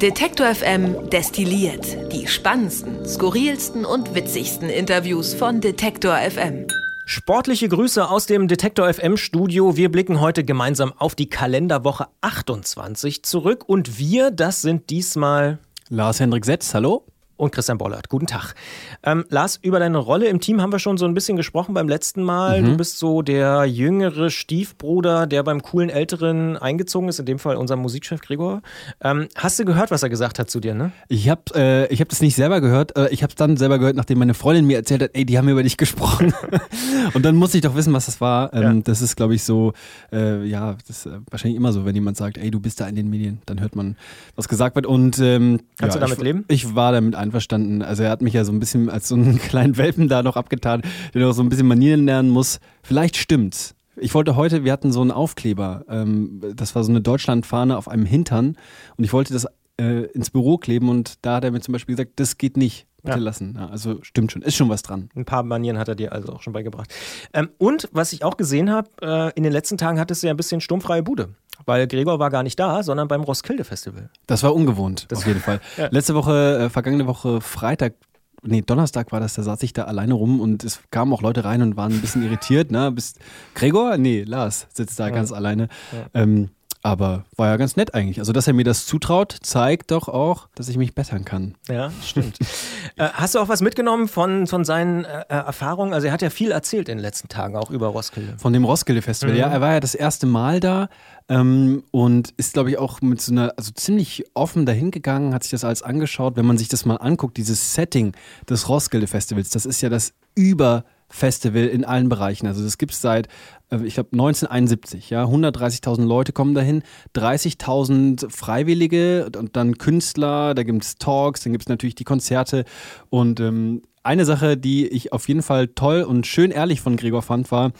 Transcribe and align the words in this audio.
Detektor 0.00 0.54
FM 0.54 1.10
destilliert 1.10 2.12
die 2.12 2.26
spannendsten, 2.26 3.04
skurrilsten 3.04 3.84
und 3.84 4.14
witzigsten 4.14 4.68
Interviews 4.68 5.34
von 5.34 5.60
Detektor 5.60 6.16
FM. 6.16 6.66
Sportliche 7.04 7.68
Grüße 7.68 8.08
aus 8.08 8.26
dem 8.26 8.48
Detektor 8.48 8.92
FM 8.92 9.16
Studio. 9.16 9.76
Wir 9.76 9.90
blicken 9.90 10.20
heute 10.20 10.44
gemeinsam 10.44 10.92
auf 10.98 11.14
die 11.14 11.28
Kalenderwoche 11.28 12.06
28 12.20 13.24
zurück 13.24 13.64
und 13.66 13.98
wir, 13.98 14.30
das 14.30 14.62
sind 14.62 14.90
diesmal 14.90 15.58
Lars 15.88 16.20
Hendrik 16.20 16.44
Setz, 16.44 16.74
hallo 16.74 17.07
und 17.38 17.52
Christian 17.52 17.78
Bollert. 17.78 18.08
Guten 18.08 18.26
Tag. 18.26 18.54
Ähm, 19.02 19.24
Lars, 19.30 19.58
über 19.62 19.78
deine 19.78 19.98
Rolle 19.98 20.26
im 20.26 20.40
Team 20.40 20.60
haben 20.60 20.72
wir 20.72 20.78
schon 20.78 20.98
so 20.98 21.06
ein 21.06 21.14
bisschen 21.14 21.36
gesprochen 21.36 21.72
beim 21.72 21.88
letzten 21.88 22.22
Mal. 22.22 22.60
Mhm. 22.60 22.66
Du 22.66 22.76
bist 22.76 22.98
so 22.98 23.22
der 23.22 23.64
jüngere 23.64 24.28
Stiefbruder, 24.28 25.26
der 25.26 25.42
beim 25.42 25.62
coolen 25.62 25.88
Älteren 25.88 26.56
eingezogen 26.56 27.08
ist, 27.08 27.18
in 27.18 27.26
dem 27.26 27.38
Fall 27.38 27.56
unser 27.56 27.76
Musikchef 27.76 28.20
Gregor. 28.20 28.60
Ähm, 29.00 29.28
hast 29.36 29.58
du 29.58 29.64
gehört, 29.64 29.90
was 29.90 30.02
er 30.02 30.10
gesagt 30.10 30.38
hat 30.38 30.50
zu 30.50 30.60
dir, 30.60 30.74
ne? 30.74 30.92
Ich 31.08 31.28
habe 31.28 31.42
äh, 31.54 31.96
hab 31.96 32.08
das 32.08 32.20
nicht 32.20 32.34
selber 32.34 32.60
gehört. 32.60 32.96
Äh, 32.96 33.08
ich 33.10 33.22
habe 33.22 33.30
es 33.30 33.36
dann 33.36 33.56
selber 33.56 33.78
gehört, 33.78 33.96
nachdem 33.96 34.18
meine 34.18 34.34
Freundin 34.34 34.66
mir 34.66 34.76
erzählt 34.76 35.02
hat, 35.02 35.10
ey, 35.14 35.24
die 35.24 35.38
haben 35.38 35.48
über 35.48 35.62
dich 35.62 35.76
gesprochen. 35.76 36.34
und 37.14 37.24
dann 37.24 37.36
musste 37.36 37.58
ich 37.58 37.62
doch 37.62 37.76
wissen, 37.76 37.92
was 37.92 38.06
das 38.06 38.20
war. 38.20 38.52
Ähm, 38.52 38.62
ja. 38.62 38.82
Das 38.82 39.00
ist, 39.00 39.16
glaube 39.16 39.34
ich, 39.34 39.44
so, 39.44 39.72
äh, 40.12 40.44
ja, 40.44 40.76
das 40.86 40.98
ist 40.98 41.06
äh, 41.06 41.18
wahrscheinlich 41.30 41.56
immer 41.56 41.72
so, 41.72 41.84
wenn 41.84 41.94
jemand 41.94 42.16
sagt, 42.16 42.38
ey, 42.38 42.50
du 42.50 42.60
bist 42.60 42.80
da 42.80 42.88
in 42.88 42.96
den 42.96 43.08
Medien, 43.08 43.40
dann 43.46 43.60
hört 43.60 43.76
man, 43.76 43.96
was 44.34 44.48
gesagt 44.48 44.74
wird. 44.74 44.86
Und 44.86 45.18
ähm, 45.18 45.60
Kannst 45.78 45.94
ja, 45.94 46.00
du 46.00 46.06
damit 46.06 46.18
ich, 46.18 46.24
leben? 46.24 46.44
Ich 46.48 46.74
war 46.74 46.92
damit 46.92 47.14
einverstanden. 47.28 47.82
Also 47.82 48.02
er 48.02 48.10
hat 48.10 48.22
mich 48.22 48.34
ja 48.34 48.44
so 48.44 48.52
ein 48.52 48.60
bisschen 48.60 48.90
als 48.90 49.08
so 49.08 49.14
einen 49.14 49.38
kleinen 49.38 49.76
Welpen 49.76 50.08
da 50.08 50.22
noch 50.22 50.36
abgetan, 50.36 50.82
der 51.14 51.22
noch 51.22 51.32
so 51.32 51.42
ein 51.42 51.48
bisschen 51.48 51.66
Manieren 51.68 52.04
lernen 52.04 52.30
muss. 52.30 52.60
Vielleicht 52.82 53.16
stimmt's. 53.16 53.74
Ich 54.00 54.14
wollte 54.14 54.36
heute, 54.36 54.64
wir 54.64 54.72
hatten 54.72 54.92
so 54.92 55.00
einen 55.00 55.10
Aufkleber, 55.10 55.84
ähm, 55.88 56.40
das 56.54 56.74
war 56.74 56.84
so 56.84 56.90
eine 56.92 57.00
Deutschlandfahne 57.00 57.76
auf 57.76 57.88
einem 57.88 58.06
Hintern 58.06 58.56
und 58.96 59.04
ich 59.04 59.12
wollte 59.12 59.32
das 59.32 59.46
äh, 59.80 60.04
ins 60.12 60.30
Büro 60.30 60.58
kleben 60.58 60.88
und 60.88 61.14
da 61.22 61.36
hat 61.36 61.44
er 61.44 61.50
mir 61.50 61.60
zum 61.60 61.72
Beispiel 61.72 61.96
gesagt, 61.96 62.12
das 62.16 62.38
geht 62.38 62.56
nicht. 62.56 62.86
Bitte 63.08 63.18
ja. 63.18 63.24
lassen. 63.24 63.54
Ja, 63.56 63.68
also 63.68 63.98
stimmt 64.02 64.32
schon, 64.32 64.42
ist 64.42 64.56
schon 64.56 64.68
was 64.68 64.82
dran. 64.82 65.10
Ein 65.14 65.24
paar 65.24 65.42
Manieren 65.42 65.78
hat 65.78 65.88
er 65.88 65.94
dir 65.94 66.12
also 66.12 66.32
auch 66.32 66.42
schon 66.42 66.52
beigebracht. 66.52 66.92
Ähm, 67.32 67.50
und 67.58 67.88
was 67.92 68.12
ich 68.12 68.24
auch 68.24 68.36
gesehen 68.36 68.70
habe, 68.70 68.88
äh, 69.02 69.32
in 69.34 69.42
den 69.42 69.52
letzten 69.52 69.76
Tagen 69.78 69.98
hattest 69.98 70.22
du 70.22 70.26
ja 70.26 70.34
ein 70.34 70.36
bisschen 70.36 70.60
sturmfreie 70.60 71.02
Bude. 71.02 71.30
Weil 71.66 71.88
Gregor 71.88 72.18
war 72.18 72.30
gar 72.30 72.42
nicht 72.42 72.58
da, 72.58 72.82
sondern 72.82 73.08
beim 73.08 73.22
Roskilde 73.22 73.64
Festival. 73.64 74.10
Das 74.26 74.42
war 74.42 74.54
ungewohnt, 74.54 75.06
das 75.08 75.20
auf 75.20 75.26
jeden 75.26 75.40
Fall. 75.40 75.60
ja. 75.76 75.88
Letzte 75.90 76.14
Woche, 76.14 76.66
äh, 76.66 76.70
vergangene 76.70 77.06
Woche 77.06 77.40
Freitag 77.40 77.94
nee, 78.42 78.62
Donnerstag 78.62 79.12
war 79.12 79.20
das, 79.20 79.34
da 79.34 79.42
saß 79.42 79.62
ich 79.62 79.72
da 79.72 79.84
alleine 79.84 80.14
rum 80.14 80.40
und 80.40 80.64
es 80.64 80.80
kamen 80.90 81.12
auch 81.12 81.22
Leute 81.22 81.44
rein 81.44 81.62
und 81.62 81.76
waren 81.76 81.92
ein 81.92 82.00
bisschen 82.00 82.22
irritiert. 82.22 82.70
Ne? 82.70 82.92
Bist 82.92 83.18
Gregor? 83.54 83.96
Nee, 83.96 84.22
Lars 84.22 84.66
sitzt 84.72 85.00
da 85.00 85.08
ja. 85.08 85.14
ganz 85.14 85.32
alleine. 85.32 85.68
Ja. 85.92 86.22
Ähm, 86.22 86.50
aber 86.82 87.24
war 87.36 87.48
ja 87.48 87.56
ganz 87.56 87.76
nett 87.76 87.94
eigentlich. 87.94 88.18
Also, 88.20 88.32
dass 88.32 88.46
er 88.46 88.52
mir 88.52 88.64
das 88.64 88.86
zutraut, 88.86 89.36
zeigt 89.42 89.90
doch 89.90 90.08
auch, 90.08 90.48
dass 90.54 90.68
ich 90.68 90.76
mich 90.76 90.94
bessern 90.94 91.24
kann. 91.24 91.54
Ja, 91.68 91.90
stimmt. 92.04 92.38
äh, 92.96 93.08
hast 93.12 93.34
du 93.34 93.40
auch 93.40 93.48
was 93.48 93.60
mitgenommen 93.60 94.08
von, 94.08 94.46
von 94.46 94.64
seinen 94.64 95.04
äh, 95.04 95.24
Erfahrungen? 95.28 95.92
Also, 95.92 96.06
er 96.06 96.12
hat 96.12 96.22
ja 96.22 96.30
viel 96.30 96.50
erzählt 96.50 96.88
in 96.88 96.98
den 96.98 97.02
letzten 97.02 97.28
Tagen, 97.28 97.56
auch 97.56 97.70
über 97.70 97.88
Roskilde. 97.88 98.34
Von 98.38 98.52
dem 98.52 98.64
Roskilde 98.64 99.02
Festival, 99.02 99.34
mhm. 99.34 99.40
ja. 99.40 99.48
Er 99.48 99.60
war 99.60 99.72
ja 99.72 99.80
das 99.80 99.94
erste 99.94 100.26
Mal 100.26 100.60
da 100.60 100.88
ähm, 101.28 101.82
und 101.90 102.30
ist, 102.36 102.54
glaube 102.54 102.70
ich, 102.70 102.78
auch 102.78 103.00
mit 103.00 103.20
so 103.20 103.32
einer, 103.32 103.52
also 103.56 103.72
ziemlich 103.72 104.24
offen 104.34 104.64
dahingegangen, 104.64 105.34
hat 105.34 105.42
sich 105.42 105.50
das 105.50 105.64
alles 105.64 105.82
angeschaut. 105.82 106.36
Wenn 106.36 106.46
man 106.46 106.58
sich 106.58 106.68
das 106.68 106.84
mal 106.84 106.96
anguckt, 106.96 107.36
dieses 107.36 107.74
Setting 107.74 108.14
des 108.48 108.68
Roskilde 108.68 109.06
Festivals, 109.06 109.50
das 109.50 109.66
ist 109.66 109.80
ja 109.80 109.88
das 109.88 110.14
über 110.34 110.84
Festival 111.08 111.66
in 111.66 111.84
allen 111.84 112.08
Bereichen. 112.08 112.46
Also 112.46 112.62
das 112.62 112.78
gibt 112.78 112.92
es 112.92 113.00
seit, 113.00 113.28
äh, 113.70 113.82
ich 113.84 113.94
glaube, 113.94 114.10
1971. 114.12 115.10
Ja, 115.10 115.24
130.000 115.24 116.04
Leute 116.04 116.32
kommen 116.32 116.54
dahin, 116.54 116.82
30.000 117.14 118.30
Freiwillige 118.30 119.30
und 119.36 119.56
dann 119.56 119.78
Künstler. 119.78 120.54
Da 120.54 120.62
gibt 120.62 120.84
es 120.84 120.96
Talks, 120.96 121.42
dann 121.42 121.52
gibt 121.52 121.64
es 121.64 121.68
natürlich 121.68 121.94
die 121.94 122.04
Konzerte 122.04 122.64
und 123.08 123.40
ähm, 123.40 123.82
eine 124.02 124.24
Sache, 124.24 124.56
die 124.56 124.86
ich 124.86 125.12
auf 125.12 125.28
jeden 125.28 125.42
Fall 125.42 125.68
toll 125.68 126.02
und 126.02 126.26
schön 126.26 126.50
ehrlich 126.50 126.80
von 126.80 126.96
Gregor 126.96 127.22
fand, 127.22 127.50
war, 127.50 127.72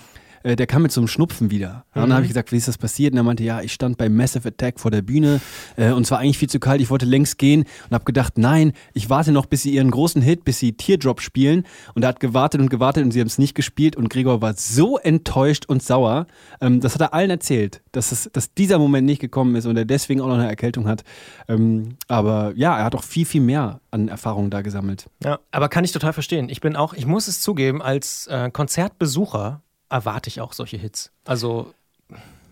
äh, 0.43 0.57
der 0.57 0.67
kam 0.67 0.83
mit 0.83 0.93
so 0.93 1.01
einem 1.01 1.09
Schnupfen 1.09 1.51
wieder. 1.51 1.85
Mhm. 1.95 2.03
Und 2.03 2.09
dann 2.09 2.15
habe 2.15 2.23
ich 2.25 2.31
gesagt, 2.31 2.53
wie 2.53 2.57
ist 2.57 2.69
das 2.69 2.79
passiert? 2.79 3.13
Und 3.13 3.19
er 3.19 3.23
meinte, 3.23 3.45
ja, 3.45 3.61
ich 3.61 3.73
stand 3.73 3.99
bei 3.99 4.09
Massive 4.09 4.49
Attack 4.49 4.81
vor 4.81 4.91
der 4.91 5.03
Bühne 5.03 5.41
äh, 5.77 5.93
und 5.93 6.03
es 6.03 6.11
war 6.11 6.19
eigentlich 6.19 6.39
viel 6.39 6.49
zu 6.49 6.61
kalt, 6.61 6.81
ich 6.81 6.91
wollte 6.91 7.07
längst 7.07 7.39
gehen 7.39 7.65
und 7.89 7.95
habe 7.95 8.05
gedacht, 8.05 8.39
nein, 8.39 8.73
ich 8.95 9.11
warte 9.11 9.33
noch, 9.33 9.47
bis 9.47 9.63
sie 9.63 9.71
ihren 9.71 9.91
großen 9.91 10.23
Hit, 10.23 10.45
bis 10.45 10.59
sie 10.59 10.73
Teardrop 10.73 11.21
spielen. 11.21 11.65
Und 11.95 12.03
er 12.03 12.09
hat 12.09 12.21
gewartet 12.21 12.61
und 12.61 12.71
gewartet 12.71 13.05
und 13.05 13.13
sie 13.13 13.21
haben 13.21 13.27
es 13.27 13.39
nicht 13.39 13.55
gespielt 13.55 13.97
und 13.97 14.09
Gregor 14.11 14.41
war 14.43 14.55
so 14.55 14.99
enttäuscht 14.99 15.67
und 15.67 15.83
sauer. 15.83 16.27
Ähm, 16.61 16.81
das 16.81 16.95
hat 16.95 17.01
er 17.01 17.15
allen 17.15 17.31
erzählt, 17.31 17.83
dass, 17.93 18.13
es, 18.13 18.31
dass 18.33 18.55
dieser 18.55 18.79
Moment 18.79 19.07
nicht 19.07 19.21
gekommen 19.21 19.55
ist 19.57 19.67
und 19.67 19.77
er 19.77 19.85
deswegen 19.85 20.21
auch 20.21 20.29
noch 20.29 20.39
eine 20.39 20.49
Erkältung 20.49 20.89
hat. 20.89 21.05
Ähm, 21.49 21.97
aber 22.09 22.53
ja, 22.57 22.77
er 22.79 22.85
hat 22.85 22.95
auch 22.95 23.05
viel, 23.05 23.27
viel 23.27 23.41
mehr 23.41 23.81
an 23.91 24.09
Erfahrungen 24.09 24.51
da 24.51 24.63
gesammelt. 24.63 25.09
Ja, 25.23 25.39
aber 25.51 25.69
kann 25.69 25.85
ich 25.85 25.93
total 25.93 26.13
verstehen. 26.13 26.49
Ich 26.49 26.61
bin 26.61 26.77
auch, 26.77 26.95
ich 26.95 27.07
muss 27.07 27.29
es 27.29 27.41
zugeben, 27.41 27.83
als 27.83 28.27
äh, 28.27 28.51
Konzertbesucher 28.51 29.63
erwarte 29.89 30.29
ich 30.29 30.41
auch 30.41 30.53
solche 30.53 30.77
Hits. 30.77 31.13
Also 31.25 31.75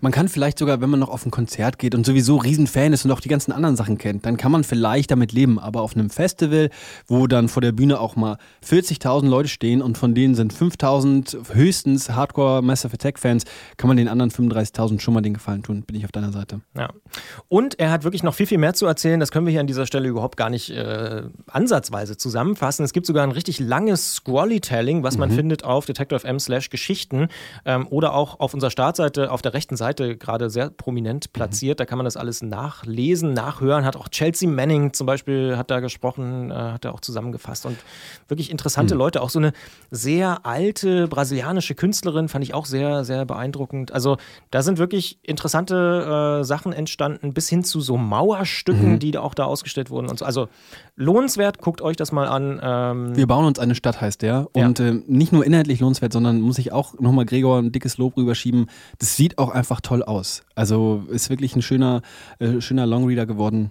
man 0.01 0.13
kann 0.13 0.29
vielleicht 0.29 0.59
sogar, 0.59 0.81
wenn 0.81 0.91
man 0.91 1.01
noch 1.01 1.09
auf 1.09 1.25
ein 1.25 1.31
Konzert 1.31 1.79
geht 1.79 1.95
und 1.95 2.05
sowieso 2.05 2.37
Riesenfan 2.37 2.93
ist 2.93 3.05
und 3.05 3.11
auch 3.11 3.21
die 3.21 3.29
ganzen 3.29 3.53
anderen 3.53 3.77
Sachen 3.77 3.99
kennt, 3.99 4.27
dann 4.27 4.37
kann 4.37 4.53
man 4.53 4.65
vielleicht 4.65 5.11
damit 5.11 5.33
leben. 5.33 5.59
Aber 5.59 5.83
auf 5.83 5.97
einem 5.97 6.11
Festival, 6.11 6.71
wo 7.07 7.27
dann 7.27 7.49
vor 7.49 7.63
der 7.63 7.73
Bühne 7.73 7.99
auch 7.99 8.15
mal 8.17 8.39
40.000 8.65 9.29
Leute 9.29 9.49
stehen 9.49 9.81
und 9.81 9.97
von 9.97 10.15
denen 10.15 10.35
sind 10.35 10.53
5.000 10.53 11.55
höchstens 11.55 12.11
Hardcore 12.11 12.63
Massive 12.63 12.95
Attack 12.95 13.19
Fans, 13.19 13.45
kann 13.77 13.89
man 13.89 13.97
den 13.97 14.09
anderen 14.09 14.31
35.000 14.31 15.01
schon 15.01 15.15
mal 15.15 15.23
den 15.23 15.35
Gefallen 15.35 15.63
tun. 15.63 15.83
Bin 15.83 15.97
ich 15.97 16.05
auf 16.05 16.13
deiner 16.13 16.33
Seite. 16.33 16.61
Ja. 16.77 16.91
Und 17.49 17.79
er 17.79 17.91
hat 17.91 18.05
wirklich 18.05 18.23
noch 18.23 18.35
viel, 18.35 18.47
viel 18.47 18.59
mehr 18.59 18.75
zu 18.75 18.87
erzählen. 18.87 19.19
Das 19.19 19.31
können 19.33 19.47
wir 19.47 19.51
hier 19.51 19.61
an 19.61 19.67
dieser 19.67 19.87
Stelle 19.87 20.09
überhaupt 20.09 20.37
gar 20.37 20.51
nicht 20.51 20.71
äh, 20.71 21.23
ansatzweise 21.47 22.17
zusammenfassen. 22.17 22.85
Es 22.85 22.93
gibt 22.93 23.07
sogar 23.07 23.25
ein 23.25 23.33
richtig 23.33 23.61
langes 23.61 24.15
Scrollytelling, 24.17 25.03
was 25.03 25.17
man 25.17 25.31
mhm. 25.31 25.35
findet 25.35 25.65
auf 25.65 25.87
detector.fm 25.87 26.39
slash 26.39 26.71
Geschichten 26.71 27.29
ähm, 27.65 27.87
oder 27.89 28.15
auch 28.15 28.41
auf 28.41 28.53
unserer 28.53 28.71
Startseite 28.71 29.31
auf 29.31 29.43
der 29.43 29.55
rechten 29.55 29.77
Seite 29.77 29.86
Seite 29.87 30.17
gerade 30.17 30.51
sehr 30.51 30.71
prominent 30.71 31.33
platziert. 31.33 31.79
Mhm. 31.79 31.81
Da 31.81 31.85
kann 31.87 31.99
man 31.99 32.05
das 32.05 32.17
alles 32.17 32.43
nachlesen, 32.43 33.33
nachhören. 33.33 33.85
Hat 33.85 33.97
auch 33.97 34.09
Chelsea 34.09 34.49
Manning 34.49 34.93
zum 34.93 35.07
Beispiel 35.07 35.57
hat 35.57 35.71
da 35.71 35.81
gesprochen, 35.81 36.51
äh, 36.51 36.55
hat 36.55 36.85
er 36.85 36.95
auch 36.95 37.01
zusammengefasst 37.01 37.67
und 37.67 37.77
wirklich 38.29 38.51
interessante 38.51 38.95
mhm. 38.95 38.99
Leute. 38.99 39.23
Auch 39.23 39.31
so 39.31 39.39
eine 39.39 39.53
sehr 39.91 40.45
alte 40.45 41.07
brasilianische 41.07 41.75
Künstlerin 41.75 42.29
fand 42.29 42.45
ich 42.45 42.55
auch 42.55 42.67
sehr, 42.67 43.05
sehr 43.05 43.25
beeindruckend. 43.25 43.93
Also 43.93 44.17
da 44.51 44.63
sind 44.63 44.79
wirklich 44.79 45.19
interessante 45.23 46.41
äh, 46.41 46.45
Sachen 46.45 46.73
entstanden, 46.73 47.33
bis 47.33 47.49
hin 47.49 47.63
zu 47.63 47.81
so 47.81 47.97
Mauerstücken, 47.97 48.95
mhm. 48.95 48.99
die 48.99 49.13
da 49.13 49.21
auch 49.21 49.35
da 49.35 49.45
ausgestellt 49.45 49.91
wurden 49.91 50.09
und 50.09 50.19
so. 50.19 50.25
Also 50.25 50.49
lohnenswert, 50.97 51.59
guckt 51.61 51.81
euch 51.81 51.97
das 51.97 52.11
mal 52.11 52.27
an. 52.27 52.61
Ähm 52.63 53.17
Wir 53.17 53.27
bauen 53.27 53.45
uns 53.45 53.59
eine 53.59 53.75
Stadt, 53.75 54.01
heißt 54.01 54.23
der. 54.23 54.49
Und 54.53 54.79
ja. 54.79 54.89
äh, 54.89 55.03
nicht 55.07 55.33
nur 55.33 55.45
inhaltlich 55.45 55.81
lohnenswert, 55.81 56.13
sondern 56.13 56.41
muss 56.41 56.59
ich 56.59 56.73
auch 56.73 56.99
nochmal 56.99 57.25
Gregor 57.25 57.59
ein 57.59 57.71
dickes 57.71 57.99
Lob 57.99 58.17
rüberschieben. 58.17 58.67
Das 58.99 59.15
sieht 59.15 59.39
auch 59.39 59.51
einfach 59.51 59.76
einfach 59.77 59.81
toll 59.81 60.03
aus. 60.03 60.43
Also 60.55 61.05
ist 61.11 61.31
wirklich 61.31 61.55
ein 61.57 61.63
schöner, 61.63 62.03
äh, 62.39 62.61
schöner 62.61 62.87
Longreader 62.87 63.27
geworden. 63.27 63.71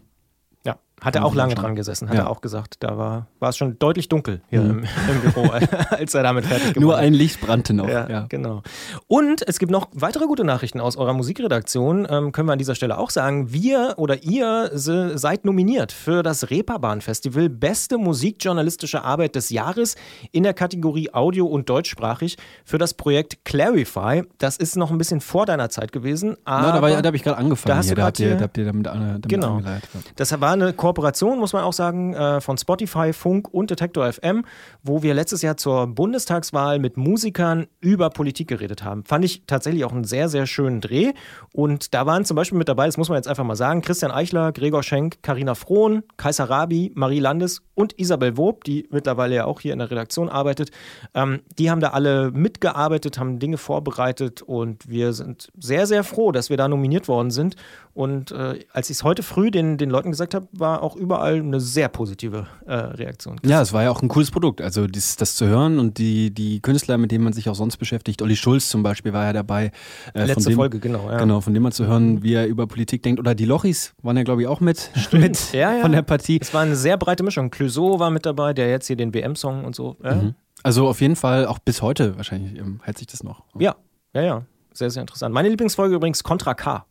Hat 1.05 1.16
er 1.16 1.23
auch 1.23 1.35
lange 1.35 1.53
dran 1.53 1.75
gesessen, 1.75 2.09
hat 2.09 2.16
ja. 2.16 2.23
er 2.23 2.29
auch 2.31 2.41
gesagt. 2.41 2.77
Da 2.79 2.97
war, 2.97 3.27
war 3.39 3.49
es 3.49 3.57
schon 3.57 3.77
deutlich 3.77 4.09
dunkel 4.09 4.41
hier 4.49 4.61
mhm. 4.61 4.79
im, 4.79 4.88
im, 5.11 5.21
Büro, 5.21 5.51
als 5.91 6.16
er 6.16 6.23
damit 6.23 6.45
fertig 6.45 6.69
geworden 6.73 6.81
Nur 6.81 6.97
ein 6.97 7.13
Licht 7.13 7.39
brannte 7.39 7.73
noch. 7.73 7.88
Ja, 7.88 8.09
ja, 8.09 8.25
genau. 8.27 8.63
Und 9.05 9.47
es 9.47 9.59
gibt 9.59 9.71
noch 9.71 9.88
weitere 9.93 10.25
gute 10.25 10.43
Nachrichten 10.43 10.81
aus 10.81 10.97
eurer 10.97 11.13
Musikredaktion. 11.13 12.07
Ähm, 12.09 12.31
können 12.31 12.47
wir 12.47 12.53
an 12.53 12.57
dieser 12.57 12.73
Stelle 12.73 12.97
auch 12.97 13.11
sagen. 13.11 13.53
Wir 13.53 13.93
oder 13.97 14.23
ihr 14.23 14.71
se, 14.73 15.17
seid 15.17 15.45
nominiert 15.45 15.91
für 15.91 16.23
das 16.23 16.49
Reeperbahn 16.49 17.01
Festival 17.01 17.49
Beste 17.49 17.99
musikjournalistische 17.99 19.03
Arbeit 19.03 19.35
des 19.35 19.51
Jahres 19.51 19.95
in 20.31 20.41
der 20.41 20.55
Kategorie 20.55 21.13
Audio 21.13 21.45
und 21.45 21.69
deutschsprachig 21.69 22.37
für 22.63 22.79
das 22.79 22.95
Projekt 22.95 23.45
Clarify. 23.45 24.23
Das 24.39 24.57
ist 24.57 24.75
noch 24.75 24.89
ein 24.89 24.97
bisschen 24.97 25.22
vor 25.22 25.45
deiner 25.45 25.69
Zeit 25.69 25.91
gewesen. 25.91 26.35
Aber 26.45 26.89
ja, 26.89 26.95
da, 26.95 27.01
da 27.03 27.07
habe 27.07 27.17
ich 27.17 27.23
gerade 27.23 27.37
angefangen. 27.37 27.69
Da, 27.69 27.77
hast 27.77 27.85
hier, 27.85 27.95
du 27.95 28.01
da 28.01 28.07
habt, 28.07 28.19
ihr, 28.19 28.35
da 28.35 28.43
habt 28.43 28.57
ihr 28.57 28.66
damit, 28.66 28.87
damit 28.87 29.29
genau. 29.29 29.57
angeleitet. 29.57 29.89
Das 30.16 30.40
war 30.41 30.53
eine 30.53 30.73
Kooperation, 30.73 30.94
muss 31.01 31.53
man 31.53 31.63
auch 31.63 31.73
sagen, 31.73 32.13
äh, 32.13 32.41
von 32.41 32.57
Spotify, 32.57 33.13
Funk 33.13 33.53
und 33.53 33.71
Detektor 33.71 34.11
FM, 34.11 34.45
wo 34.83 35.03
wir 35.03 35.13
letztes 35.13 35.41
Jahr 35.41 35.57
zur 35.57 35.87
Bundestagswahl 35.87 36.79
mit 36.79 36.97
Musikern 36.97 37.67
über 37.81 38.09
Politik 38.09 38.47
geredet 38.47 38.83
haben. 38.83 39.03
Fand 39.05 39.25
ich 39.25 39.43
tatsächlich 39.47 39.85
auch 39.85 39.91
einen 39.91 40.03
sehr, 40.03 40.29
sehr 40.29 40.47
schönen 40.47 40.81
Dreh. 40.81 41.13
Und 41.53 41.93
da 41.93 42.05
waren 42.05 42.25
zum 42.25 42.35
Beispiel 42.35 42.57
mit 42.57 42.69
dabei, 42.69 42.85
das 42.85 42.97
muss 42.97 43.09
man 43.09 43.17
jetzt 43.17 43.27
einfach 43.27 43.43
mal 43.43 43.55
sagen, 43.55 43.81
Christian 43.81 44.11
Eichler, 44.11 44.51
Gregor 44.51 44.83
Schenk, 44.83 45.21
Karina 45.21 45.55
Frohn, 45.55 46.03
Kaiser 46.17 46.49
Rabi, 46.49 46.91
Marie 46.95 47.19
Landes 47.19 47.61
und 47.73 47.97
Isabel 47.99 48.37
Wob, 48.37 48.63
die 48.63 48.87
mittlerweile 48.91 49.35
ja 49.35 49.45
auch 49.45 49.59
hier 49.59 49.73
in 49.73 49.79
der 49.79 49.91
Redaktion 49.91 50.29
arbeitet. 50.29 50.71
Ähm, 51.13 51.41
die 51.57 51.69
haben 51.69 51.81
da 51.81 51.89
alle 51.89 52.31
mitgearbeitet, 52.31 53.19
haben 53.19 53.39
Dinge 53.39 53.57
vorbereitet 53.57 54.41
und 54.41 54.87
wir 54.89 55.13
sind 55.13 55.49
sehr, 55.59 55.87
sehr 55.87 56.03
froh, 56.03 56.31
dass 56.31 56.49
wir 56.49 56.57
da 56.57 56.67
nominiert 56.67 57.07
worden 57.07 57.31
sind. 57.31 57.55
Und 57.93 58.31
äh, 58.31 58.59
als 58.71 58.89
ich 58.89 58.97
es 58.97 59.03
heute 59.03 59.23
früh 59.23 59.51
den, 59.51 59.77
den 59.77 59.89
Leuten 59.89 60.11
gesagt 60.11 60.33
habe, 60.33 60.47
war 60.51 60.83
auch 60.85 60.96
überall 60.96 61.40
eine 61.40 61.59
sehr 61.59 61.90
positive 61.90 62.47
äh, 62.66 62.73
Reaktion. 62.73 63.37
Ja, 63.43 63.61
es 63.61 63.73
war 63.73 63.84
ja 63.84 63.91
auch 63.91 64.02
ein 64.02 64.08
cooles 64.08 64.32
Produkt. 64.32 64.61
Also 64.61 64.87
das, 64.87 65.16
das 65.17 65.35
zu 65.35 65.47
hören 65.47 65.79
und 65.79 65.97
die, 65.97 66.32
die 66.32 66.61
Künstler, 66.61 66.97
mit 66.97 67.11
denen 67.11 67.23
man 67.23 67.34
sich 67.34 67.49
auch 67.49 67.55
sonst 67.55 67.78
beschäftigt, 67.78 68.22
Olli 68.22 68.35
Schulz 68.35 68.70
zum 68.70 68.84
Beispiel 68.84 69.11
war 69.11 69.26
ja 69.26 69.34
dabei. 69.34 69.72
Äh, 70.14 70.26
Letzte 70.26 70.52
dem, 70.52 70.55
Folge, 70.55 70.79
genau. 70.79 71.09
Ja. 71.09 71.17
Genau, 71.17 71.41
von 71.41 71.53
dem 71.53 71.64
man 71.64 71.72
zu 71.72 71.85
hören, 71.87 72.23
wie 72.23 72.34
er 72.34 72.46
über 72.47 72.67
Politik 72.67 73.03
denkt. 73.03 73.20
Oder 73.20 73.35
die 73.35 73.46
Lochis 73.46 73.93
waren 74.03 74.16
ja, 74.16 74.23
glaube 74.23 74.43
ich, 74.43 74.47
auch 74.47 74.61
mit, 74.61 74.91
mit 75.11 75.52
ja, 75.52 75.73
ja. 75.73 75.82
von 75.82 75.91
der 75.91 76.03
Partie. 76.03 76.37
Es 76.40 76.53
war 76.53 76.61
eine 76.61 76.76
sehr 76.76 76.97
breite 76.97 77.23
Mischung. 77.23 77.49
Clouseau 77.49 77.99
war 77.99 78.11
mit 78.11 78.26
dabei, 78.26 78.53
der 78.53 78.70
jetzt 78.70 78.88
hier 78.88 78.96
den 78.96 79.14
WM-Song 79.14 79.66
und 79.66 79.76
so. 79.76 79.97
Mhm. 80.03 80.35
Also 80.64 80.88
auf 80.88 81.02
jeden 81.02 81.16
Fall, 81.16 81.46
auch 81.47 81.59
bis 81.59 81.81
heute 81.81 82.16
wahrscheinlich 82.17 82.58
ähm, 82.58 82.79
hält 82.84 82.97
sich 82.97 83.08
das 83.08 83.23
noch. 83.23 83.43
Ja, 83.59 83.76
ja, 84.14 84.22
ja. 84.22 84.46
Sehr, 84.73 84.90
sehr 84.90 85.02
interessant. 85.02 85.34
Meine 85.34 85.47
Lieblingsfolge 85.49 85.96
übrigens 85.96 86.23
Contra 86.23 86.53
K. 86.53 86.85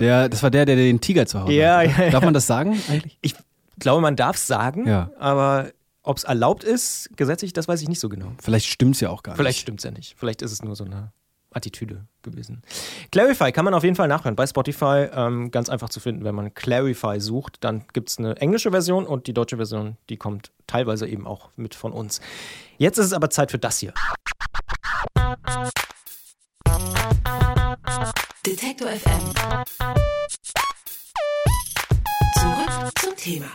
Der, 0.00 0.28
das 0.28 0.42
war 0.42 0.50
der, 0.50 0.64
der 0.64 0.76
den 0.76 1.00
Tiger 1.00 1.26
zu 1.26 1.40
Hause 1.40 1.52
ja, 1.52 1.78
hatte. 1.78 1.90
Ja, 1.90 2.04
ja. 2.04 2.10
Darf 2.10 2.24
man 2.24 2.34
das 2.34 2.46
sagen 2.46 2.80
eigentlich? 2.88 3.18
Ich 3.20 3.34
glaube, 3.78 4.00
man 4.00 4.16
darf 4.16 4.36
es 4.36 4.46
sagen, 4.46 4.86
ja. 4.86 5.10
aber 5.18 5.72
ob 6.02 6.16
es 6.16 6.24
erlaubt 6.24 6.64
ist, 6.64 7.10
gesetzlich, 7.16 7.52
das 7.52 7.68
weiß 7.68 7.82
ich 7.82 7.88
nicht 7.88 8.00
so 8.00 8.08
genau. 8.08 8.32
Vielleicht 8.40 8.66
stimmt 8.66 8.94
es 8.94 9.00
ja 9.00 9.10
auch 9.10 9.22
gar 9.22 9.32
nicht. 9.32 9.38
Vielleicht 9.38 9.58
stimmt 9.60 9.80
es 9.80 9.84
ja 9.84 9.90
nicht. 9.90 10.14
Vielleicht 10.16 10.42
ist 10.42 10.52
es 10.52 10.62
nur 10.62 10.74
so 10.76 10.84
eine 10.84 11.12
Attitüde 11.50 12.06
gewesen. 12.22 12.62
Clarify 13.10 13.52
kann 13.52 13.64
man 13.64 13.74
auf 13.74 13.82
jeden 13.84 13.96
Fall 13.96 14.08
nachhören 14.08 14.36
bei 14.36 14.46
Spotify. 14.46 15.08
Ähm, 15.12 15.50
ganz 15.50 15.68
einfach 15.68 15.88
zu 15.88 16.00
finden, 16.00 16.24
wenn 16.24 16.34
man 16.34 16.54
Clarify 16.54 17.20
sucht. 17.20 17.56
Dann 17.60 17.84
gibt 17.92 18.10
es 18.10 18.18
eine 18.18 18.36
englische 18.36 18.70
Version 18.70 19.06
und 19.06 19.26
die 19.26 19.34
deutsche 19.34 19.56
Version, 19.56 19.96
die 20.08 20.16
kommt 20.16 20.52
teilweise 20.66 21.06
eben 21.06 21.26
auch 21.26 21.50
mit 21.56 21.74
von 21.74 21.92
uns. 21.92 22.20
Jetzt 22.76 22.98
ist 22.98 23.06
es 23.06 23.12
aber 23.12 23.30
Zeit 23.30 23.50
für 23.50 23.58
das 23.58 23.78
hier. 23.78 23.92
Detektor 28.48 28.88
FM. 28.88 29.34
Zurück 32.40 32.90
zum 32.98 33.14
Thema. 33.14 33.46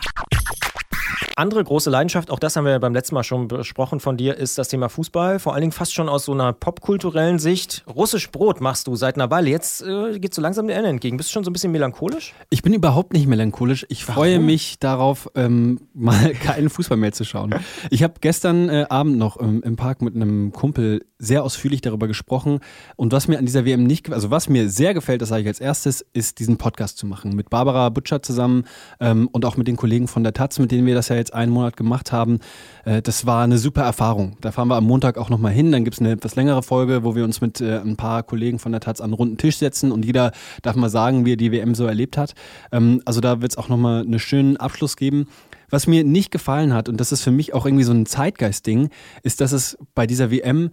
Andere 1.36 1.64
große 1.64 1.90
Leidenschaft, 1.90 2.30
auch 2.30 2.38
das 2.38 2.54
haben 2.54 2.64
wir 2.64 2.78
beim 2.78 2.94
letzten 2.94 3.16
Mal 3.16 3.24
schon 3.24 3.48
besprochen 3.48 3.98
von 3.98 4.16
dir, 4.16 4.36
ist 4.36 4.56
das 4.56 4.68
Thema 4.68 4.88
Fußball. 4.88 5.40
Vor 5.40 5.52
allen 5.52 5.62
Dingen 5.62 5.72
fast 5.72 5.92
schon 5.92 6.08
aus 6.08 6.26
so 6.26 6.32
einer 6.32 6.52
popkulturellen 6.52 7.40
Sicht. 7.40 7.84
Russisch 7.92 8.30
Brot 8.30 8.60
machst 8.60 8.86
du 8.86 8.94
seit 8.94 9.16
einer 9.16 9.32
Weile. 9.32 9.50
Jetzt 9.50 9.82
äh, 9.82 10.20
geht 10.20 10.32
so 10.32 10.40
langsam 10.40 10.68
der 10.68 10.76
Ende 10.76 10.90
entgegen. 10.90 11.16
Bist 11.16 11.30
du 11.30 11.32
schon 11.32 11.42
so 11.42 11.50
ein 11.50 11.52
bisschen 11.52 11.72
melancholisch? 11.72 12.32
Ich 12.50 12.62
bin 12.62 12.72
überhaupt 12.72 13.14
nicht 13.14 13.26
melancholisch. 13.26 13.84
Ich 13.88 14.06
Warum? 14.06 14.14
freue 14.14 14.38
mich 14.38 14.78
darauf, 14.78 15.28
ähm, 15.34 15.88
mal 15.92 16.34
keinen 16.40 16.70
Fußball 16.70 16.98
mehr 16.98 17.12
zu 17.12 17.24
schauen. 17.24 17.52
Ich 17.90 18.04
habe 18.04 18.14
gestern 18.20 18.68
äh, 18.68 18.86
Abend 18.88 19.18
noch 19.18 19.40
ähm, 19.40 19.60
im 19.64 19.74
Park 19.74 20.02
mit 20.02 20.14
einem 20.14 20.52
Kumpel 20.52 21.04
sehr 21.24 21.42
ausführlich 21.42 21.80
darüber 21.80 22.06
gesprochen. 22.06 22.60
Und 22.96 23.12
was 23.12 23.28
mir 23.28 23.38
an 23.38 23.46
dieser 23.46 23.64
WM 23.64 23.84
nicht, 23.84 24.12
also 24.12 24.30
was 24.30 24.48
mir 24.48 24.68
sehr 24.68 24.94
gefällt, 24.94 25.22
das 25.22 25.30
sage 25.30 25.42
ich 25.42 25.48
als 25.48 25.60
erstes, 25.60 26.04
ist 26.12 26.38
diesen 26.38 26.56
Podcast 26.58 26.98
zu 26.98 27.06
machen. 27.06 27.34
Mit 27.34 27.50
Barbara 27.50 27.88
Butcher 27.88 28.22
zusammen 28.22 28.64
ähm, 29.00 29.28
und 29.32 29.44
auch 29.44 29.56
mit 29.56 29.66
den 29.66 29.76
Kollegen 29.76 30.08
von 30.08 30.22
der 30.22 30.32
Taz, 30.32 30.58
mit 30.58 30.70
denen 30.70 30.86
wir 30.86 30.94
das 30.94 31.08
ja 31.08 31.16
jetzt 31.16 31.34
einen 31.34 31.52
Monat 31.52 31.76
gemacht 31.76 32.12
haben. 32.12 32.40
Äh, 32.84 33.02
das 33.02 33.26
war 33.26 33.44
eine 33.44 33.58
super 33.58 33.82
Erfahrung. 33.82 34.36
Da 34.40 34.52
fahren 34.52 34.68
wir 34.68 34.76
am 34.76 34.84
Montag 34.84 35.18
auch 35.18 35.30
nochmal 35.30 35.52
hin. 35.52 35.72
Dann 35.72 35.84
gibt 35.84 35.94
es 35.94 36.00
eine 36.00 36.12
etwas 36.12 36.36
längere 36.36 36.62
Folge, 36.62 37.04
wo 37.04 37.14
wir 37.14 37.24
uns 37.24 37.40
mit 37.40 37.60
äh, 37.60 37.78
ein 37.78 37.96
paar 37.96 38.22
Kollegen 38.22 38.58
von 38.58 38.72
der 38.72 38.80
Taz 38.80 39.00
an 39.00 39.06
einen 39.06 39.14
runden 39.14 39.36
Tisch 39.38 39.58
setzen 39.58 39.92
und 39.92 40.04
jeder 40.04 40.32
darf 40.62 40.76
mal 40.76 40.90
sagen, 40.90 41.24
wie 41.24 41.32
er 41.32 41.36
die 41.36 41.52
WM 41.52 41.74
so 41.74 41.86
erlebt 41.86 42.16
hat. 42.16 42.34
Ähm, 42.72 43.00
also 43.04 43.20
da 43.20 43.40
wird 43.40 43.52
es 43.52 43.58
auch 43.58 43.68
nochmal 43.68 44.02
einen 44.02 44.18
schönen 44.18 44.56
Abschluss 44.56 44.96
geben. 44.96 45.26
Was 45.70 45.86
mir 45.86 46.04
nicht 46.04 46.30
gefallen 46.30 46.72
hat, 46.72 46.88
und 46.88 47.00
das 47.00 47.10
ist 47.10 47.22
für 47.22 47.30
mich 47.30 47.54
auch 47.54 47.66
irgendwie 47.66 47.84
so 47.84 47.92
ein 47.92 48.06
Zeitgeist-Ding, 48.06 48.90
ist, 49.22 49.40
dass 49.40 49.52
es 49.52 49.78
bei 49.94 50.06
dieser 50.06 50.30
WM 50.30 50.70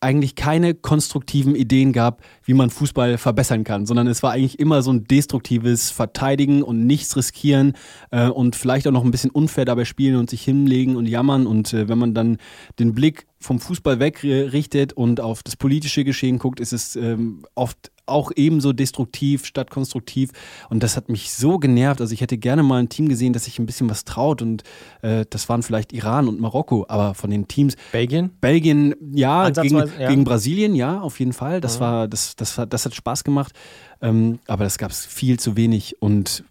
eigentlich 0.00 0.34
keine 0.34 0.74
konstruktiven 0.74 1.54
Ideen 1.54 1.92
gab, 1.92 2.22
wie 2.44 2.54
man 2.54 2.70
Fußball 2.70 3.18
verbessern 3.18 3.64
kann, 3.64 3.86
sondern 3.86 4.06
es 4.06 4.22
war 4.22 4.32
eigentlich 4.32 4.58
immer 4.58 4.82
so 4.82 4.92
ein 4.92 5.04
destruktives 5.04 5.90
Verteidigen 5.90 6.62
und 6.62 6.86
nichts 6.86 7.16
riskieren 7.16 7.74
äh, 8.10 8.28
und 8.28 8.56
vielleicht 8.56 8.86
auch 8.86 8.92
noch 8.92 9.04
ein 9.04 9.10
bisschen 9.10 9.30
unfair 9.30 9.64
dabei 9.64 9.84
spielen 9.84 10.16
und 10.16 10.30
sich 10.30 10.42
hinlegen 10.42 10.96
und 10.96 11.06
jammern. 11.06 11.46
Und 11.46 11.72
äh, 11.72 11.88
wenn 11.88 11.98
man 11.98 12.14
dann 12.14 12.38
den 12.78 12.94
Blick 12.94 13.26
vom 13.38 13.60
Fußball 13.60 14.00
wegrichtet 14.00 14.92
und 14.92 15.20
auf 15.20 15.42
das 15.42 15.56
politische 15.56 16.04
Geschehen 16.04 16.38
guckt, 16.38 16.60
ist 16.60 16.72
es 16.72 16.96
ähm, 16.96 17.44
oft 17.54 17.90
auch 18.06 18.30
ebenso 18.36 18.72
destruktiv 18.72 19.46
statt 19.46 19.70
konstruktiv. 19.70 20.30
Und 20.68 20.82
das 20.82 20.96
hat 20.96 21.08
mich 21.08 21.32
so 21.32 21.58
genervt. 21.58 22.00
Also 22.00 22.12
ich 22.12 22.20
hätte 22.20 22.38
gerne 22.38 22.62
mal 22.62 22.80
ein 22.80 22.88
Team 22.88 23.08
gesehen, 23.08 23.32
das 23.32 23.44
sich 23.44 23.58
ein 23.58 23.66
bisschen 23.66 23.88
was 23.88 24.04
traut. 24.04 24.42
Und 24.42 24.62
äh, 25.02 25.24
das 25.28 25.48
waren 25.48 25.62
vielleicht 25.62 25.92
Iran 25.92 26.28
und 26.28 26.40
Marokko, 26.40 26.86
aber 26.88 27.14
von 27.14 27.30
den 27.30 27.48
Teams. 27.48 27.76
Belgien? 27.92 28.30
Belgien, 28.40 28.94
ja, 29.12 29.50
gegen, 29.50 29.76
ja. 29.76 30.08
gegen 30.08 30.24
Brasilien, 30.24 30.74
ja, 30.74 31.00
auf 31.00 31.18
jeden 31.18 31.32
Fall. 31.32 31.60
Das 31.60 31.76
mhm. 31.76 31.80
war, 31.80 32.08
das, 32.08 32.36
das, 32.36 32.60
das 32.68 32.84
hat 32.84 32.94
Spaß 32.94 33.24
gemacht. 33.24 33.52
Ähm, 34.00 34.38
aber 34.46 34.64
das 34.64 34.78
gab 34.78 34.90
es 34.90 35.06
viel 35.06 35.38
zu 35.38 35.56
wenig. 35.56 36.00
Und 36.00 36.44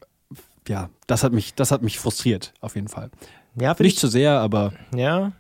ja, 0.68 0.90
das 1.08 1.24
hat 1.24 1.34
mich, 1.34 1.54
das 1.56 1.72
hat 1.72 1.82
mich 1.82 2.00
frustriert, 2.00 2.54
auf 2.62 2.76
jeden 2.76 2.88
Fall. 2.88 3.10
Ja, 3.60 3.76
Nicht 3.80 4.00
zu 4.00 4.08
sehr, 4.08 4.40
aber. 4.40 4.74
Ja, 4.96 5.34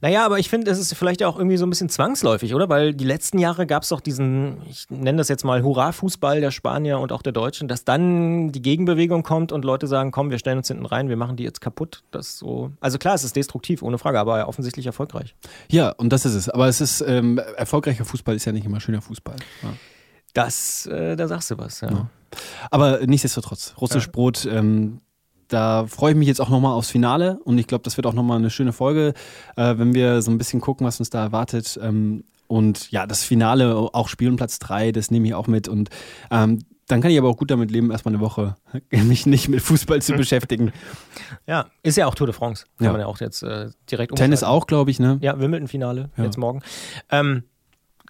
naja, 0.00 0.24
aber 0.24 0.38
ich 0.38 0.48
finde, 0.48 0.70
es 0.70 0.78
ist 0.78 0.94
vielleicht 0.94 1.22
auch 1.22 1.38
irgendwie 1.38 1.56
so 1.56 1.66
ein 1.66 1.70
bisschen 1.70 1.88
zwangsläufig, 1.88 2.54
oder? 2.54 2.68
Weil 2.68 2.94
die 2.94 3.04
letzten 3.04 3.38
Jahre 3.38 3.66
gab 3.66 3.82
es 3.82 3.90
doch 3.90 4.00
diesen, 4.00 4.58
ich 4.68 4.86
nenne 4.90 5.18
das 5.18 5.28
jetzt 5.28 5.44
mal 5.44 5.62
Hurra-Fußball 5.62 6.40
der 6.40 6.50
Spanier 6.50 6.98
und 6.98 7.12
auch 7.12 7.22
der 7.22 7.32
Deutschen, 7.32 7.68
dass 7.68 7.84
dann 7.84 8.52
die 8.52 8.62
Gegenbewegung 8.62 9.22
kommt 9.22 9.52
und 9.52 9.64
Leute 9.64 9.86
sagen, 9.86 10.10
komm, 10.10 10.30
wir 10.30 10.38
stellen 10.38 10.58
uns 10.58 10.68
hinten 10.68 10.86
rein, 10.86 11.08
wir 11.08 11.16
machen 11.16 11.36
die 11.36 11.44
jetzt 11.44 11.60
kaputt. 11.60 12.02
Das 12.10 12.38
so. 12.38 12.72
Also 12.80 12.98
klar, 12.98 13.14
es 13.14 13.24
ist 13.24 13.36
destruktiv, 13.36 13.82
ohne 13.82 13.98
Frage, 13.98 14.18
aber 14.18 14.48
offensichtlich 14.48 14.86
erfolgreich. 14.86 15.34
Ja, 15.70 15.90
und 15.90 16.12
das 16.12 16.24
ist 16.24 16.34
es. 16.34 16.48
Aber 16.48 16.68
es 16.68 16.80
ist, 16.80 17.00
ähm, 17.00 17.40
erfolgreicher 17.56 18.04
Fußball 18.04 18.34
ist 18.34 18.44
ja 18.44 18.52
nicht 18.52 18.66
immer 18.66 18.80
schöner 18.80 19.02
Fußball. 19.02 19.36
Ja. 19.62 19.72
Das, 20.34 20.86
äh, 20.86 21.16
da 21.16 21.28
sagst 21.28 21.50
du 21.50 21.58
was, 21.58 21.80
ja. 21.80 21.90
ja. 21.90 22.10
Aber 22.70 23.00
nichtsdestotrotz, 23.06 23.74
russisch 23.80 24.10
Brot, 24.10 24.46
ähm, 24.50 25.00
da 25.48 25.86
freue 25.86 26.12
ich 26.12 26.16
mich 26.16 26.28
jetzt 26.28 26.40
auch 26.40 26.48
nochmal 26.48 26.72
aufs 26.72 26.90
Finale 26.90 27.38
und 27.44 27.58
ich 27.58 27.66
glaube, 27.66 27.82
das 27.82 27.96
wird 27.96 28.06
auch 28.06 28.12
nochmal 28.12 28.38
eine 28.38 28.50
schöne 28.50 28.72
Folge, 28.72 29.14
äh, 29.56 29.78
wenn 29.78 29.94
wir 29.94 30.22
so 30.22 30.30
ein 30.30 30.38
bisschen 30.38 30.60
gucken, 30.60 30.86
was 30.86 30.98
uns 30.98 31.10
da 31.10 31.22
erwartet. 31.22 31.78
Ähm, 31.82 32.24
und 32.48 32.90
ja, 32.90 33.06
das 33.06 33.24
Finale, 33.24 33.74
auch 33.76 34.08
Spielen 34.08 34.36
Platz 34.36 34.58
3, 34.58 34.92
das 34.92 35.10
nehme 35.10 35.26
ich 35.26 35.34
auch 35.34 35.46
mit 35.46 35.68
und 35.68 35.90
ähm, 36.30 36.60
dann 36.88 37.00
kann 37.00 37.10
ich 37.10 37.18
aber 37.18 37.28
auch 37.28 37.36
gut 37.36 37.50
damit 37.50 37.70
leben, 37.70 37.90
erstmal 37.90 38.14
eine 38.14 38.22
Woche 38.22 38.54
mich 38.90 39.26
nicht 39.26 39.48
mit 39.48 39.60
Fußball 39.60 40.00
zu 40.02 40.12
beschäftigen. 40.14 40.72
Ja, 41.46 41.66
ist 41.82 41.96
ja 41.96 42.06
auch 42.06 42.14
Tour 42.14 42.28
de 42.28 42.34
France. 42.34 42.66
Kann 42.78 42.86
ja. 42.86 42.92
man 42.92 43.00
ja 43.00 43.06
auch 43.06 43.20
jetzt 43.20 43.42
äh, 43.42 43.70
direkt 43.90 44.14
Tennis 44.14 44.44
auch, 44.44 44.66
glaube 44.66 44.90
ich, 44.90 45.00
ne? 45.00 45.18
Ja, 45.20 45.38
Wimbledon-Finale, 45.38 46.10
ja. 46.16 46.24
jetzt 46.24 46.38
morgen. 46.38 46.62
Ähm, 47.10 47.42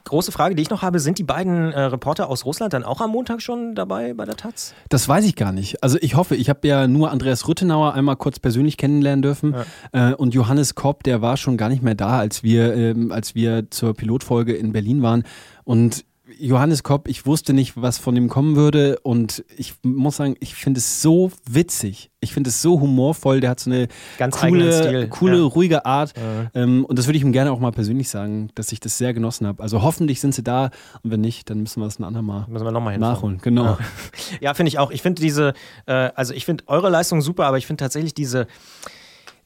große 0.09 0.33
Frage, 0.33 0.55
die 0.55 0.63
ich 0.63 0.71
noch 0.71 0.83
habe, 0.83 1.01
sind 1.01 1.19
die 1.19 1.25
beiden 1.25 1.73
äh, 1.73 1.81
Reporter 1.81 2.29
aus 2.29 2.45
Russland 2.45 2.73
dann 2.73 2.85
auch 2.85 3.01
am 3.01 3.11
Montag 3.11 3.43
schon 3.43 3.75
dabei 3.75 4.15
bei 4.15 4.25
der 4.25 4.37
Taz? 4.37 4.75
Das 4.89 5.09
weiß 5.09 5.25
ich 5.27 5.37
gar 5.37 5.53
nicht. 5.53 5.83
Also 5.83 5.99
ich 6.01 6.15
hoffe, 6.15 6.37
ich 6.37 6.49
habe 6.49 6.67
ja 6.67 6.89
nur 6.89 7.11
Andreas 7.11 7.47
Rüttenauer 7.49 7.95
einmal 7.95 8.17
kurz 8.17 8.39
persönlich 8.39 8.77
kennenlernen 8.77 9.23
dürfen 9.23 9.55
ja. 9.93 10.11
äh, 10.11 10.15
und 10.15 10.35
Johannes 10.35 10.75
Kopp, 10.75 11.03
der 11.03 11.23
war 11.23 11.37
schon 11.37 11.57
gar 11.57 11.69
nicht 11.69 11.83
mehr 11.83 11.95
da, 11.95 12.19
als 12.19 12.43
wir, 12.43 12.75
ähm, 12.75 13.13
als 13.13 13.35
wir 13.35 13.71
zur 13.71 13.95
Pilotfolge 13.95 14.55
in 14.55 14.73
Berlin 14.73 15.03
waren 15.03 15.25
und 15.65 16.05
Johannes 16.39 16.83
Kopp, 16.83 17.09
ich 17.09 17.27
wusste 17.27 17.53
nicht, 17.53 17.81
was 17.81 17.99
von 17.99 18.17
ihm 18.17 18.29
kommen 18.29 18.57
würde 18.57 18.99
und 19.03 19.45
ich 19.57 19.75
muss 19.83 20.17
sagen, 20.17 20.37
ich 20.41 20.55
finde 20.55 20.79
es 20.79 21.01
so 21.01 21.31
witzig. 21.49 22.11
Ich 22.21 22.35
finde 22.35 22.51
es 22.51 22.61
so 22.61 22.81
humorvoll. 22.81 23.41
Der 23.41 23.51
hat 23.51 23.61
so 23.61 23.71
eine 23.71 23.87
Ganz 24.19 24.39
coole, 24.39 25.09
coole 25.09 25.39
ja. 25.39 25.45
ruhige 25.45 25.87
Art. 25.87 26.13
Ja. 26.17 26.51
Ähm, 26.55 26.85
und 26.85 26.99
das 26.99 27.07
würde 27.07 27.19
ich 27.19 27.23
ihm 27.23 27.33
gerne 27.33 27.53
auch 27.53 27.61
mal 27.61 27.71
persönlich 27.71 28.09
sagen, 28.09 28.51
dass 28.55 28.73
ich 28.73 28.81
das 28.81 28.99
sehr 28.99 29.15
genossen 29.15 29.47
habe. 29.47 29.63
Also 29.63 29.83
hoffentlich 29.83 30.21
sind 30.21 30.35
sie 30.35 30.43
da 30.43 30.71
und 31.03 31.11
wenn 31.11 31.21
nicht, 31.21 31.49
dann 31.49 31.61
müssen 31.61 31.81
wir 31.81 31.87
das 31.87 31.99
ein 31.99 32.05
andermal 32.05 32.47
müssen 32.49 32.65
wir 32.65 32.73
noch 32.73 32.81
mal 32.81 32.99
nachholen. 32.99 33.39
Genau. 33.43 33.65
Ja, 33.65 33.79
ja 34.41 34.55
finde 34.55 34.69
ich 34.69 34.79
auch. 34.79 34.91
Ich 34.91 35.03
finde 35.03 35.23
diese, 35.23 35.53
äh, 35.87 36.11
also 36.15 36.35
ich 36.35 36.45
finde 36.45 36.65
eure 36.67 36.91
Leistung 36.91 37.23
super, 37.23 37.47
aber 37.47 37.59
ich 37.59 37.67
finde 37.67 37.83
tatsächlich 37.83 38.15
diese 38.15 38.47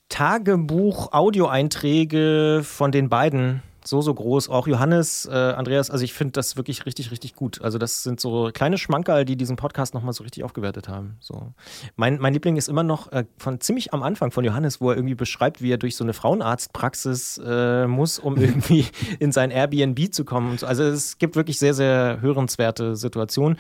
Tagebuch-Audioeinträge 0.09 2.63
von 2.65 2.93
den 2.93 3.09
beiden 3.09 3.63
so, 3.85 4.01
so 4.01 4.13
groß. 4.15 4.49
Auch 4.49 4.67
Johannes, 4.67 5.29
äh, 5.31 5.35
Andreas, 5.35 5.91
also 5.91 6.05
ich 6.05 6.13
finde 6.13 6.33
das 6.33 6.57
wirklich 6.57 6.87
richtig, 6.87 7.11
richtig 7.11 7.35
gut. 7.35 7.61
Also 7.63 7.79
das 7.79 8.03
sind 8.03 8.21
so 8.21 8.51
kleine 8.53 8.79
Schmankerl, 8.79 9.25
die 9.25 9.37
diesen 9.37 9.57
Podcast 9.57 9.95
nochmal 9.95 10.13
so 10.13 10.23
richtig 10.23 10.45
aufgewertet 10.45 10.89
haben. 10.89 11.17
So. 11.21 11.53
Mein, 11.97 12.19
mein 12.19 12.33
Liebling 12.33 12.57
ist 12.57 12.69
immer 12.69 12.83
noch 12.83 13.11
äh, 13.13 13.25
von 13.39 13.61
ziemlich 13.61 13.93
am 13.93 14.03
Anfang 14.03 14.31
von 14.31 14.45
Johannes, 14.45 14.81
wo 14.81 14.91
er 14.91 14.97
irgendwie 14.97 15.15
beschreibt, 15.15 15.63
wie 15.63 15.73
er 15.73 15.79
durch 15.79 15.97
so 15.97 16.05
eine 16.05 16.13
Frauenarztpraxis 16.13 17.41
äh, 17.45 17.87
muss, 17.87 18.19
um 18.19 18.37
irgendwie 18.41 18.87
in 19.19 19.33
sein 19.33 19.51
Airbnb 19.51 20.13
zu 20.13 20.25
kommen. 20.25 20.59
So. 20.59 20.67
Also 20.67 20.85
es 20.85 21.19
gibt 21.19 21.37
wirklich 21.37 21.59
sehr, 21.59 21.75
sehr 21.75 22.21
hörenswerte 22.21 22.97
Situationen. 22.97 23.59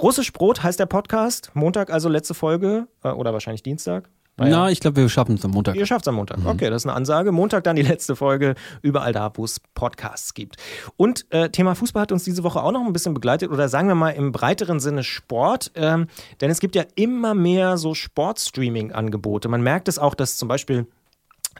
Russisch 0.00 0.32
Brot 0.32 0.62
heißt 0.62 0.78
der 0.78 0.86
Podcast. 0.86 1.50
Montag 1.54 1.90
also 1.90 2.08
letzte 2.08 2.34
Folge 2.34 2.86
äh, 3.02 3.08
oder 3.08 3.32
wahrscheinlich 3.32 3.62
Dienstag. 3.62 4.10
Naja. 4.38 4.64
Na, 4.64 4.70
ich 4.70 4.80
glaube, 4.80 4.96
wir 4.96 5.08
schaffen 5.08 5.36
es 5.36 5.44
am 5.44 5.52
Montag. 5.52 5.76
Ihr 5.76 5.86
schafft 5.86 6.04
es 6.04 6.08
am 6.08 6.16
Montag. 6.16 6.38
Mhm. 6.38 6.46
Okay, 6.46 6.68
das 6.68 6.82
ist 6.82 6.86
eine 6.86 6.94
Ansage. 6.94 7.32
Montag 7.32 7.64
dann 7.64 7.74
die 7.76 7.82
letzte 7.82 8.16
Folge, 8.16 8.54
überall 8.82 9.12
da, 9.12 9.32
wo 9.34 9.44
es 9.44 9.60
Podcasts 9.74 10.34
gibt. 10.34 10.56
Und 10.96 11.24
äh, 11.30 11.48
Thema 11.48 11.74
Fußball 11.74 12.02
hat 12.02 12.12
uns 12.12 12.24
diese 12.24 12.44
Woche 12.44 12.62
auch 12.62 12.72
noch 12.72 12.84
ein 12.84 12.92
bisschen 12.92 13.14
begleitet 13.14 13.50
oder 13.50 13.68
sagen 13.70 13.88
wir 13.88 13.94
mal 13.94 14.10
im 14.10 14.32
breiteren 14.32 14.78
Sinne 14.78 15.04
Sport. 15.04 15.72
Ähm, 15.74 16.08
denn 16.42 16.50
es 16.50 16.60
gibt 16.60 16.74
ja 16.74 16.84
immer 16.96 17.34
mehr 17.34 17.78
so 17.78 17.94
Sportstreaming-Angebote. 17.94 19.48
Man 19.48 19.62
merkt 19.62 19.88
es 19.88 19.98
auch, 19.98 20.14
dass 20.14 20.36
zum 20.36 20.48
Beispiel 20.48 20.86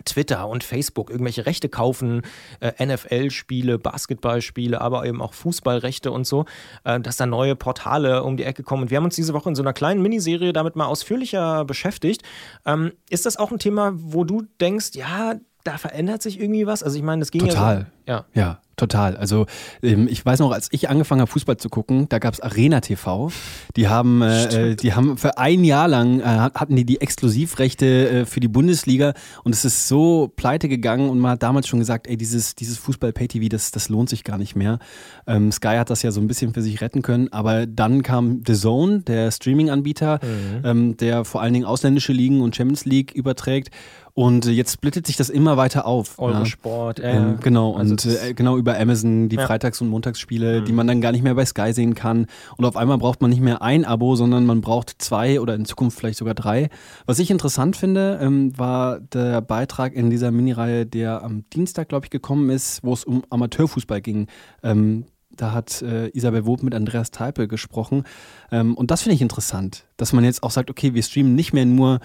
Twitter 0.05 0.49
und 0.49 0.65
Facebook 0.65 1.11
irgendwelche 1.11 1.47
Rechte 1.47 1.69
kaufen, 1.69 2.23
äh, 2.61 2.85
NFL-Spiele, 2.85 3.79
Basketballspiele, 3.79 4.81
aber 4.81 5.07
eben 5.07 5.23
auch 5.23 5.35
Fußballrechte 5.35 6.11
und 6.11 6.27
so, 6.27 6.45
äh, 6.85 7.01
dass 7.01 7.17
da 7.17 7.27
neue 7.27 7.57
Portale 7.57 8.23
um 8.23 8.37
die 8.37 8.45
Ecke 8.45 8.63
kommen. 8.63 8.83
Und 8.85 8.91
wir 8.91 8.99
haben 8.99 9.05
uns 9.05 9.17
diese 9.17 9.35
Woche 9.35 9.49
in 9.49 9.55
so 9.55 9.63
einer 9.63 9.73
kleinen 9.73 10.03
Miniserie 10.03 10.53
damit 10.53 10.77
mal 10.77 10.87
ausführlicher 10.87 11.65
beschäftigt. 11.65 12.23
Ähm, 12.65 12.93
ist 13.11 13.27
das 13.27 13.37
auch 13.37 13.51
ein 13.51 13.59
Thema, 13.59 13.93
wo 13.95 14.25
du 14.25 14.43
denkst, 14.61 14.91
ja, 14.95 15.35
da 15.65 15.79
verändert 15.79 16.23
sich 16.23 16.41
irgendwie 16.41 16.67
was? 16.67 16.83
Also 16.83 16.97
ich 16.97 17.03
meine, 17.03 17.21
das 17.21 17.31
ging 17.31 17.47
Total. 17.47 17.87
ja 18.07 18.19
so, 18.19 18.35
ja. 18.35 18.43
Ja, 18.43 18.61
total. 18.77 19.17
Also 19.17 19.47
ähm, 19.83 20.09
ich 20.09 20.25
weiß 20.25 20.41
noch, 20.41 20.53
als 20.53 20.69
ich 20.71 20.89
angefangen 20.89 21.21
habe, 21.21 21.31
Fußball 21.31 21.57
zu 21.57 21.69
gucken, 21.69 22.09
da 22.09 22.19
gab 22.19 22.35
es 22.35 22.41
Arena 22.41 22.81
TV. 22.81 23.31
Die 23.75 23.89
haben, 23.89 24.23
äh, 24.23 24.71
äh, 24.71 24.77
die 24.77 24.95
haben 24.95 25.17
für 25.17 25.39
ein 25.39 25.65
Jahr 25.65 25.89
lang 25.89 26.21
äh, 26.21 26.25
hatten 26.25 26.77
die 26.77 26.85
die 26.85 27.01
Exklusivrechte 27.01 28.09
äh, 28.09 28.27
für 28.27 28.41
die 28.41 28.49
Bundesliga 28.49 29.15
und 29.45 29.55
es 29.55 29.65
ist 29.65 29.89
so 29.89 30.33
pleite 30.37 30.69
gegangen 30.69 31.09
und 31.09 31.19
man 31.19 31.33
hat 31.33 31.43
damals 31.43 31.67
schon 31.67 31.79
gesagt, 31.79 32.07
ey, 32.07 32.17
dieses, 32.17 32.55
dieses 32.55 32.79
Fußball-Pay-TV, 32.79 33.49
das, 33.49 33.71
das 33.71 33.89
lohnt 33.89 34.09
sich 34.09 34.25
gar 34.25 34.39
nicht 34.39 34.57
mehr. 34.57 34.79
Ähm, 35.27 35.51
Sky 35.53 35.77
hat 35.77 35.91
das 35.91 36.03
ja 36.03 36.11
so 36.11 36.21
ein 36.21 36.27
bisschen 36.29 36.55
für 36.55 36.63
sich 36.63 36.81
retten 36.81 37.03
können, 37.03 37.33
aber 37.33 37.67
dann 37.67 38.03
kam 38.03 38.43
The 38.47 38.55
Zone, 38.55 39.01
der 39.01 39.31
Streaming-Anbieter, 39.31 40.21
mhm. 40.23 40.65
ähm, 40.65 40.97
der 40.97 41.25
vor 41.25 41.43
allen 41.43 41.55
Dingen 41.55 41.67
ausländische 41.67 42.13
Ligen 42.13 42.41
und 42.41 42.55
Champions 42.55 42.85
League 42.85 43.13
überträgt 43.13 43.71
und 44.19 44.47
jetzt 44.47 44.73
splittet 44.73 45.07
sich 45.07 45.17
das 45.17 45.29
immer 45.29 45.59
weiter 45.59 45.85
auf. 45.85 46.19
Eurosport, 46.19 47.01
ja. 47.01 47.11
Ähm, 47.11 47.39
genau, 47.43 47.77
also 47.77 47.93
und 47.93 48.07
äh, 48.07 48.33
genau 48.33 48.57
über 48.57 48.81
Amazon 48.81 49.29
die 49.29 49.37
ja. 49.37 49.47
Freitags- 49.47 49.83
und 49.83 49.89
Montagsspiele, 49.89 50.63
mhm. 50.63 50.65
die 50.65 50.73
man 50.73 50.87
dann 50.87 51.03
gar 51.03 51.13
nicht 51.13 51.23
mehr 51.23 51.35
bei 51.35 51.45
Sky 51.45 51.75
sehen 51.75 51.95
kann. 51.95 52.25
Und 52.57 52.65
auf 52.65 52.79
einmal 52.79 52.97
braucht 52.97 53.21
man 53.21 53.29
nicht 53.29 53.43
mehr 53.43 53.61
ein 53.61 53.85
Abo, 53.85 54.17
sondern 54.17 54.47
man 54.47 54.63
braucht 54.63 54.95
zwei 55.03 55.39
oder 55.39 55.55
in 55.55 55.67
Zukunft 55.67 55.99
vielleicht 55.99 56.17
sogar 56.17 56.33
drei. 56.33 56.71
Was 57.05 57.19
ich 57.19 57.31
interessant 57.31 57.77
finde, 57.77 58.19
ähm, 58.23 58.59
war 58.59 59.01
der 59.01 59.43
Beitrag 59.43 59.93
in 59.93 60.09
dieser 60.09 60.31
Minireihe, 60.31 60.87
der 60.87 61.23
am 61.23 61.45
Dienstag, 61.51 61.91
glaube 61.91 62.07
ich, 62.07 62.11
gekommen 62.11 62.49
ist, 62.49 62.83
wo 62.83 62.95
es 62.95 63.05
um 63.05 63.23
Amateurfußball 63.29 64.01
ging. 64.01 64.29
Ähm, 64.63 65.05
da 65.31 65.53
hat 65.53 65.83
äh, 65.83 66.09
Isabel 66.17 66.47
Wob 66.47 66.63
mit 66.63 66.75
Andreas 66.75 67.11
Teipel 67.11 67.49
gesprochen. 67.49 68.05
Ähm, 68.51 68.77
und 68.77 68.91
das 68.91 69.03
finde 69.03 69.17
ich 69.17 69.21
interessant, 69.21 69.85
dass 69.99 70.15
man 70.15 70.25
jetzt 70.25 70.43
auch 70.43 70.51
sagt, 70.51 70.71
okay, 70.71 70.95
wir 70.95 71.03
streamen 71.03 71.35
nicht 71.35 71.53
mehr 71.53 71.67
nur 71.67 72.01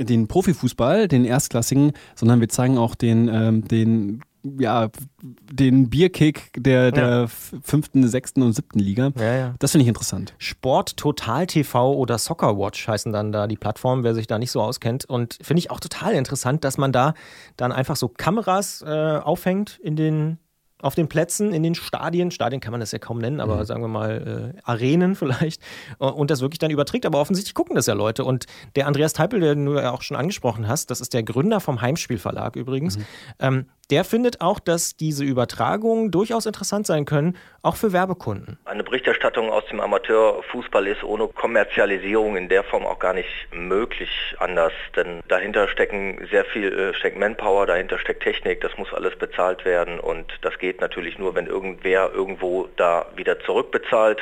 den 0.00 0.28
Profifußball, 0.28 1.08
den 1.08 1.24
erstklassigen, 1.24 1.92
sondern 2.14 2.40
wir 2.40 2.48
zeigen 2.48 2.78
auch 2.78 2.94
den, 2.94 3.28
ähm, 3.28 3.66
den 3.66 4.22
ja, 4.44 4.90
den 5.22 5.88
Bierkick 5.88 6.50
der, 6.56 6.90
der 6.90 7.08
ja. 7.08 7.26
fünften, 7.62 8.06
sechsten 8.08 8.42
und 8.42 8.54
siebten 8.54 8.78
Liga. 8.78 9.12
Ja, 9.16 9.34
ja. 9.34 9.54
Das 9.58 9.70
finde 9.70 9.82
ich 9.82 9.88
interessant. 9.88 10.34
Sport 10.38 10.96
Total 10.96 11.46
TV 11.46 11.94
oder 11.94 12.18
Soccer 12.18 12.58
Watch 12.58 12.88
heißen 12.88 13.12
dann 13.12 13.32
da 13.32 13.46
die 13.46 13.56
Plattformen, 13.56 14.02
wer 14.02 14.14
sich 14.14 14.26
da 14.26 14.38
nicht 14.38 14.50
so 14.50 14.60
auskennt. 14.60 15.04
Und 15.04 15.38
finde 15.42 15.60
ich 15.60 15.70
auch 15.70 15.80
total 15.80 16.14
interessant, 16.14 16.64
dass 16.64 16.76
man 16.76 16.92
da 16.92 17.14
dann 17.56 17.72
einfach 17.72 17.96
so 17.96 18.08
Kameras 18.08 18.82
äh, 18.82 19.18
aufhängt 19.22 19.78
in 19.82 19.96
den 19.96 20.38
auf 20.82 20.94
den 20.94 21.08
Plätzen, 21.08 21.52
in 21.52 21.62
den 21.62 21.74
Stadien, 21.74 22.30
Stadien 22.30 22.60
kann 22.60 22.72
man 22.72 22.80
das 22.80 22.92
ja 22.92 22.98
kaum 22.98 23.18
nennen, 23.18 23.40
aber 23.40 23.56
mhm. 23.56 23.64
sagen 23.64 23.82
wir 23.82 23.88
mal 23.88 24.52
äh, 24.54 24.60
Arenen 24.64 25.14
vielleicht, 25.16 25.62
äh, 26.00 26.04
und 26.04 26.30
das 26.30 26.40
wirklich 26.40 26.58
dann 26.58 26.70
überträgt. 26.70 27.06
Aber 27.06 27.20
offensichtlich 27.20 27.54
gucken 27.54 27.76
das 27.76 27.86
ja 27.86 27.94
Leute. 27.94 28.24
Und 28.24 28.46
der 28.76 28.86
Andreas 28.86 29.12
Teipel, 29.12 29.40
den 29.40 29.64
du 29.64 29.74
ja 29.74 29.92
auch 29.92 30.02
schon 30.02 30.16
angesprochen 30.16 30.68
hast, 30.68 30.90
das 30.90 31.00
ist 31.00 31.14
der 31.14 31.22
Gründer 31.22 31.60
vom 31.60 31.80
Heimspielverlag 31.80 32.56
übrigens, 32.56 32.98
mhm. 32.98 33.04
ähm, 33.38 33.66
der 33.92 34.04
findet 34.04 34.40
auch, 34.40 34.58
dass 34.58 34.96
diese 34.96 35.22
Übertragungen 35.22 36.10
durchaus 36.10 36.46
interessant 36.46 36.86
sein 36.86 37.04
können, 37.04 37.36
auch 37.60 37.76
für 37.76 37.92
Werbekunden. 37.92 38.58
Eine 38.64 38.84
Berichterstattung 38.84 39.50
aus 39.50 39.66
dem 39.66 39.80
Amateurfußball 39.80 40.86
ist 40.86 41.04
ohne 41.04 41.28
Kommerzialisierung 41.28 42.38
in 42.38 42.48
der 42.48 42.64
Form 42.64 42.86
auch 42.86 42.98
gar 42.98 43.12
nicht 43.12 43.28
möglich 43.52 44.08
anders, 44.38 44.72
denn 44.96 45.20
dahinter 45.28 45.68
stecken 45.68 46.26
sehr 46.30 46.46
viel, 46.46 46.72
äh, 46.72 46.94
steckt 46.94 47.18
Manpower, 47.18 47.66
dahinter 47.66 47.98
steckt 47.98 48.22
Technik, 48.22 48.62
das 48.62 48.76
muss 48.78 48.94
alles 48.94 49.14
bezahlt 49.16 49.66
werden 49.66 50.00
und 50.00 50.26
das 50.40 50.58
geht 50.58 50.71
natürlich 50.80 51.18
nur, 51.18 51.34
wenn 51.34 51.46
irgendwer 51.46 52.12
irgendwo 52.12 52.68
da 52.76 53.06
wieder 53.16 53.38
zurückbezahlt. 53.40 54.18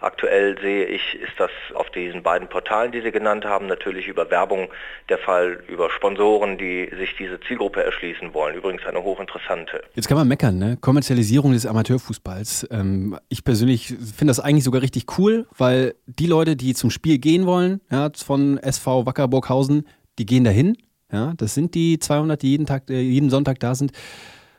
Aktuell 0.00 0.56
sehe 0.60 0.84
ich, 0.84 1.16
ist 1.20 1.32
das 1.38 1.50
auf 1.74 1.90
diesen 1.90 2.22
beiden 2.22 2.48
Portalen, 2.48 2.92
die 2.92 3.00
Sie 3.00 3.10
genannt 3.10 3.44
haben, 3.44 3.66
natürlich 3.66 4.06
über 4.06 4.30
Werbung 4.30 4.68
der 5.08 5.18
Fall, 5.18 5.58
über 5.66 5.90
Sponsoren, 5.90 6.56
die 6.56 6.88
sich 6.96 7.16
diese 7.16 7.40
Zielgruppe 7.40 7.82
erschließen 7.82 8.32
wollen. 8.32 8.54
Übrigens 8.54 8.86
eine 8.86 9.02
hochinteressante. 9.02 9.82
Jetzt 9.94 10.06
kann 10.06 10.16
man 10.16 10.28
meckern, 10.28 10.56
ne? 10.56 10.78
Kommerzialisierung 10.80 11.52
des 11.52 11.66
Amateurfußballs. 11.66 12.68
Ähm, 12.70 13.18
ich 13.28 13.42
persönlich 13.42 13.88
finde 13.88 14.30
das 14.30 14.38
eigentlich 14.38 14.64
sogar 14.64 14.82
richtig 14.82 15.18
cool, 15.18 15.46
weil 15.56 15.96
die 16.06 16.28
Leute, 16.28 16.54
die 16.54 16.74
zum 16.74 16.90
Spiel 16.90 17.18
gehen 17.18 17.44
wollen, 17.46 17.80
ja, 17.90 18.08
von 18.24 18.58
SV 18.58 19.04
Wackerburghausen, 19.04 19.84
die 20.20 20.26
gehen 20.26 20.44
dahin. 20.44 20.76
Ja, 21.10 21.32
das 21.36 21.54
sind 21.54 21.74
die 21.74 21.98
200, 21.98 22.40
die 22.40 22.50
jeden 22.50 22.66
Tag, 22.66 22.88
äh, 22.88 23.00
jeden 23.00 23.30
Sonntag 23.30 23.58
da 23.58 23.74
sind. 23.74 23.92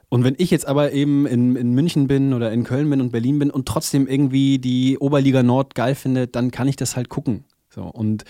Und 0.09 0.23
wenn 0.23 0.35
ich 0.37 0.49
jetzt 0.49 0.67
aber 0.67 0.91
eben 0.91 1.27
in, 1.27 1.55
in 1.55 1.73
München 1.73 2.07
bin 2.07 2.33
oder 2.33 2.51
in 2.51 2.63
Köln 2.63 2.89
bin 2.89 2.99
und 2.99 3.11
Berlin 3.11 3.37
bin 3.37 3.51
und 3.51 3.67
trotzdem 3.67 4.07
irgendwie 4.07 4.57
die 4.57 4.97
Oberliga 4.97 5.43
Nord 5.43 5.75
geil 5.75 5.93
finde, 5.93 6.27
dann 6.27 6.49
kann 6.49 6.67
ich 6.67 6.75
das 6.75 6.95
halt 6.95 7.09
gucken. 7.09 7.45
So, 7.69 7.83
und 7.83 8.25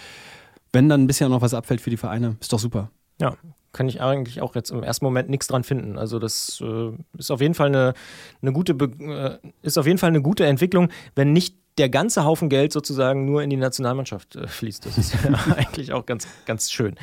wenn 0.74 0.90
dann 0.90 1.04
ein 1.04 1.08
bisschen 1.08 1.32
noch 1.32 1.42
was 1.42 1.54
abfällt 1.54 1.80
für 1.80 1.90
die 1.90 1.98
Vereine, 1.98 2.36
ist 2.42 2.52
doch 2.52 2.60
super. 2.60 2.92
Ja, 3.22 3.36
kann 3.72 3.88
ich 3.88 4.02
eigentlich 4.02 4.42
auch 4.42 4.56
jetzt 4.56 4.72
im 4.72 4.84
ersten 4.84 5.06
Moment 5.06 5.30
nichts 5.30 5.48
dran 5.48 5.64
finden. 5.64 5.98
Also 5.98 6.20
das 6.20 6.62
äh, 6.62 6.92
ist 7.18 7.32
auf 7.32 7.40
jeden 7.40 7.54
Fall 7.54 7.68
eine, 7.68 7.94
eine 8.42 8.52
gute 8.52 8.74
äh, 8.74 9.38
ist 9.62 9.78
auf 9.78 9.86
jeden 9.86 10.00
Fall 10.00 10.10
eine 10.10 10.22
gute 10.22 10.46
Entwicklung, 10.46 10.90
wenn 11.16 11.34
nicht 11.34 11.56
der 11.80 11.90
ganze 11.90 12.26
Haufen 12.26 12.50
Geld 12.50 12.74
sozusagen 12.74 13.26
nur 13.26 13.42
in 13.42 13.50
die 13.50 13.58
Nationalmannschaft 13.58 14.36
äh, 14.36 14.48
fließt. 14.48 14.86
Das 14.86 14.98
ist 14.98 15.14
ja 15.14 15.32
eigentlich 15.56 15.94
auch 15.94 16.06
ganz, 16.06 16.28
ganz 16.46 16.72
schön. 16.72 16.96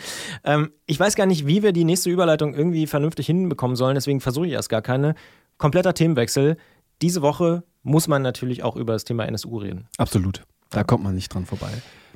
Ähm, 0.45 0.71
ich 0.87 1.01
weiß 1.01 1.17
gar 1.17 1.27
nicht, 1.27 1.47
wie 1.47 1.63
wir 1.63 1.73
die 1.73 1.85
nächste 1.85 2.11
Überleitung 2.11 2.55
irgendwie 2.55 2.87
vernünftig 2.87 3.27
hinbekommen 3.27 3.77
sollen, 3.77 3.95
deswegen 3.95 4.21
versuche 4.21 4.47
ich 4.47 4.53
erst 4.53 4.69
gar 4.69 4.83
keine. 4.83 5.15
Kompletter 5.59 5.95
Themenwechsel. 5.95 6.59
Diese 7.01 7.23
Woche 7.23 7.65
muss 7.83 8.09
man 8.09 8.21
natürlich 8.21 8.63
auch 8.63 8.77
über 8.77 8.93
das 8.93 9.05
Thema 9.05 9.25
NSU 9.25 9.57
reden. 9.59 9.89
Absolut. 9.97 10.43
Da 10.71 10.85
kommt 10.85 11.03
man 11.05 11.15
nicht 11.15 11.33
dran 11.33 11.47
vorbei. 11.47 11.71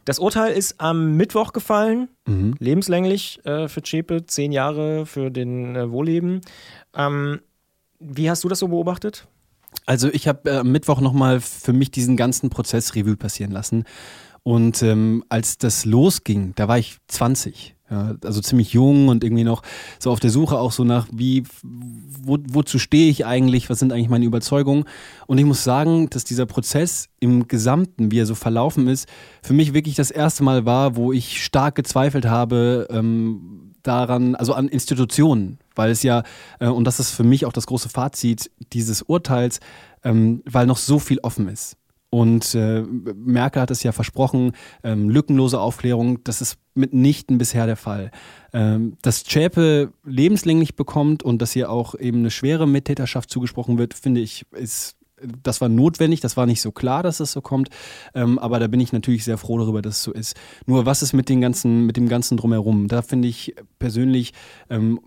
Das 0.04 0.18
Urteil 0.18 0.52
ist 0.52 0.80
am 0.80 1.16
Mittwoch 1.16 1.52
gefallen, 1.52 2.08
mhm. 2.26 2.54
lebenslänglich 2.58 3.44
äh, 3.44 3.68
für 3.68 3.82
Zschäpe, 3.82 4.26
zehn 4.26 4.52
Jahre 4.52 5.06
für 5.06 5.30
den 5.30 5.76
äh, 5.76 5.90
Wohlleben. 5.90 6.40
Ähm, 6.94 7.40
wie 7.98 8.28
hast 8.30 8.44
du 8.44 8.48
das 8.48 8.58
so 8.58 8.68
beobachtet? 8.68 9.26
Also 9.86 10.08
ich 10.12 10.28
habe 10.28 10.50
äh, 10.50 10.56
am 10.58 10.70
Mittwoch 10.70 11.00
nochmal 11.00 11.40
für 11.40 11.72
mich 11.72 11.90
diesen 11.90 12.16
ganzen 12.16 12.50
Prozess 12.50 12.94
Revue 12.94 13.16
passieren 13.16 13.52
lassen. 13.52 13.84
Und 14.42 14.82
ähm, 14.82 15.24
als 15.28 15.58
das 15.58 15.84
losging, 15.84 16.52
da 16.56 16.68
war 16.68 16.78
ich 16.78 16.96
20. 17.08 17.74
Ja, 17.90 18.14
also 18.24 18.40
ziemlich 18.40 18.72
jung 18.72 19.08
und 19.08 19.24
irgendwie 19.24 19.42
noch 19.42 19.62
so 19.98 20.12
auf 20.12 20.20
der 20.20 20.30
Suche 20.30 20.58
auch 20.58 20.70
so 20.70 20.84
nach, 20.84 21.08
wie, 21.12 21.42
wo, 21.62 22.38
wozu 22.48 22.78
stehe 22.78 23.10
ich 23.10 23.26
eigentlich, 23.26 23.68
was 23.68 23.80
sind 23.80 23.92
eigentlich 23.92 24.08
meine 24.08 24.24
Überzeugungen. 24.24 24.84
Und 25.26 25.38
ich 25.38 25.44
muss 25.44 25.64
sagen, 25.64 26.08
dass 26.08 26.22
dieser 26.22 26.46
Prozess 26.46 27.08
im 27.18 27.48
Gesamten, 27.48 28.12
wie 28.12 28.20
er 28.20 28.26
so 28.26 28.36
verlaufen 28.36 28.86
ist, 28.86 29.08
für 29.42 29.54
mich 29.54 29.74
wirklich 29.74 29.96
das 29.96 30.12
erste 30.12 30.44
Mal 30.44 30.66
war, 30.66 30.94
wo 30.94 31.12
ich 31.12 31.42
stark 31.44 31.74
gezweifelt 31.74 32.26
habe 32.26 32.86
ähm, 32.90 33.72
daran, 33.82 34.36
also 34.36 34.54
an 34.54 34.68
Institutionen, 34.68 35.58
weil 35.74 35.90
es 35.90 36.02
ja, 36.02 36.22
äh, 36.58 36.68
und 36.68 36.84
das 36.84 37.00
ist 37.00 37.10
für 37.10 37.24
mich 37.24 37.46
auch 37.46 37.52
das 37.52 37.66
große 37.66 37.88
Fazit 37.88 38.50
dieses 38.72 39.02
Urteils, 39.02 39.60
ähm, 40.04 40.42
weil 40.44 40.66
noch 40.66 40.78
so 40.78 40.98
viel 40.98 41.18
offen 41.20 41.48
ist. 41.48 41.76
Und 42.10 42.56
äh, 42.56 42.82
Merkel 42.82 43.62
hat 43.62 43.70
es 43.70 43.84
ja 43.84 43.92
versprochen, 43.92 44.52
ähm, 44.82 45.08
lückenlose 45.08 45.60
Aufklärung, 45.60 46.22
das 46.24 46.40
ist 46.40 46.58
mitnichten 46.74 47.38
bisher 47.38 47.66
der 47.66 47.76
Fall. 47.76 48.10
Ähm, 48.52 48.96
dass 49.02 49.22
Zschäpe 49.22 49.92
lebenslänglich 50.04 50.74
bekommt 50.74 51.22
und 51.22 51.40
dass 51.40 51.52
hier 51.52 51.70
auch 51.70 51.94
eben 51.94 52.18
eine 52.18 52.32
schwere 52.32 52.66
Mittäterschaft 52.66 53.30
zugesprochen 53.30 53.78
wird, 53.78 53.94
finde 53.94 54.20
ich, 54.20 54.44
ist 54.50 54.96
das 55.42 55.60
war 55.60 55.68
notwendig, 55.68 56.20
das 56.20 56.36
war 56.36 56.46
nicht 56.46 56.60
so 56.60 56.72
klar, 56.72 57.02
dass 57.02 57.20
es 57.20 57.32
so 57.32 57.40
kommt, 57.40 57.68
ähm, 58.14 58.38
aber 58.38 58.58
da 58.58 58.66
bin 58.66 58.80
ich 58.80 58.92
natürlich 58.92 59.24
sehr 59.24 59.38
froh 59.38 59.58
darüber, 59.58 59.82
dass 59.82 59.98
es 59.98 60.02
so 60.02 60.12
ist. 60.12 60.34
Nur 60.66 60.86
was 60.86 61.02
ist 61.02 61.12
mit, 61.12 61.28
den 61.28 61.40
ganzen, 61.40 61.86
mit 61.86 61.96
dem 61.96 62.08
ganzen 62.08 62.36
Drumherum? 62.36 62.88
Da 62.88 63.02
finde 63.02 63.28
ich 63.28 63.54
persönlich, 63.78 64.32
ähm, 64.68 65.00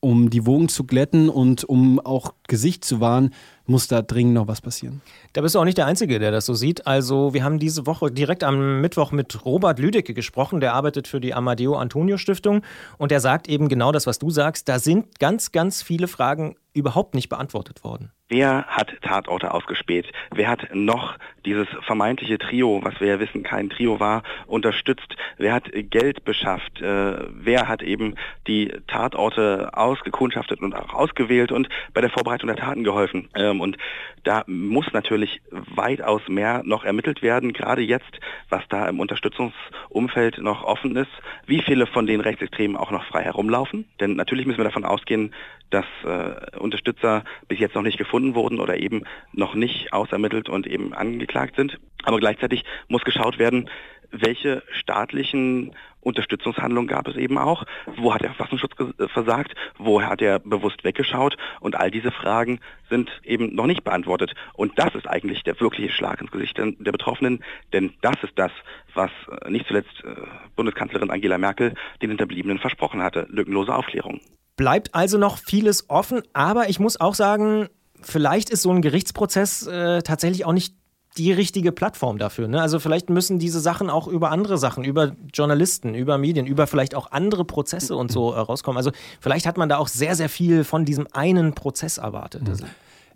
um 0.00 0.30
die 0.30 0.46
Wogen 0.46 0.68
zu 0.68 0.84
glätten 0.84 1.28
und 1.28 1.64
um 1.64 1.98
auch 2.00 2.34
Gesicht 2.46 2.84
zu 2.84 3.00
wahren, 3.00 3.34
muss 3.66 3.88
da 3.88 4.00
dringend 4.00 4.34
noch 4.34 4.48
was 4.48 4.60
passieren. 4.60 5.02
Da 5.32 5.42
bist 5.42 5.54
du 5.54 5.58
auch 5.58 5.64
nicht 5.64 5.76
der 5.76 5.86
Einzige, 5.86 6.18
der 6.18 6.30
das 6.30 6.46
so 6.46 6.54
sieht. 6.54 6.86
Also 6.86 7.34
wir 7.34 7.44
haben 7.44 7.58
diese 7.58 7.86
Woche 7.86 8.10
direkt 8.10 8.42
am 8.44 8.80
Mittwoch 8.80 9.12
mit 9.12 9.44
Robert 9.44 9.78
Lüdecke 9.78 10.14
gesprochen, 10.14 10.60
der 10.60 10.74
arbeitet 10.74 11.06
für 11.08 11.20
die 11.20 11.34
Amadeo 11.34 11.76
Antonio 11.76 12.16
Stiftung 12.16 12.62
und 12.96 13.10
der 13.10 13.20
sagt 13.20 13.48
eben 13.48 13.68
genau 13.68 13.92
das, 13.92 14.06
was 14.06 14.18
du 14.18 14.30
sagst. 14.30 14.68
Da 14.68 14.78
sind 14.78 15.18
ganz, 15.18 15.52
ganz 15.52 15.82
viele 15.82 16.08
Fragen 16.08 16.56
überhaupt 16.78 17.14
nicht 17.14 17.28
beantwortet 17.28 17.84
worden. 17.84 18.12
Wer 18.30 18.66
hat 18.66 18.92
Tatorte 19.00 19.54
ausgespäht? 19.54 20.12
Wer 20.34 20.48
hat 20.48 20.74
noch 20.74 21.16
dieses 21.46 21.66
vermeintliche 21.86 22.36
Trio, 22.36 22.80
was 22.82 23.00
wir 23.00 23.06
ja 23.06 23.20
wissen 23.20 23.42
kein 23.42 23.70
Trio 23.70 24.00
war, 24.00 24.22
unterstützt? 24.46 25.16
Wer 25.38 25.54
hat 25.54 25.70
Geld 25.72 26.24
beschafft? 26.24 26.82
Äh, 26.82 27.20
wer 27.30 27.68
hat 27.68 27.82
eben 27.82 28.16
die 28.46 28.70
Tatorte 28.86 29.70
ausgekundschaftet 29.72 30.60
und 30.60 30.74
auch 30.74 30.92
ausgewählt 30.92 31.52
und 31.52 31.70
bei 31.94 32.02
der 32.02 32.10
Vorbereitung 32.10 32.48
der 32.48 32.56
Taten 32.56 32.84
geholfen? 32.84 33.30
Ähm, 33.34 33.62
und 33.62 33.78
da 34.24 34.44
muss 34.46 34.92
natürlich 34.92 35.40
weitaus 35.50 36.20
mehr 36.28 36.62
noch 36.64 36.84
ermittelt 36.84 37.22
werden, 37.22 37.54
gerade 37.54 37.80
jetzt, 37.80 38.20
was 38.50 38.62
da 38.68 38.86
im 38.90 39.00
Unterstützungsumfeld 39.00 40.36
noch 40.38 40.64
offen 40.64 40.96
ist, 40.96 41.10
wie 41.46 41.62
viele 41.62 41.86
von 41.86 42.06
den 42.06 42.20
Rechtsextremen 42.20 42.76
auch 42.76 42.90
noch 42.90 43.06
frei 43.06 43.22
herumlaufen. 43.22 43.86
Denn 44.00 44.16
natürlich 44.16 44.44
müssen 44.44 44.58
wir 44.58 44.64
davon 44.64 44.84
ausgehen, 44.84 45.32
dass 45.70 45.84
äh, 46.04 46.56
Unterstützer 46.68 47.24
bis 47.48 47.58
jetzt 47.58 47.74
noch 47.74 47.82
nicht 47.82 47.98
gefunden 47.98 48.34
wurden 48.34 48.60
oder 48.60 48.78
eben 48.78 49.02
noch 49.32 49.54
nicht 49.54 49.92
ausermittelt 49.92 50.48
und 50.48 50.66
eben 50.66 50.94
angeklagt 50.94 51.56
sind. 51.56 51.78
Aber 52.04 52.18
gleichzeitig 52.18 52.64
muss 52.88 53.02
geschaut 53.02 53.38
werden, 53.38 53.68
welche 54.10 54.62
staatlichen 54.70 55.74
Unterstützungshandlungen 56.00 56.88
gab 56.88 57.08
es 57.08 57.16
eben 57.16 57.38
auch, 57.38 57.64
wo 57.96 58.14
hat 58.14 58.22
der 58.22 58.32
Verfassungsschutz 58.32 58.72
äh, 58.98 59.08
versagt, 59.08 59.54
wo 59.76 60.02
hat 60.02 60.22
er 60.22 60.38
bewusst 60.38 60.84
weggeschaut 60.84 61.36
und 61.60 61.76
all 61.76 61.90
diese 61.90 62.10
Fragen 62.10 62.60
sind 62.88 63.10
eben 63.24 63.54
noch 63.54 63.66
nicht 63.66 63.84
beantwortet. 63.84 64.34
Und 64.54 64.78
das 64.78 64.94
ist 64.94 65.06
eigentlich 65.06 65.42
der 65.42 65.60
wirkliche 65.60 65.92
Schlag 65.92 66.20
ins 66.20 66.30
Gesicht 66.30 66.56
der 66.56 66.92
Betroffenen, 66.92 67.44
denn 67.72 67.92
das 68.00 68.16
ist 68.22 68.32
das, 68.36 68.52
was 68.94 69.10
äh, 69.42 69.50
nicht 69.50 69.66
zuletzt 69.66 70.02
äh, 70.04 70.14
Bundeskanzlerin 70.56 71.10
Angela 71.10 71.38
Merkel 71.38 71.74
den 72.00 72.10
Hinterbliebenen 72.10 72.58
versprochen 72.58 73.02
hatte, 73.02 73.26
lückenlose 73.28 73.74
Aufklärung. 73.74 74.20
Bleibt 74.58 74.92
also 74.92 75.18
noch 75.18 75.38
vieles 75.38 75.88
offen, 75.88 76.20
aber 76.32 76.68
ich 76.68 76.80
muss 76.80 77.00
auch 77.00 77.14
sagen, 77.14 77.68
vielleicht 78.02 78.50
ist 78.50 78.62
so 78.62 78.72
ein 78.72 78.82
Gerichtsprozess 78.82 79.68
äh, 79.68 80.02
tatsächlich 80.02 80.44
auch 80.44 80.52
nicht 80.52 80.74
die 81.16 81.30
richtige 81.30 81.70
Plattform 81.70 82.18
dafür. 82.18 82.48
Ne? 82.48 82.60
Also 82.60 82.80
vielleicht 82.80 83.08
müssen 83.08 83.38
diese 83.38 83.60
Sachen 83.60 83.88
auch 83.88 84.08
über 84.08 84.32
andere 84.32 84.58
Sachen, 84.58 84.82
über 84.82 85.14
Journalisten, 85.32 85.94
über 85.94 86.18
Medien, 86.18 86.44
über 86.44 86.66
vielleicht 86.66 86.96
auch 86.96 87.12
andere 87.12 87.44
Prozesse 87.44 87.94
und 87.94 88.10
so 88.10 88.32
äh, 88.32 88.38
rauskommen. 88.40 88.76
Also 88.76 88.90
vielleicht 89.20 89.46
hat 89.46 89.58
man 89.58 89.68
da 89.68 89.78
auch 89.78 89.86
sehr, 89.86 90.16
sehr 90.16 90.28
viel 90.28 90.64
von 90.64 90.84
diesem 90.84 91.06
einen 91.12 91.54
Prozess 91.54 91.98
erwartet. 91.98 92.42
Mhm. 92.42 92.66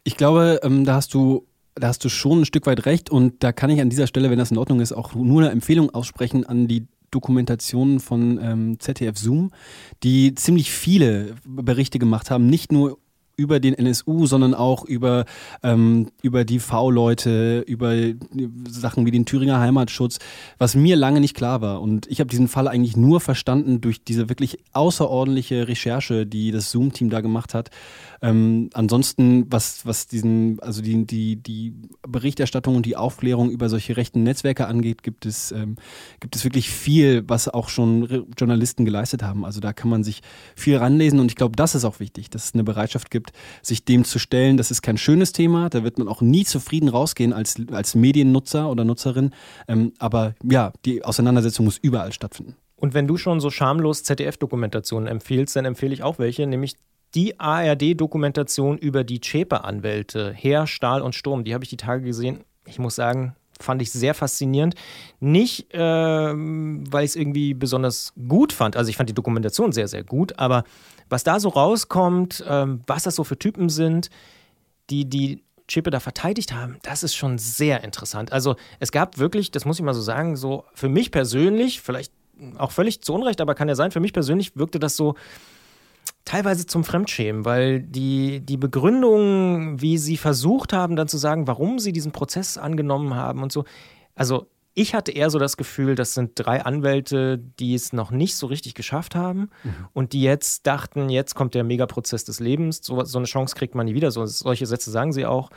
Ich 0.04 0.16
glaube, 0.16 0.60
ähm, 0.62 0.84
da 0.84 0.94
hast 0.94 1.12
du 1.12 1.44
da 1.74 1.88
hast 1.88 2.04
du 2.04 2.08
schon 2.08 2.42
ein 2.42 2.44
Stück 2.44 2.66
weit 2.66 2.86
recht 2.86 3.10
und 3.10 3.42
da 3.42 3.50
kann 3.50 3.70
ich 3.70 3.80
an 3.80 3.90
dieser 3.90 4.06
Stelle, 4.06 4.30
wenn 4.30 4.38
das 4.38 4.52
in 4.52 4.58
Ordnung 4.58 4.80
ist, 4.80 4.92
auch 4.92 5.14
nur 5.14 5.40
eine 5.40 5.50
Empfehlung 5.50 5.90
aussprechen 5.90 6.46
an 6.46 6.68
die 6.68 6.86
Dokumentationen 7.12 8.00
von 8.00 8.40
ähm, 8.42 8.80
ZDF 8.80 9.16
Zoom, 9.16 9.52
die 10.02 10.34
ziemlich 10.34 10.72
viele 10.72 11.36
Berichte 11.44 12.00
gemacht 12.00 12.30
haben, 12.30 12.48
nicht 12.48 12.72
nur 12.72 12.98
über 13.36 13.60
den 13.60 13.74
NSU, 13.74 14.26
sondern 14.26 14.54
auch 14.54 14.84
über, 14.84 15.24
ähm, 15.62 16.10
über 16.22 16.44
die 16.44 16.58
V-Leute, 16.58 17.64
über 17.66 17.94
Sachen 18.68 19.06
wie 19.06 19.10
den 19.10 19.26
Thüringer 19.26 19.58
Heimatschutz, 19.58 20.18
was 20.58 20.74
mir 20.74 20.96
lange 20.96 21.20
nicht 21.20 21.34
klar 21.34 21.60
war. 21.60 21.80
Und 21.80 22.06
ich 22.08 22.20
habe 22.20 22.28
diesen 22.28 22.48
Fall 22.48 22.68
eigentlich 22.68 22.96
nur 22.96 23.20
verstanden 23.20 23.80
durch 23.80 24.04
diese 24.04 24.28
wirklich 24.28 24.58
außerordentliche 24.72 25.68
Recherche, 25.68 26.26
die 26.26 26.50
das 26.50 26.70
Zoom-Team 26.70 27.10
da 27.10 27.20
gemacht 27.20 27.54
hat. 27.54 27.70
Ähm, 28.22 28.70
ansonsten, 28.72 29.50
was, 29.50 29.84
was 29.84 30.06
diesen, 30.06 30.60
also 30.60 30.80
die, 30.80 31.04
die, 31.04 31.36
die 31.36 31.74
Berichterstattung 32.06 32.76
und 32.76 32.86
die 32.86 32.96
Aufklärung 32.96 33.50
über 33.50 33.68
solche 33.68 33.96
rechten 33.96 34.22
Netzwerke 34.22 34.68
angeht, 34.68 35.02
gibt 35.02 35.26
es, 35.26 35.50
ähm, 35.50 35.74
gibt 36.20 36.36
es 36.36 36.44
wirklich 36.44 36.70
viel, 36.70 37.24
was 37.28 37.48
auch 37.48 37.68
schon 37.68 38.26
Journalisten 38.38 38.84
geleistet 38.84 39.24
haben. 39.24 39.44
Also 39.44 39.58
da 39.58 39.72
kann 39.72 39.90
man 39.90 40.04
sich 40.04 40.22
viel 40.54 40.76
ranlesen 40.76 41.18
und 41.18 41.32
ich 41.32 41.36
glaube, 41.36 41.56
das 41.56 41.74
ist 41.74 41.84
auch 41.84 41.98
wichtig, 41.98 42.30
dass 42.30 42.44
es 42.44 42.54
eine 42.54 42.62
Bereitschaft 42.62 43.10
gibt, 43.10 43.32
sich 43.60 43.84
dem 43.84 44.04
zu 44.04 44.20
stellen. 44.20 44.56
Das 44.56 44.70
ist 44.70 44.82
kein 44.82 44.98
schönes 44.98 45.32
Thema, 45.32 45.68
da 45.68 45.82
wird 45.82 45.98
man 45.98 46.06
auch 46.06 46.20
nie 46.20 46.44
zufrieden 46.44 46.88
rausgehen 46.88 47.32
als, 47.32 47.56
als 47.72 47.96
Mediennutzer 47.96 48.70
oder 48.70 48.84
Nutzerin. 48.84 49.32
Ähm, 49.66 49.92
aber 49.98 50.34
ja, 50.48 50.72
die 50.84 51.04
Auseinandersetzung 51.04 51.64
muss 51.64 51.78
überall 51.78 52.12
stattfinden. 52.12 52.54
Und 52.76 52.94
wenn 52.94 53.06
du 53.06 53.16
schon 53.16 53.40
so 53.40 53.50
schamlos 53.50 54.02
ZDF-Dokumentationen 54.04 55.08
empfiehlst, 55.08 55.54
dann 55.56 55.64
empfehle 55.64 55.94
ich 55.94 56.02
auch 56.02 56.18
welche, 56.18 56.46
nämlich 56.46 56.74
die 57.14 57.38
ARD-Dokumentation 57.38 58.78
über 58.78 59.04
die 59.04 59.20
Zschäpe-Anwälte, 59.20 60.32
Heer, 60.32 60.66
Stahl 60.66 61.02
und 61.02 61.14
Sturm, 61.14 61.44
die 61.44 61.54
habe 61.54 61.64
ich 61.64 61.70
die 61.70 61.76
Tage 61.76 62.04
gesehen. 62.04 62.40
Ich 62.66 62.78
muss 62.78 62.94
sagen, 62.94 63.34
fand 63.62 63.80
ich 63.82 63.92
sehr 63.92 64.14
faszinierend. 64.14 64.74
Nicht, 65.20 65.72
äh, 65.74 65.78
weil 65.78 67.04
ich 67.04 67.10
es 67.10 67.16
irgendwie 67.16 67.54
besonders 67.54 68.12
gut 68.28 68.52
fand. 68.52 68.76
Also 68.76 68.90
ich 68.90 68.96
fand 68.96 69.08
die 69.08 69.14
Dokumentation 69.14 69.72
sehr, 69.72 69.88
sehr 69.88 70.04
gut. 70.04 70.38
Aber 70.38 70.64
was 71.08 71.24
da 71.24 71.40
so 71.40 71.48
rauskommt, 71.48 72.40
äh, 72.40 72.66
was 72.86 73.04
das 73.04 73.14
so 73.14 73.24
für 73.24 73.38
Typen 73.38 73.68
sind, 73.68 74.10
die 74.90 75.04
die 75.04 75.42
Chippe 75.68 75.90
da 75.90 76.00
verteidigt 76.00 76.52
haben, 76.52 76.78
das 76.82 77.02
ist 77.02 77.14
schon 77.14 77.38
sehr 77.38 77.84
interessant. 77.84 78.32
Also 78.32 78.56
es 78.80 78.92
gab 78.92 79.18
wirklich, 79.18 79.50
das 79.50 79.64
muss 79.64 79.78
ich 79.78 79.84
mal 79.84 79.94
so 79.94 80.02
sagen, 80.02 80.36
so 80.36 80.64
für 80.74 80.88
mich 80.88 81.10
persönlich, 81.10 81.80
vielleicht 81.80 82.12
auch 82.58 82.72
völlig 82.72 83.02
zu 83.02 83.14
Unrecht, 83.14 83.40
aber 83.40 83.54
kann 83.54 83.68
ja 83.68 83.74
sein, 83.74 83.90
für 83.90 84.00
mich 84.00 84.12
persönlich 84.12 84.56
wirkte 84.56 84.78
das 84.78 84.96
so, 84.96 85.14
teilweise 86.24 86.66
zum 86.66 86.84
Fremdschämen, 86.84 87.44
weil 87.44 87.80
die, 87.80 88.40
die 88.40 88.56
Begründung, 88.56 89.80
wie 89.80 89.98
sie 89.98 90.16
versucht 90.16 90.72
haben, 90.72 90.96
dann 90.96 91.08
zu 91.08 91.18
sagen, 91.18 91.46
warum 91.46 91.78
sie 91.78 91.92
diesen 91.92 92.12
Prozess 92.12 92.58
angenommen 92.58 93.14
haben 93.14 93.42
und 93.42 93.52
so, 93.52 93.64
also 94.14 94.46
ich 94.74 94.94
hatte 94.94 95.12
eher 95.12 95.28
so 95.28 95.38
das 95.38 95.56
Gefühl, 95.56 95.94
das 95.94 96.14
sind 96.14 96.32
drei 96.34 96.64
Anwälte, 96.64 97.38
die 97.38 97.74
es 97.74 97.92
noch 97.92 98.10
nicht 98.10 98.36
so 98.36 98.46
richtig 98.46 98.74
geschafft 98.74 99.14
haben 99.14 99.50
mhm. 99.64 99.88
und 99.92 100.12
die 100.14 100.22
jetzt 100.22 100.66
dachten, 100.66 101.10
jetzt 101.10 101.34
kommt 101.34 101.54
der 101.54 101.62
Megaprozess 101.62 102.24
des 102.24 102.40
Lebens. 102.40 102.80
So, 102.82 103.04
so, 103.04 103.18
eine 103.18 103.26
Chance 103.26 103.54
kriegt 103.54 103.74
man 103.74 103.86
nie 103.86 103.94
wieder. 103.94 104.10
So, 104.10 104.24
solche 104.24 104.66
Sätze 104.66 104.90
sagen 104.90 105.12
sie 105.12 105.26
auch. 105.26 105.50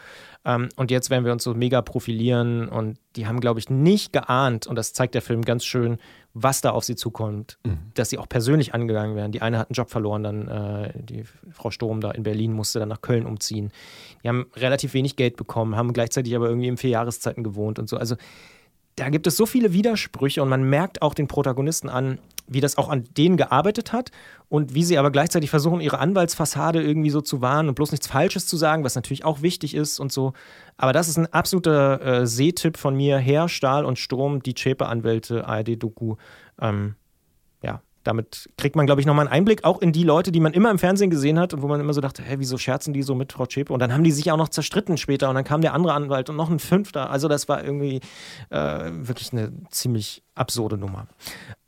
Ähm, 0.43 0.67
und 0.75 0.91
jetzt 0.91 1.09
werden 1.09 1.23
wir 1.23 1.31
uns 1.31 1.43
so 1.43 1.53
mega 1.53 1.81
profilieren. 1.81 2.67
Und 2.67 2.97
die 3.15 3.25
haben, 3.25 3.39
glaube 3.39 3.59
ich, 3.59 3.69
nicht 3.69 4.11
geahnt, 4.11 4.67
und 4.67 4.75
das 4.75 4.91
zeigt 4.91 5.15
der 5.15 5.21
Film 5.21 5.43
ganz 5.43 5.63
schön, 5.63 5.97
was 6.33 6.59
da 6.59 6.71
auf 6.71 6.83
sie 6.83 6.97
zukommt, 6.97 7.57
mhm. 7.65 7.77
dass 7.93 8.09
sie 8.09 8.17
auch 8.17 8.27
persönlich 8.27 8.73
angegangen 8.73 9.15
werden. 9.15 9.31
Die 9.31 9.41
eine 9.41 9.57
hat 9.57 9.69
einen 9.69 9.75
Job 9.75 9.89
verloren, 9.89 10.23
dann 10.23 10.47
äh, 10.49 10.91
die 10.93 11.23
Frau 11.51 11.71
Sturm 11.71 12.01
da 12.01 12.11
in 12.11 12.23
Berlin 12.23 12.51
musste 12.51 12.79
dann 12.79 12.89
nach 12.89 13.01
Köln 13.01 13.25
umziehen. 13.25 13.71
Die 14.21 14.27
haben 14.27 14.47
relativ 14.57 14.93
wenig 14.93 15.15
Geld 15.15 15.37
bekommen, 15.37 15.77
haben 15.77 15.93
gleichzeitig 15.93 16.35
aber 16.35 16.49
irgendwie 16.49 16.67
in 16.67 16.75
vier 16.75 16.89
Jahreszeiten 16.89 17.45
gewohnt 17.45 17.79
und 17.79 17.87
so. 17.87 17.95
Also 17.95 18.17
da 18.95 19.09
gibt 19.09 19.27
es 19.27 19.35
so 19.35 19.45
viele 19.45 19.73
Widersprüche 19.73 20.41
und 20.41 20.49
man 20.49 20.63
merkt 20.63 21.01
auch 21.01 21.13
den 21.13 21.27
Protagonisten 21.27 21.89
an, 21.89 22.19
wie 22.47 22.61
das 22.61 22.77
auch 22.77 22.89
an 22.89 23.03
denen 23.17 23.37
gearbeitet 23.37 23.91
hat 23.91 24.11
und 24.49 24.73
wie 24.73 24.83
sie 24.83 24.97
aber 24.97 25.11
gleichzeitig 25.11 25.49
versuchen, 25.49 25.81
ihre 25.81 25.99
Anwaltsfassade 25.99 26.81
irgendwie 26.81 27.09
so 27.09 27.21
zu 27.21 27.41
wahren 27.41 27.67
und 27.67 27.75
bloß 27.75 27.91
nichts 27.91 28.07
Falsches 28.07 28.47
zu 28.47 28.55
sagen, 28.55 28.83
was 28.83 28.95
natürlich 28.95 29.25
auch 29.25 29.41
wichtig 29.41 29.75
ist 29.75 29.99
und 29.99 30.11
so. 30.11 30.33
Aber 30.77 30.93
das 30.93 31.07
ist 31.07 31.17
ein 31.17 31.31
absoluter 31.33 32.01
äh, 32.01 32.27
Sehtipp 32.27 32.77
von 32.77 32.95
mir. 32.95 33.17
Herr, 33.17 33.49
Stahl 33.49 33.83
und 33.83 33.99
Sturm, 33.99 34.43
die 34.43 34.53
Zschäpe-Anwälte, 34.53 35.47
ARD-Doku. 35.47 36.15
Ähm, 36.61 36.95
damit 38.05 38.49
kriegt 38.57 38.75
man, 38.75 38.85
glaube 38.85 39.01
ich, 39.01 39.07
nochmal 39.07 39.25
einen 39.27 39.33
Einblick 39.33 39.63
auch 39.63 39.81
in 39.81 39.91
die 39.91 40.03
Leute, 40.03 40.31
die 40.31 40.39
man 40.39 40.53
immer 40.53 40.71
im 40.71 40.79
Fernsehen 40.79 41.09
gesehen 41.09 41.39
hat 41.39 41.53
und 41.53 41.61
wo 41.61 41.67
man 41.67 41.79
immer 41.79 41.93
so 41.93 42.01
dachte, 42.01 42.23
hä, 42.23 42.35
wieso 42.37 42.57
scherzen 42.57 42.93
die 42.93 43.01
so 43.01 43.15
mit 43.15 43.33
Frau 43.33 43.45
Zschäpe? 43.45 43.73
Und 43.73 43.79
dann 43.79 43.91
haben 43.91 44.03
die 44.03 44.11
sich 44.11 44.31
auch 44.31 44.37
noch 44.37 44.49
zerstritten 44.49 44.97
später 44.97 45.27
und 45.29 45.35
dann 45.35 45.43
kam 45.43 45.61
der 45.61 45.73
andere 45.73 45.93
Anwalt 45.93 46.29
und 46.29 46.35
noch 46.35 46.49
ein 46.49 46.59
Fünfter. 46.59 47.09
Also 47.09 47.27
das 47.27 47.49
war 47.49 47.63
irgendwie 47.63 48.01
äh, 48.51 48.91
wirklich 48.91 49.33
eine 49.33 49.51
ziemlich 49.69 50.23
absurde 50.35 50.77
Nummer. 50.77 51.07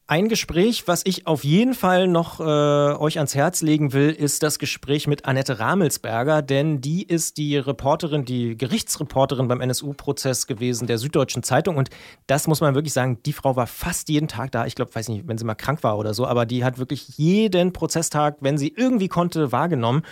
Ein 0.09 0.29
Gespräch, 0.29 0.87
was 0.87 1.01
ich 1.05 1.27
auf 1.27 1.43
jeden 1.43 1.73
Fall 1.73 2.07
noch 2.07 2.39
äh, 2.39 2.43
euch 2.43 3.17
ans 3.17 3.35
Herz 3.35 3.61
legen 3.61 3.91
will, 3.91 4.09
ist 4.09 4.41
das 4.41 4.57
Gespräch 4.57 5.05
mit 5.05 5.25
Annette 5.25 5.59
Ramelsberger, 5.59 6.41
denn 6.41 6.79
die 6.79 7.03
ist 7.03 7.37
die 7.37 7.57
Reporterin, 7.57 8.23
die 8.23 8.55
Gerichtsreporterin 8.55 9.49
beim 9.49 9.59
NSU-Prozess 9.59 10.47
gewesen 10.47 10.87
der 10.87 10.97
Süddeutschen 10.97 11.43
Zeitung 11.43 11.75
und 11.75 11.89
das 12.25 12.47
muss 12.47 12.61
man 12.61 12.73
wirklich 12.73 12.93
sagen, 12.93 13.21
die 13.25 13.33
Frau 13.33 13.57
war 13.57 13.67
fast 13.67 14.07
jeden 14.07 14.29
Tag 14.29 14.53
da. 14.53 14.65
Ich 14.65 14.75
glaube, 14.75 14.95
weiß 14.95 15.09
nicht, 15.09 15.27
wenn 15.27 15.37
sie 15.37 15.43
mal 15.43 15.55
krank 15.55 15.83
war 15.83 15.97
oder 15.97 16.13
so, 16.13 16.25
aber 16.25 16.45
die 16.45 16.63
hat 16.63 16.79
wirklich 16.79 17.17
jeden 17.17 17.73
Prozesstag, 17.73 18.37
wenn 18.39 18.57
sie 18.57 18.73
irgendwie 18.73 19.09
konnte, 19.09 19.51
wahrgenommen 19.51 20.03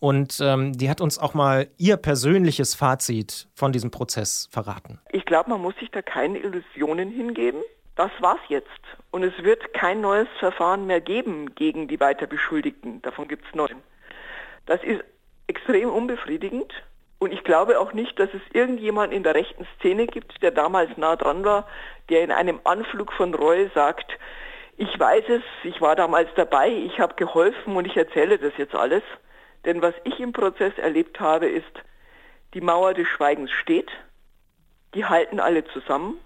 und 0.00 0.40
ähm, 0.42 0.72
die 0.72 0.90
hat 0.90 1.00
uns 1.00 1.16
auch 1.16 1.34
mal 1.34 1.68
ihr 1.78 1.96
persönliches 1.96 2.74
Fazit 2.74 3.46
von 3.54 3.70
diesem 3.70 3.92
Prozess 3.92 4.48
verraten. 4.50 4.98
Ich 5.12 5.24
glaube, 5.26 5.50
man 5.50 5.60
muss 5.60 5.76
sich 5.76 5.92
da 5.92 6.02
keine 6.02 6.38
Illusionen 6.40 7.12
hingeben 7.12 7.62
das 7.96 8.10
war's 8.20 8.40
jetzt. 8.48 8.68
Und 9.14 9.22
es 9.22 9.44
wird 9.44 9.72
kein 9.74 10.00
neues 10.00 10.26
Verfahren 10.40 10.88
mehr 10.88 11.00
geben 11.00 11.54
gegen 11.54 11.86
die 11.86 12.00
weiter 12.00 12.26
Beschuldigten. 12.26 13.00
Davon 13.02 13.28
gibt 13.28 13.46
es 13.46 13.54
neun. 13.54 13.80
Das 14.66 14.82
ist 14.82 15.04
extrem 15.46 15.88
unbefriedigend. 15.88 16.72
Und 17.20 17.32
ich 17.32 17.44
glaube 17.44 17.78
auch 17.78 17.92
nicht, 17.92 18.18
dass 18.18 18.28
es 18.34 18.40
irgendjemand 18.52 19.12
in 19.12 19.22
der 19.22 19.36
rechten 19.36 19.68
Szene 19.76 20.08
gibt, 20.08 20.42
der 20.42 20.50
damals 20.50 20.96
nah 20.96 21.14
dran 21.14 21.44
war, 21.44 21.68
der 22.08 22.24
in 22.24 22.32
einem 22.32 22.58
Anflug 22.64 23.12
von 23.12 23.32
Reue 23.34 23.70
sagt, 23.72 24.18
ich 24.78 24.98
weiß 24.98 25.26
es, 25.28 25.42
ich 25.62 25.80
war 25.80 25.94
damals 25.94 26.30
dabei, 26.34 26.70
ich 26.70 26.98
habe 26.98 27.14
geholfen 27.14 27.76
und 27.76 27.86
ich 27.86 27.96
erzähle 27.96 28.36
das 28.36 28.54
jetzt 28.56 28.74
alles. 28.74 29.04
Denn 29.64 29.80
was 29.80 29.94
ich 30.02 30.18
im 30.18 30.32
Prozess 30.32 30.76
erlebt 30.76 31.20
habe, 31.20 31.46
ist, 31.46 31.84
die 32.52 32.60
Mauer 32.60 32.94
des 32.94 33.06
Schweigens 33.06 33.52
steht, 33.52 33.92
die 34.92 35.04
halten 35.04 35.38
alle 35.38 35.64
zusammen 35.66 36.18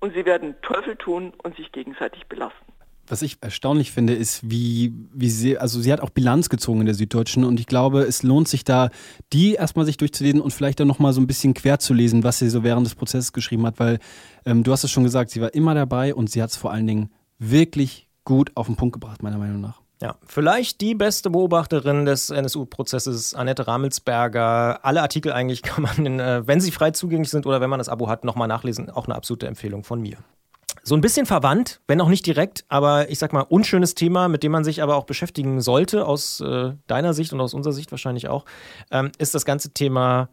und 0.00 0.14
sie 0.14 0.24
werden 0.24 0.54
Teufel 0.62 0.96
tun 0.96 1.32
und 1.42 1.56
sich 1.56 1.70
gegenseitig 1.72 2.26
belasten. 2.26 2.72
was 3.06 3.22
ich 3.22 3.38
erstaunlich 3.40 3.90
finde, 3.90 4.14
ist, 4.14 4.48
wie, 4.48 4.92
wie 5.12 5.30
sie, 5.30 5.58
also 5.58 5.80
sie 5.80 5.92
hat 5.92 6.00
auch 6.00 6.10
Bilanz 6.10 6.48
gezogen 6.48 6.80
in 6.80 6.86
der 6.86 6.94
Süddeutschen 6.94 7.44
und 7.44 7.58
ich 7.58 7.66
glaube, 7.66 8.02
es 8.02 8.22
lohnt 8.22 8.46
sich 8.48 8.62
da, 8.62 8.90
die 9.32 9.54
erstmal 9.54 9.84
sich 9.84 9.96
durchzulesen 9.96 10.40
und 10.40 10.52
vielleicht 10.52 10.78
dann 10.78 10.86
nochmal 10.88 11.12
so 11.12 11.20
ein 11.20 11.26
bisschen 11.26 11.54
quer 11.54 11.80
zu 11.80 11.92
lesen, 11.92 12.22
was 12.22 12.38
sie 12.38 12.48
so 12.48 12.62
während 12.62 12.86
des 12.86 12.94
Prozesses 12.94 13.32
geschrieben 13.32 13.66
hat, 13.66 13.80
weil 13.80 13.98
ähm, 14.46 14.62
du 14.62 14.70
hast 14.72 14.84
es 14.84 14.90
schon 14.90 15.04
gesagt, 15.04 15.30
sie 15.30 15.40
war 15.40 15.54
immer 15.54 15.74
dabei 15.74 16.14
und 16.14 16.30
sie 16.30 16.40
hat 16.40 16.50
es 16.50 16.56
vor 16.56 16.70
allen 16.70 16.86
Dingen 16.86 17.10
wirklich 17.38 18.08
gut 18.24 18.52
auf 18.54 18.66
den 18.66 18.76
Punkt 18.76 18.92
gebracht, 18.92 19.22
meiner 19.22 19.38
Meinung 19.38 19.60
nach. 19.60 19.79
Ja, 20.02 20.16
vielleicht 20.26 20.80
die 20.80 20.94
beste 20.94 21.28
Beobachterin 21.28 22.06
des 22.06 22.30
NSU-Prozesses, 22.30 23.34
Annette 23.34 23.66
Ramelsberger. 23.66 24.82
Alle 24.82 25.02
Artikel 25.02 25.32
eigentlich 25.32 25.62
kann 25.62 25.82
man, 25.82 26.20
äh, 26.20 26.46
wenn 26.46 26.60
sie 26.60 26.70
frei 26.70 26.90
zugänglich 26.92 27.30
sind 27.30 27.44
oder 27.46 27.60
wenn 27.60 27.68
man 27.68 27.78
das 27.78 27.90
Abo 27.90 28.08
hat, 28.08 28.24
nochmal 28.24 28.48
nachlesen. 28.48 28.88
Auch 28.88 29.06
eine 29.06 29.14
absolute 29.14 29.46
Empfehlung 29.46 29.84
von 29.84 30.00
mir. 30.00 30.16
So 30.82 30.94
ein 30.94 31.02
bisschen 31.02 31.26
verwandt, 31.26 31.80
wenn 31.86 32.00
auch 32.00 32.08
nicht 32.08 32.24
direkt, 32.24 32.64
aber 32.68 33.10
ich 33.10 33.18
sag 33.18 33.34
mal, 33.34 33.42
unschönes 33.42 33.94
Thema, 33.94 34.28
mit 34.28 34.42
dem 34.42 34.52
man 34.52 34.64
sich 34.64 34.82
aber 34.82 34.96
auch 34.96 35.04
beschäftigen 35.04 35.60
sollte, 35.60 36.06
aus 36.06 36.40
äh, 36.40 36.72
deiner 36.86 37.12
Sicht 37.12 37.34
und 37.34 37.40
aus 37.40 37.52
unserer 37.52 37.74
Sicht 37.74 37.90
wahrscheinlich 37.90 38.28
auch, 38.28 38.46
ähm, 38.90 39.12
ist 39.18 39.34
das 39.34 39.44
ganze 39.44 39.74
Thema 39.74 40.30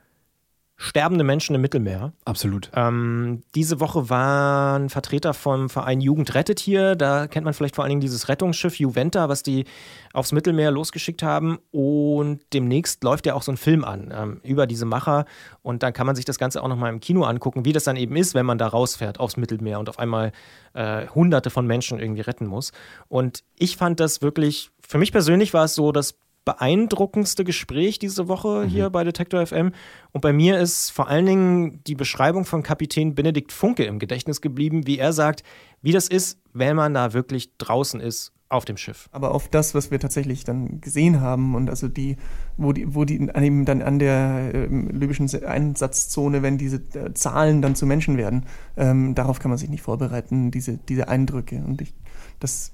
sterbende 0.80 1.24
Menschen 1.24 1.56
im 1.56 1.62
Mittelmeer. 1.62 2.14
Absolut. 2.24 2.70
Ähm, 2.76 3.42
diese 3.56 3.80
Woche 3.80 4.12
waren 4.12 4.90
Vertreter 4.90 5.34
vom 5.34 5.70
Verein 5.70 6.02
Jugend 6.02 6.36
rettet 6.36 6.60
hier. 6.60 6.96
Da 6.96 7.26
kennt 7.28 7.46
man 7.46 7.56
vielleicht 7.56 7.76
vor 7.76 7.84
allen 7.84 7.90
Dingen 7.90 8.02
dieses 8.02 8.30
Rettungsschiff 8.30 8.76
Juventa, 8.76 9.28
was 9.28 9.42
die 9.42 9.66
aufs 10.14 10.32
Mittelmeer 10.32 10.70
losgeschickt 10.70 11.24
haben. 11.24 11.58
Und 11.72 12.42
demnächst 12.54 13.04
läuft 13.04 13.26
ja 13.26 13.34
auch 13.34 13.42
so 13.42 13.52
ein 13.52 13.58
Film 13.58 13.84
an 13.84 14.14
ähm, 14.16 14.40
über 14.44 14.68
diese 14.68 14.86
Macher. 14.86 15.26
Und 15.64 15.82
dann 15.82 15.94
kann 15.94 16.06
man 16.06 16.16
sich 16.16 16.26
das 16.26 16.38
Ganze 16.38 16.62
auch 16.62 16.68
nochmal 16.68 16.94
im 16.94 17.00
Kino 17.00 17.24
angucken, 17.24 17.66
wie 17.66 17.74
das 17.74 17.86
dann 17.86 17.96
eben 17.96 18.16
ist, 18.16 18.36
wenn 18.36 18.46
man 18.46 18.60
da 18.60 18.68
rausfährt 18.68 19.20
aufs 19.20 19.36
Mittelmeer 19.36 19.80
und 19.80 19.90
auf 19.90 19.98
einmal 19.98 20.32
äh, 20.74 21.08
Hunderte 21.08 21.50
von 21.50 21.66
Menschen 21.66 22.00
irgendwie 22.00 22.22
retten 22.22 22.46
muss. 22.46 22.72
Und 23.08 23.44
ich 23.58 23.78
fand 23.78 24.00
das 24.00 24.22
wirklich, 24.22 24.70
für 24.88 25.00
mich 25.00 25.12
persönlich 25.12 25.56
war 25.56 25.66
es 25.66 25.74
so, 25.74 25.92
dass 25.92 26.20
beeindruckendste 26.48 27.44
Gespräch 27.44 28.00
diese 28.00 28.30
Woche 28.30 28.64
mhm. 28.64 28.70
hier 28.70 28.90
bei 28.90 29.04
Detektor 29.04 29.46
FM. 29.46 29.74
Und 30.14 30.22
bei 30.22 30.32
mir 30.32 30.58
ist 30.58 30.92
vor 30.92 31.10
allen 31.10 31.26
Dingen 31.26 31.84
die 31.86 31.96
Beschreibung 31.96 32.46
von 32.46 32.64
Kapitän 32.64 33.16
Benedikt 33.16 33.52
Funke 33.52 33.84
im 33.84 34.00
Gedächtnis 34.00 34.40
geblieben, 34.40 34.88
wie 34.88 34.98
er 34.98 35.12
sagt, 35.12 35.44
wie 35.82 35.92
das 35.92 36.08
ist, 36.08 36.40
wenn 36.54 36.78
man 36.78 36.94
da 36.94 37.12
wirklich 37.12 37.58
draußen 37.58 38.00
ist 38.00 38.32
auf 38.48 38.64
dem 38.64 38.78
Schiff. 38.78 39.10
Aber 39.12 39.36
auf 39.36 39.50
das, 39.50 39.76
was 39.76 39.92
wir 39.92 40.00
tatsächlich 40.00 40.46
dann 40.46 40.80
gesehen 40.80 41.20
haben 41.20 41.54
und 41.54 41.70
also 41.70 41.90
die, 41.90 42.16
wo 42.56 42.72
die, 42.72 42.96
wo 42.96 43.04
die 43.04 43.16
eben 43.16 43.66
dann 43.66 43.82
an 43.82 44.00
der 44.00 44.52
äh, 44.54 44.68
libyschen 44.68 45.30
Einsatzzone, 45.44 46.44
wenn 46.44 46.58
diese 46.58 46.78
äh, 46.78 47.14
Zahlen 47.14 47.62
dann 47.62 47.76
zu 47.76 47.86
Menschen 47.86 48.16
werden, 48.16 48.46
ähm, 48.78 49.16
darauf 49.16 49.40
kann 49.40 49.50
man 49.50 49.58
sich 49.58 49.70
nicht 49.70 49.82
vorbereiten, 49.82 50.50
diese, 50.50 50.78
diese 50.78 51.10
Eindrücke. 51.10 51.58
Und 51.58 51.82
ich, 51.82 51.94
das 52.40 52.72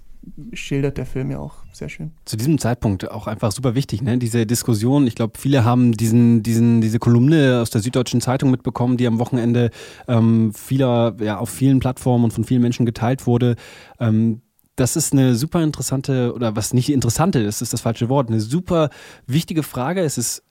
schildert 0.54 0.98
der 0.98 1.06
Film 1.06 1.32
ja 1.32 1.40
auch 1.40 1.56
sehr 1.72 1.90
schön. 1.90 2.12
Zu 2.26 2.38
diesem 2.38 2.58
Zeitpunkt 2.58 3.10
auch 3.12 3.28
einfach 3.28 3.52
super 3.52 3.76
wichtig, 3.76 4.02
ne? 4.02 4.18
Diese 4.18 4.46
Diskussion. 4.46 5.08
Ich 5.08 5.16
glaube, 5.16 5.38
viele 5.38 5.64
haben 5.64 5.92
diesen, 5.92 6.44
diesen, 6.44 6.82
diese 6.82 7.00
Kolumne 7.00 7.60
aus 7.62 7.70
der 7.70 7.82
Süddeutschen 7.82 8.22
Zeitung 8.22 8.52
mitbekommen, 8.52 8.98
die 8.98 9.08
am 9.08 9.20
Wochenende 9.20 9.72
ähm, 10.08 10.54
vieler, 10.54 11.16
ja, 11.20 11.38
auf 11.38 11.50
vielen 11.50 11.80
Plattformen 11.80 12.26
und 12.26 12.32
von 12.32 12.44
vielen 12.44 12.62
Menschen 12.62 12.86
geteilt 12.86 13.28
wurde. 13.28 13.56
Ähm, 14.00 14.42
das 14.76 14.96
ist 14.96 15.14
eine 15.14 15.36
super 15.36 15.62
interessante, 15.62 16.34
oder 16.34 16.56
was 16.56 16.74
nicht 16.74 16.90
interessante, 16.90 17.44
das 17.44 17.62
ist 17.62 17.74
das 17.74 17.82
falsche 17.82 18.10
Wort, 18.10 18.30
eine 18.30 18.40
super 18.40 18.90
wichtige 19.28 19.62
Frage. 19.62 20.02
Es 20.02 20.18
ist 20.18 20.44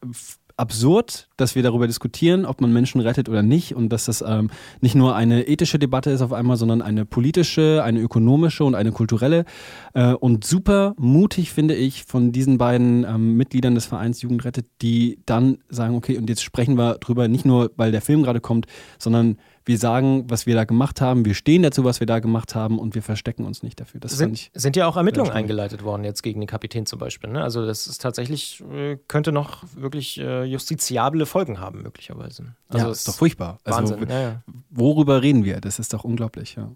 absurd, 0.56 1.28
dass 1.42 1.54
wir 1.54 1.62
darüber 1.62 1.86
diskutieren, 1.86 2.46
ob 2.46 2.60
man 2.60 2.72
Menschen 2.72 3.00
rettet 3.00 3.28
oder 3.28 3.42
nicht 3.42 3.74
und 3.74 3.90
dass 3.90 4.06
das 4.06 4.24
ähm, 4.26 4.50
nicht 4.80 4.94
nur 4.94 5.14
eine 5.14 5.46
ethische 5.48 5.78
Debatte 5.78 6.10
ist 6.10 6.22
auf 6.22 6.32
einmal, 6.32 6.56
sondern 6.56 6.80
eine 6.80 7.04
politische, 7.04 7.82
eine 7.84 8.00
ökonomische 8.00 8.64
und 8.64 8.74
eine 8.74 8.92
kulturelle. 8.92 9.44
Äh, 9.92 10.12
und 10.14 10.44
super 10.44 10.94
mutig 10.96 11.52
finde 11.52 11.74
ich 11.74 12.04
von 12.04 12.32
diesen 12.32 12.58
beiden 12.58 13.04
ähm, 13.04 13.36
Mitgliedern 13.36 13.74
des 13.74 13.86
Vereins 13.86 14.22
Jugend 14.22 14.44
rettet, 14.44 14.66
die 14.80 15.18
dann 15.26 15.58
sagen, 15.68 15.96
okay, 15.96 16.16
und 16.16 16.28
jetzt 16.28 16.42
sprechen 16.42 16.76
wir 16.78 16.94
drüber, 16.94 17.28
nicht 17.28 17.44
nur, 17.44 17.72
weil 17.76 17.92
der 17.92 18.00
Film 18.00 18.22
gerade 18.22 18.40
kommt, 18.40 18.66
sondern 18.98 19.36
wir 19.64 19.78
sagen, 19.78 20.24
was 20.28 20.46
wir 20.46 20.54
da 20.54 20.64
gemacht 20.64 21.00
haben, 21.00 21.24
wir 21.24 21.34
stehen 21.34 21.62
dazu, 21.62 21.84
was 21.84 22.00
wir 22.00 22.06
da 22.06 22.18
gemacht 22.18 22.54
haben 22.54 22.78
und 22.78 22.94
wir 22.94 23.02
verstecken 23.02 23.44
uns 23.44 23.62
nicht 23.62 23.80
dafür. 23.80 24.00
Das 24.00 24.16
sind, 24.16 24.50
sind 24.54 24.76
ja 24.76 24.86
auch 24.86 24.96
Ermittlungen 24.96 25.30
eingeleitet 25.30 25.84
worden 25.84 26.04
jetzt 26.04 26.22
gegen 26.22 26.40
den 26.40 26.48
Kapitän 26.48 26.86
zum 26.86 26.98
Beispiel. 26.98 27.30
Ne? 27.30 27.42
Also 27.42 27.64
das 27.64 27.86
ist 27.86 28.00
tatsächlich, 28.00 28.62
äh, 28.72 28.96
könnte 29.06 29.30
noch 29.30 29.64
wirklich 29.76 30.18
äh, 30.18 30.44
justiziable 30.44 31.26
Folgen 31.32 31.60
haben 31.60 31.80
möglicherweise. 31.82 32.54
Also 32.68 32.86
ja, 32.86 32.92
ist 32.92 33.08
doch 33.08 33.14
furchtbar. 33.14 33.58
Also 33.64 33.78
Wahnsinn. 33.78 34.00
Also, 34.00 34.12
ja, 34.12 34.20
ja. 34.20 34.42
Worüber 34.68 35.22
reden 35.22 35.44
wir? 35.44 35.62
Das 35.62 35.78
ist 35.78 35.94
doch 35.94 36.04
unglaublich. 36.04 36.56
Ja. 36.56 36.70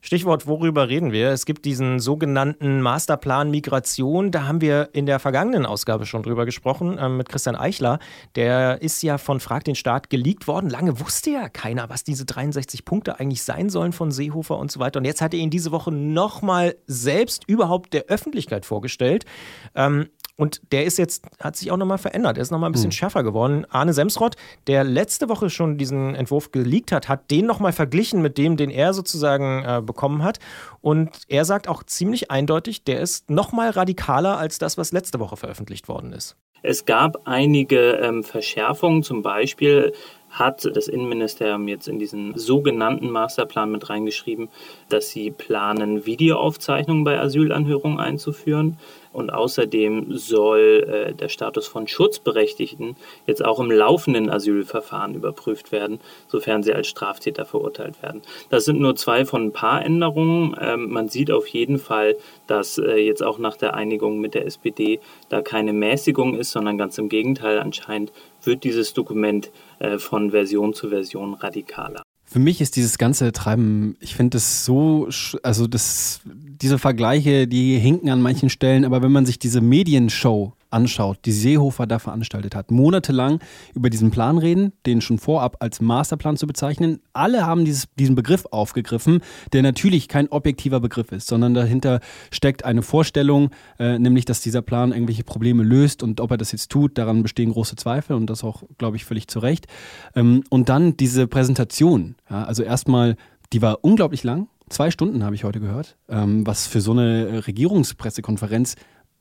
Stichwort, 0.00 0.46
worüber 0.46 0.88
reden 0.88 1.12
wir? 1.12 1.30
Es 1.32 1.44
gibt 1.44 1.66
diesen 1.66 2.00
sogenannten 2.00 2.80
Masterplan 2.80 3.50
Migration. 3.50 4.30
Da 4.30 4.46
haben 4.46 4.62
wir 4.62 4.88
in 4.94 5.04
der 5.04 5.18
vergangenen 5.18 5.66
Ausgabe 5.66 6.06
schon 6.06 6.22
drüber 6.22 6.46
gesprochen 6.46 6.96
äh, 6.96 7.10
mit 7.10 7.28
Christian 7.28 7.56
Eichler. 7.56 7.98
Der 8.36 8.80
ist 8.80 9.02
ja 9.02 9.18
von 9.18 9.38
Frag 9.38 9.64
den 9.64 9.74
Staat 9.74 10.08
geleakt 10.08 10.48
worden. 10.48 10.70
Lange 10.70 10.98
wusste 10.98 11.30
ja 11.30 11.50
keiner, 11.50 11.90
was 11.90 12.04
diese 12.04 12.24
63 12.24 12.86
Punkte 12.86 13.20
eigentlich 13.20 13.42
sein 13.42 13.68
sollen 13.68 13.92
von 13.92 14.10
Seehofer 14.12 14.56
und 14.56 14.72
so 14.72 14.80
weiter. 14.80 14.98
Und 14.98 15.04
jetzt 15.04 15.20
hat 15.20 15.34
er 15.34 15.40
ihn 15.40 15.50
diese 15.50 15.72
Woche 15.72 15.92
nochmal 15.92 16.76
selbst 16.86 17.44
überhaupt 17.46 17.92
der 17.92 18.06
Öffentlichkeit 18.06 18.64
vorgestellt. 18.64 19.26
Ähm, 19.74 20.08
und 20.38 20.62
der 20.70 20.84
ist 20.84 20.98
jetzt, 20.98 21.26
hat 21.40 21.56
sich 21.56 21.72
auch 21.72 21.76
nochmal 21.76 21.98
verändert. 21.98 22.38
Er 22.38 22.42
ist 22.42 22.52
nochmal 22.52 22.70
ein 22.70 22.72
bisschen 22.72 22.90
hm. 22.90 22.96
schärfer 22.96 23.24
geworden. 23.24 23.66
Arne 23.70 23.92
Semsrott, 23.92 24.36
der 24.68 24.84
letzte 24.84 25.28
Woche 25.28 25.50
schon 25.50 25.78
diesen 25.78 26.14
Entwurf 26.14 26.52
geleakt 26.52 26.92
hat, 26.92 27.08
hat 27.08 27.30
den 27.32 27.44
nochmal 27.44 27.72
verglichen 27.72 28.22
mit 28.22 28.38
dem, 28.38 28.56
den 28.56 28.70
er 28.70 28.94
sozusagen 28.94 29.64
äh, 29.64 29.82
bekommen 29.82 30.22
hat. 30.22 30.38
Und 30.80 31.10
er 31.26 31.44
sagt 31.44 31.68
auch 31.68 31.82
ziemlich 31.82 32.30
eindeutig, 32.30 32.84
der 32.84 33.00
ist 33.00 33.28
nochmal 33.28 33.70
radikaler 33.70 34.38
als 34.38 34.58
das, 34.58 34.78
was 34.78 34.92
letzte 34.92 35.18
Woche 35.18 35.36
veröffentlicht 35.36 35.88
worden 35.88 36.12
ist. 36.12 36.36
Es 36.62 36.84
gab 36.84 37.26
einige 37.26 37.94
ähm, 37.94 38.22
Verschärfungen, 38.22 39.02
zum 39.02 39.22
Beispiel 39.22 39.92
hat 40.30 40.64
das 40.64 40.88
Innenministerium 40.88 41.68
jetzt 41.68 41.88
in 41.88 41.98
diesen 41.98 42.36
sogenannten 42.36 43.10
Masterplan 43.10 43.70
mit 43.70 43.88
reingeschrieben, 43.88 44.48
dass 44.88 45.10
sie 45.10 45.30
planen, 45.30 46.06
Videoaufzeichnungen 46.06 47.04
bei 47.04 47.18
Asylanhörungen 47.18 47.98
einzuführen. 47.98 48.78
Und 49.10 49.30
außerdem 49.30 50.16
soll 50.16 50.86
äh, 51.10 51.14
der 51.14 51.28
Status 51.28 51.66
von 51.66 51.88
Schutzberechtigten 51.88 52.94
jetzt 53.26 53.44
auch 53.44 53.58
im 53.58 53.70
laufenden 53.70 54.30
Asylverfahren 54.30 55.14
überprüft 55.14 55.72
werden, 55.72 55.98
sofern 56.28 56.62
sie 56.62 56.74
als 56.74 56.88
Straftäter 56.88 57.44
verurteilt 57.44 58.02
werden. 58.02 58.22
Das 58.50 58.64
sind 58.64 58.80
nur 58.80 58.96
zwei 58.96 59.24
von 59.24 59.46
ein 59.46 59.52
paar 59.52 59.84
Änderungen. 59.84 60.54
Ähm, 60.60 60.90
man 60.90 61.08
sieht 61.08 61.30
auf 61.30 61.46
jeden 61.48 61.78
Fall, 61.78 62.16
dass 62.46 62.78
äh, 62.78 62.96
jetzt 62.96 63.22
auch 63.22 63.38
nach 63.38 63.56
der 63.56 63.74
Einigung 63.74 64.20
mit 64.20 64.34
der 64.34 64.46
SPD 64.46 65.00
da 65.30 65.40
keine 65.42 65.72
Mäßigung 65.72 66.34
ist, 66.36 66.50
sondern 66.50 66.76
ganz 66.76 66.98
im 66.98 67.08
Gegenteil 67.08 67.60
anscheinend 67.60 68.12
wird 68.48 68.64
dieses 68.64 68.92
Dokument 68.94 69.52
äh, 69.78 69.98
von 69.98 70.32
Version 70.32 70.74
zu 70.74 70.88
Version 70.88 71.34
radikaler. 71.34 72.02
Für 72.24 72.40
mich 72.40 72.60
ist 72.60 72.76
dieses 72.76 72.98
ganze 72.98 73.32
Treiben, 73.32 73.96
ich 74.00 74.14
finde 74.16 74.36
es 74.36 74.64
so, 74.64 75.08
also 75.42 75.66
das, 75.66 76.20
diese 76.26 76.78
Vergleiche, 76.78 77.46
die 77.46 77.78
hinken 77.78 78.10
an 78.10 78.20
manchen 78.20 78.50
Stellen, 78.50 78.84
aber 78.84 79.00
wenn 79.02 79.12
man 79.12 79.24
sich 79.24 79.38
diese 79.38 79.60
Medienshow 79.60 80.52
anschaut, 80.70 81.18
die 81.24 81.32
Seehofer 81.32 81.86
da 81.86 81.98
veranstaltet 81.98 82.54
hat, 82.54 82.70
monatelang 82.70 83.40
über 83.74 83.90
diesen 83.90 84.10
Plan 84.10 84.38
reden, 84.38 84.72
den 84.86 85.00
schon 85.00 85.18
vorab 85.18 85.56
als 85.60 85.80
Masterplan 85.80 86.36
zu 86.36 86.46
bezeichnen. 86.46 87.00
Alle 87.12 87.46
haben 87.46 87.64
dieses, 87.64 87.88
diesen 87.98 88.14
Begriff 88.14 88.44
aufgegriffen, 88.50 89.20
der 89.52 89.62
natürlich 89.62 90.08
kein 90.08 90.28
objektiver 90.28 90.80
Begriff 90.80 91.12
ist, 91.12 91.28
sondern 91.28 91.54
dahinter 91.54 92.00
steckt 92.30 92.64
eine 92.64 92.82
Vorstellung, 92.82 93.50
äh, 93.78 93.98
nämlich, 93.98 94.24
dass 94.24 94.40
dieser 94.40 94.62
Plan 94.62 94.92
irgendwelche 94.92 95.24
Probleme 95.24 95.62
löst 95.62 96.02
und 96.02 96.20
ob 96.20 96.30
er 96.30 96.36
das 96.36 96.52
jetzt 96.52 96.70
tut, 96.70 96.98
daran 96.98 97.22
bestehen 97.22 97.52
große 97.52 97.76
Zweifel 97.76 98.16
und 98.16 98.28
das 98.28 98.44
auch, 98.44 98.62
glaube 98.78 98.96
ich, 98.96 99.04
völlig 99.04 99.28
zu 99.28 99.38
Recht. 99.38 99.66
Ähm, 100.14 100.44
und 100.50 100.68
dann 100.68 100.96
diese 100.96 101.26
Präsentation, 101.26 102.16
ja, 102.30 102.44
also 102.44 102.62
erstmal, 102.62 103.16
die 103.52 103.62
war 103.62 103.78
unglaublich 103.82 104.24
lang, 104.24 104.48
Zwei 104.68 104.90
Stunden 104.90 105.24
habe 105.24 105.34
ich 105.34 105.44
heute 105.44 105.60
gehört, 105.60 105.96
ähm, 106.08 106.46
was 106.46 106.66
für 106.66 106.80
so 106.80 106.92
eine 106.92 107.46
Regierungspressekonferenz 107.46 108.74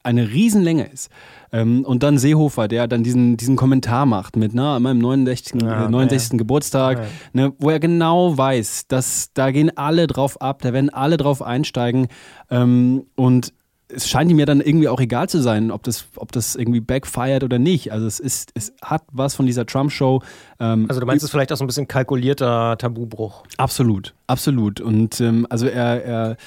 eine 0.08 0.30
Riesenlänge 0.30 0.88
ist. 0.88 1.10
Ähm, 1.52 1.84
und 1.86 2.04
dann 2.04 2.18
Seehofer, 2.18 2.68
der 2.68 2.88
dann 2.88 3.04
diesen, 3.04 3.38
diesen 3.38 3.56
Kommentar 3.56 4.06
macht 4.06 4.36
mit 4.36 4.54
na, 4.54 4.80
meinem 4.80 5.00
69. 5.00 5.62
Ja, 5.62 5.90
69. 5.90 6.32
Ja. 6.32 6.38
Geburtstag, 6.38 6.98
ja. 7.00 7.06
ne, 7.34 7.54
wo 7.60 7.70
er 7.70 7.80
genau 7.80 8.38
weiß, 8.38 8.88
dass 8.88 9.32
da 9.34 9.52
gehen 9.52 9.76
alle 9.78 10.08
drauf 10.08 10.42
ab, 10.42 10.62
da 10.62 10.74
werden 10.74 10.90
alle 10.90 11.18
drauf 11.18 11.42
einsteigen. 11.42 12.08
Ähm, 12.50 13.06
und 13.16 13.54
es 13.90 14.10
scheint 14.10 14.30
ihm 14.30 14.40
ja 14.40 14.46
dann 14.46 14.60
irgendwie 14.60 14.90
auch 14.90 15.00
egal 15.00 15.30
zu 15.30 15.42
sein, 15.42 15.72
ob 15.72 15.84
das, 15.84 16.06
ob 16.18 16.32
das 16.32 16.56
irgendwie 16.56 16.82
backfired 16.82 17.44
oder 17.44 17.58
nicht. 17.58 17.92
Also 17.92 18.06
es 18.06 18.20
ist, 18.20 18.52
es 18.54 18.74
hat 18.82 19.04
was 19.12 19.36
von 19.36 19.46
dieser 19.46 19.66
Trump-Show. 19.66 20.22
Ähm, 20.60 20.86
also 20.90 21.00
du 21.00 21.08
meinst 21.08 21.24
es 21.24 21.32
vielleicht 21.32 21.54
auch 21.54 21.58
so 21.58 21.64
ein 21.64 21.68
bisschen 21.68 21.88
kalkulierter 21.88 22.78
Tabubruch. 22.78 23.44
Absolut, 23.56 24.14
absolut. 24.28 24.82
Und 24.82 25.22
ähm, 25.22 25.48
also 25.50 25.68
er, 25.68 26.04
er 26.04 26.38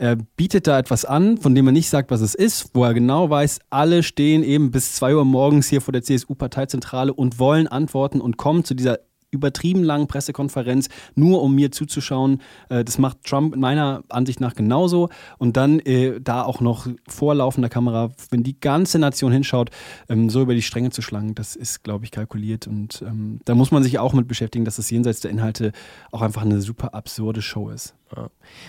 er 0.00 0.16
bietet 0.16 0.66
da 0.66 0.78
etwas 0.78 1.04
an, 1.04 1.36
von 1.36 1.54
dem 1.54 1.66
er 1.66 1.72
nicht 1.72 1.90
sagt, 1.90 2.10
was 2.10 2.22
es 2.22 2.34
ist, 2.34 2.70
wo 2.72 2.84
er 2.84 2.94
genau 2.94 3.28
weiß, 3.28 3.58
alle 3.68 4.02
stehen 4.02 4.42
eben 4.42 4.70
bis 4.70 4.94
2 4.94 5.14
Uhr 5.14 5.26
morgens 5.26 5.68
hier 5.68 5.82
vor 5.82 5.92
der 5.92 6.02
CSU-Parteizentrale 6.02 7.12
und 7.12 7.38
wollen 7.38 7.68
antworten 7.68 8.22
und 8.22 8.38
kommen 8.38 8.64
zu 8.64 8.72
dieser 8.72 9.00
übertrieben 9.30 9.84
langen 9.84 10.06
Pressekonferenz, 10.06 10.88
nur 11.14 11.42
um 11.42 11.54
mir 11.54 11.70
zuzuschauen. 11.70 12.40
Äh, 12.70 12.82
das 12.82 12.96
macht 12.96 13.24
Trump 13.24 13.56
meiner 13.56 14.02
Ansicht 14.08 14.40
nach 14.40 14.54
genauso. 14.54 15.10
Und 15.36 15.58
dann 15.58 15.80
äh, 15.80 16.18
da 16.18 16.44
auch 16.44 16.62
noch 16.62 16.86
vorlaufender 17.06 17.68
Kamera, 17.68 18.08
wenn 18.30 18.42
die 18.42 18.58
ganze 18.58 18.98
Nation 18.98 19.32
hinschaut, 19.32 19.70
ähm, 20.08 20.30
so 20.30 20.40
über 20.40 20.54
die 20.54 20.62
Stränge 20.62 20.90
zu 20.90 21.02
schlagen, 21.02 21.34
das 21.34 21.56
ist, 21.56 21.84
glaube 21.84 22.06
ich, 22.06 22.10
kalkuliert. 22.10 22.66
Und 22.66 23.04
ähm, 23.06 23.40
da 23.44 23.54
muss 23.54 23.70
man 23.70 23.82
sich 23.82 23.98
auch 23.98 24.14
mit 24.14 24.28
beschäftigen, 24.28 24.64
dass 24.64 24.76
das 24.76 24.90
jenseits 24.90 25.20
der 25.20 25.30
Inhalte 25.30 25.72
auch 26.10 26.22
einfach 26.22 26.42
eine 26.42 26.62
super 26.62 26.94
absurde 26.94 27.42
Show 27.42 27.68
ist. 27.68 27.94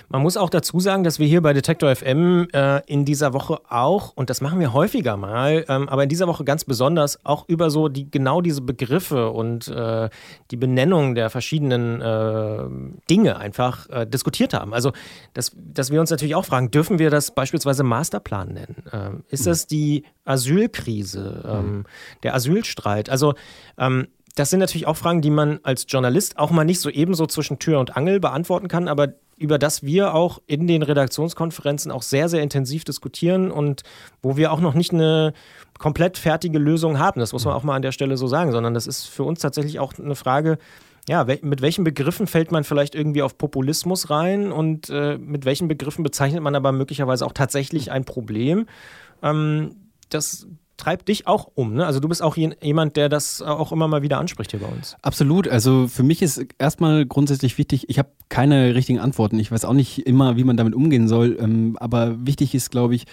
Man 0.09 0.21
muss 0.21 0.37
auch 0.37 0.49
dazu 0.49 0.79
sagen, 0.79 1.03
dass 1.03 1.17
wir 1.17 1.27
hier 1.27 1.41
bei 1.41 1.53
Detektor 1.53 1.95
FM 1.95 2.47
äh, 2.53 2.81
in 2.85 3.05
dieser 3.05 3.33
Woche 3.33 3.59
auch, 3.69 4.13
und 4.15 4.29
das 4.29 4.41
machen 4.41 4.59
wir 4.59 4.73
häufiger 4.73 5.17
mal, 5.17 5.65
ähm, 5.67 5.89
aber 5.89 6.03
in 6.03 6.09
dieser 6.09 6.27
Woche 6.27 6.43
ganz 6.43 6.63
besonders 6.63 7.25
auch 7.25 7.47
über 7.47 7.69
so 7.69 7.87
die 7.87 8.09
genau 8.09 8.41
diese 8.41 8.61
Begriffe 8.61 9.31
und 9.31 9.67
äh, 9.67 10.09
die 10.51 10.57
Benennung 10.57 11.15
der 11.15 11.29
verschiedenen 11.29 12.01
äh, 12.01 12.99
Dinge 13.09 13.37
einfach 13.37 13.89
äh, 13.89 14.05
diskutiert 14.05 14.53
haben. 14.53 14.73
Also, 14.73 14.91
dass, 15.33 15.51
dass 15.55 15.91
wir 15.91 15.99
uns 15.99 16.11
natürlich 16.11 16.35
auch 16.35 16.45
fragen, 16.45 16.69
dürfen 16.69 16.99
wir 16.99 17.09
das 17.09 17.31
beispielsweise 17.31 17.83
Masterplan 17.83 18.49
nennen? 18.49 18.83
Ähm, 18.91 19.23
ist 19.29 19.47
das 19.47 19.65
die 19.65 20.03
Asylkrise, 20.25 21.43
ähm, 21.47 21.77
mhm. 21.77 21.85
der 22.23 22.35
Asylstreit? 22.35 23.09
Also, 23.09 23.33
ähm, 23.77 24.07
das 24.35 24.49
sind 24.49 24.59
natürlich 24.59 24.87
auch 24.87 24.97
Fragen, 24.97 25.21
die 25.21 25.29
man 25.29 25.59
als 25.63 25.85
Journalist 25.87 26.37
auch 26.37 26.51
mal 26.51 26.63
nicht 26.63 26.79
so 26.79 26.89
ebenso 26.89 27.25
zwischen 27.25 27.59
Tür 27.59 27.79
und 27.79 27.97
Angel 27.97 28.19
beantworten 28.19 28.67
kann, 28.67 28.87
aber 28.87 29.13
über 29.37 29.57
das 29.57 29.83
wir 29.83 30.13
auch 30.13 30.39
in 30.45 30.67
den 30.67 30.83
Redaktionskonferenzen 30.83 31.91
auch 31.91 32.03
sehr, 32.03 32.29
sehr 32.29 32.43
intensiv 32.43 32.83
diskutieren 32.83 33.51
und 33.51 33.81
wo 34.21 34.37
wir 34.37 34.51
auch 34.51 34.61
noch 34.61 34.75
nicht 34.75 34.93
eine 34.93 35.33
komplett 35.79 36.19
fertige 36.19 36.59
Lösung 36.59 36.99
haben. 36.99 37.19
Das 37.19 37.33
muss 37.33 37.43
man 37.43 37.55
auch 37.55 37.63
mal 37.63 37.75
an 37.75 37.81
der 37.81 37.91
Stelle 37.91 38.17
so 38.17 38.27
sagen, 38.27 38.51
sondern 38.51 38.75
das 38.75 38.85
ist 38.85 39.07
für 39.07 39.23
uns 39.23 39.39
tatsächlich 39.39 39.79
auch 39.79 39.93
eine 39.97 40.15
Frage, 40.15 40.59
ja, 41.09 41.25
mit 41.25 41.61
welchen 41.61 41.83
Begriffen 41.83 42.27
fällt 42.27 42.51
man 42.51 42.63
vielleicht 42.63 42.93
irgendwie 42.93 43.23
auf 43.23 43.37
Populismus 43.37 44.11
rein 44.11 44.51
und 44.51 44.89
äh, 44.91 45.17
mit 45.17 45.45
welchen 45.45 45.67
Begriffen 45.67 46.03
bezeichnet 46.03 46.43
man 46.43 46.53
aber 46.53 46.71
möglicherweise 46.71 47.25
auch 47.25 47.33
tatsächlich 47.33 47.91
ein 47.91 48.05
Problem? 48.05 48.67
Ähm, 49.23 49.75
das 50.09 50.47
treibt 50.81 51.09
dich 51.09 51.27
auch 51.27 51.47
um. 51.53 51.75
Ne? 51.75 51.85
Also 51.85 51.99
du 51.99 52.09
bist 52.09 52.23
auch 52.23 52.35
jemand, 52.35 52.97
der 52.97 53.07
das 53.07 53.41
auch 53.41 53.71
immer 53.71 53.87
mal 53.87 54.01
wieder 54.01 54.17
anspricht 54.17 54.49
hier 54.49 54.61
bei 54.61 54.67
uns. 54.67 54.95
Absolut. 55.03 55.47
Also 55.47 55.87
für 55.87 56.01
mich 56.01 56.23
ist 56.23 56.43
erstmal 56.57 57.05
grundsätzlich 57.05 57.59
wichtig, 57.59 57.87
ich 57.87 57.99
habe 57.99 58.09
keine 58.29 58.73
richtigen 58.73 58.99
Antworten. 58.99 59.37
Ich 59.37 59.51
weiß 59.51 59.63
auch 59.63 59.73
nicht 59.73 60.07
immer, 60.07 60.37
wie 60.37 60.43
man 60.43 60.57
damit 60.57 60.73
umgehen 60.73 61.07
soll. 61.07 61.37
Ähm, 61.39 61.77
aber 61.79 62.25
wichtig 62.25 62.55
ist, 62.55 62.71
glaube 62.71 62.95
ich, 62.95 63.05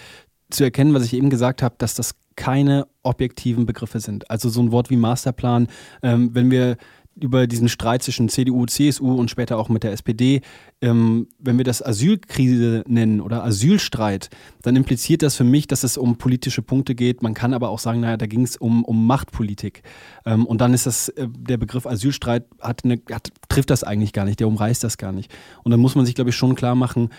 zu 0.49 0.63
erkennen, 0.63 0.95
was 0.95 1.05
ich 1.05 1.13
eben 1.13 1.29
gesagt 1.29 1.61
habe, 1.61 1.75
dass 1.77 1.93
das 1.93 2.15
keine 2.35 2.87
objektiven 3.03 3.67
Begriffe 3.67 3.99
sind. 3.99 4.31
Also 4.31 4.49
so 4.49 4.61
ein 4.61 4.71
Wort 4.71 4.89
wie 4.89 4.95
Masterplan, 4.95 5.67
ähm, 6.01 6.31
wenn 6.33 6.49
wir 6.49 6.77
über 7.23 7.47
diesen 7.47 7.69
Streit 7.69 8.03
zwischen 8.03 8.29
CDU, 8.29 8.65
CSU 8.65 9.13
und 9.13 9.29
später 9.29 9.57
auch 9.57 9.69
mit 9.69 9.83
der 9.83 9.91
SPD, 9.91 10.41
ähm, 10.81 11.27
wenn 11.39 11.57
wir 11.57 11.65
das 11.65 11.85
Asylkrise 11.85 12.83
nennen 12.87 13.21
oder 13.21 13.43
Asylstreit, 13.43 14.29
dann 14.61 14.75
impliziert 14.75 15.21
das 15.21 15.35
für 15.35 15.43
mich, 15.43 15.67
dass 15.67 15.83
es 15.83 15.97
um 15.97 16.17
politische 16.17 16.61
Punkte 16.61 16.95
geht. 16.95 17.21
Man 17.21 17.33
kann 17.33 17.53
aber 17.53 17.69
auch 17.69 17.79
sagen, 17.79 18.01
naja, 18.01 18.17
da 18.17 18.27
ging 18.27 18.43
es 18.43 18.57
um, 18.57 18.83
um 18.83 19.07
Machtpolitik. 19.07 19.83
Ähm, 20.25 20.45
und 20.45 20.61
dann 20.61 20.73
ist 20.73 20.85
das, 20.85 21.09
äh, 21.09 21.27
der 21.27 21.57
Begriff 21.57 21.85
Asylstreit 21.85 22.45
hat 22.59 22.83
eine, 22.85 23.01
hat, 23.11 23.29
trifft 23.49 23.69
das 23.69 23.83
eigentlich 23.83 24.13
gar 24.13 24.25
nicht, 24.25 24.39
der 24.39 24.47
umreißt 24.47 24.83
das 24.83 24.97
gar 24.97 25.11
nicht. 25.11 25.31
Und 25.63 25.71
dann 25.71 25.79
muss 25.79 25.95
man 25.95 26.05
sich, 26.05 26.15
glaube 26.15 26.29
ich, 26.29 26.35
schon 26.35 26.55
klar 26.55 26.75
machen, 26.75 27.09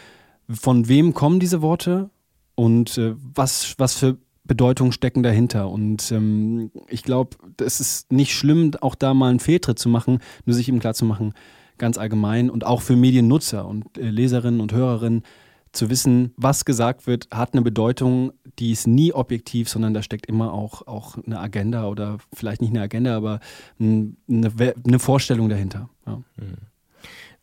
von 0.49 0.89
wem 0.89 1.15
kommen 1.15 1.41
diese 1.41 1.63
Worte 1.63 2.11
und 2.55 2.99
äh, 2.99 3.15
was, 3.17 3.75
was 3.79 3.95
für 3.95 4.19
Bedeutungen 4.51 4.91
stecken 4.91 5.23
dahinter. 5.23 5.71
Und 5.71 6.11
ähm, 6.11 6.73
ich 6.89 7.05
glaube, 7.05 7.37
es 7.65 7.79
ist 7.79 8.11
nicht 8.11 8.35
schlimm, 8.35 8.73
auch 8.81 8.97
da 8.97 9.15
mal 9.15 9.31
einen 9.31 9.39
Fehltritt 9.39 9.79
zu 9.79 9.89
machen, 9.89 10.19
nur 10.45 10.55
sich 10.55 10.69
eben 10.69 10.81
klar 10.81 10.93
zu 10.93 11.05
machen, 11.05 11.35
ganz 11.79 11.99
allgemein 11.99 12.51
und 12.51 12.67
auch 12.67 12.83
für 12.83 12.97
Mediennutzer 12.97 13.65
und 13.65 13.97
äh, 13.97 14.11
Leserinnen 14.11 14.61
und 14.61 14.73
Hörerinnen 14.73 15.23
zu 15.71 15.89
wissen, 15.89 16.33
was 16.37 16.65
gesagt 16.65 17.07
wird, 17.07 17.29
hat 17.31 17.53
eine 17.53 17.63
Bedeutung, 17.63 18.33
die 18.59 18.73
ist 18.73 18.89
nie 18.89 19.13
objektiv, 19.13 19.69
sondern 19.69 19.95
da 19.95 20.03
steckt 20.03 20.27
immer 20.27 20.53
auch, 20.53 20.85
auch 20.89 21.17
eine 21.25 21.39
Agenda 21.39 21.87
oder 21.87 22.19
vielleicht 22.33 22.61
nicht 22.61 22.71
eine 22.71 22.83
Agenda, 22.83 23.17
aber 23.17 23.39
eine, 23.79 24.17
eine 24.29 24.99
Vorstellung 24.99 25.49
dahinter. 25.49 25.89
Ja. 26.07 26.17
Mhm 26.37 26.70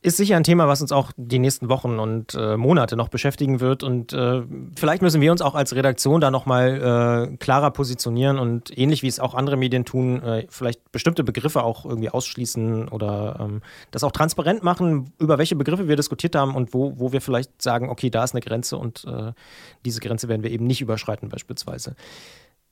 ist 0.01 0.17
sicher 0.17 0.37
ein 0.37 0.43
Thema, 0.43 0.67
was 0.67 0.81
uns 0.81 0.91
auch 0.91 1.11
die 1.17 1.39
nächsten 1.39 1.69
Wochen 1.69 1.97
und 1.97 2.35
äh, 2.35 2.55
Monate 2.55 2.95
noch 2.95 3.09
beschäftigen 3.09 3.59
wird. 3.59 3.81
Und 3.81 4.13
äh, 4.13 4.43
vielleicht 4.75 5.01
müssen 5.01 5.21
wir 5.21 5.31
uns 5.31 5.41
auch 5.41 5.55
als 5.55 5.75
Redaktion 5.75 6.21
da 6.21 6.29
nochmal 6.29 7.29
äh, 7.31 7.37
klarer 7.37 7.71
positionieren 7.71 8.37
und 8.37 8.77
ähnlich 8.77 9.01
wie 9.01 9.07
es 9.07 9.19
auch 9.19 9.33
andere 9.33 9.57
Medien 9.57 9.85
tun, 9.85 10.21
äh, 10.21 10.45
vielleicht 10.49 10.91
bestimmte 10.91 11.23
Begriffe 11.23 11.63
auch 11.63 11.83
irgendwie 11.83 12.09
ausschließen 12.09 12.89
oder 12.89 13.37
ähm, 13.39 13.61
das 13.89 14.03
auch 14.03 14.11
transparent 14.11 14.63
machen, 14.63 15.13
über 15.17 15.39
welche 15.39 15.55
Begriffe 15.55 15.87
wir 15.87 15.95
diskutiert 15.95 16.35
haben 16.35 16.55
und 16.55 16.75
wo, 16.75 16.93
wo 16.99 17.11
wir 17.11 17.19
vielleicht 17.21 17.61
sagen, 17.61 17.89
okay, 17.89 18.11
da 18.11 18.23
ist 18.23 18.35
eine 18.35 18.41
Grenze 18.41 18.77
und 18.77 19.03
äh, 19.05 19.33
diese 19.83 19.99
Grenze 19.99 20.27
werden 20.27 20.43
wir 20.43 20.51
eben 20.51 20.67
nicht 20.67 20.81
überschreiten 20.81 21.29
beispielsweise. 21.29 21.95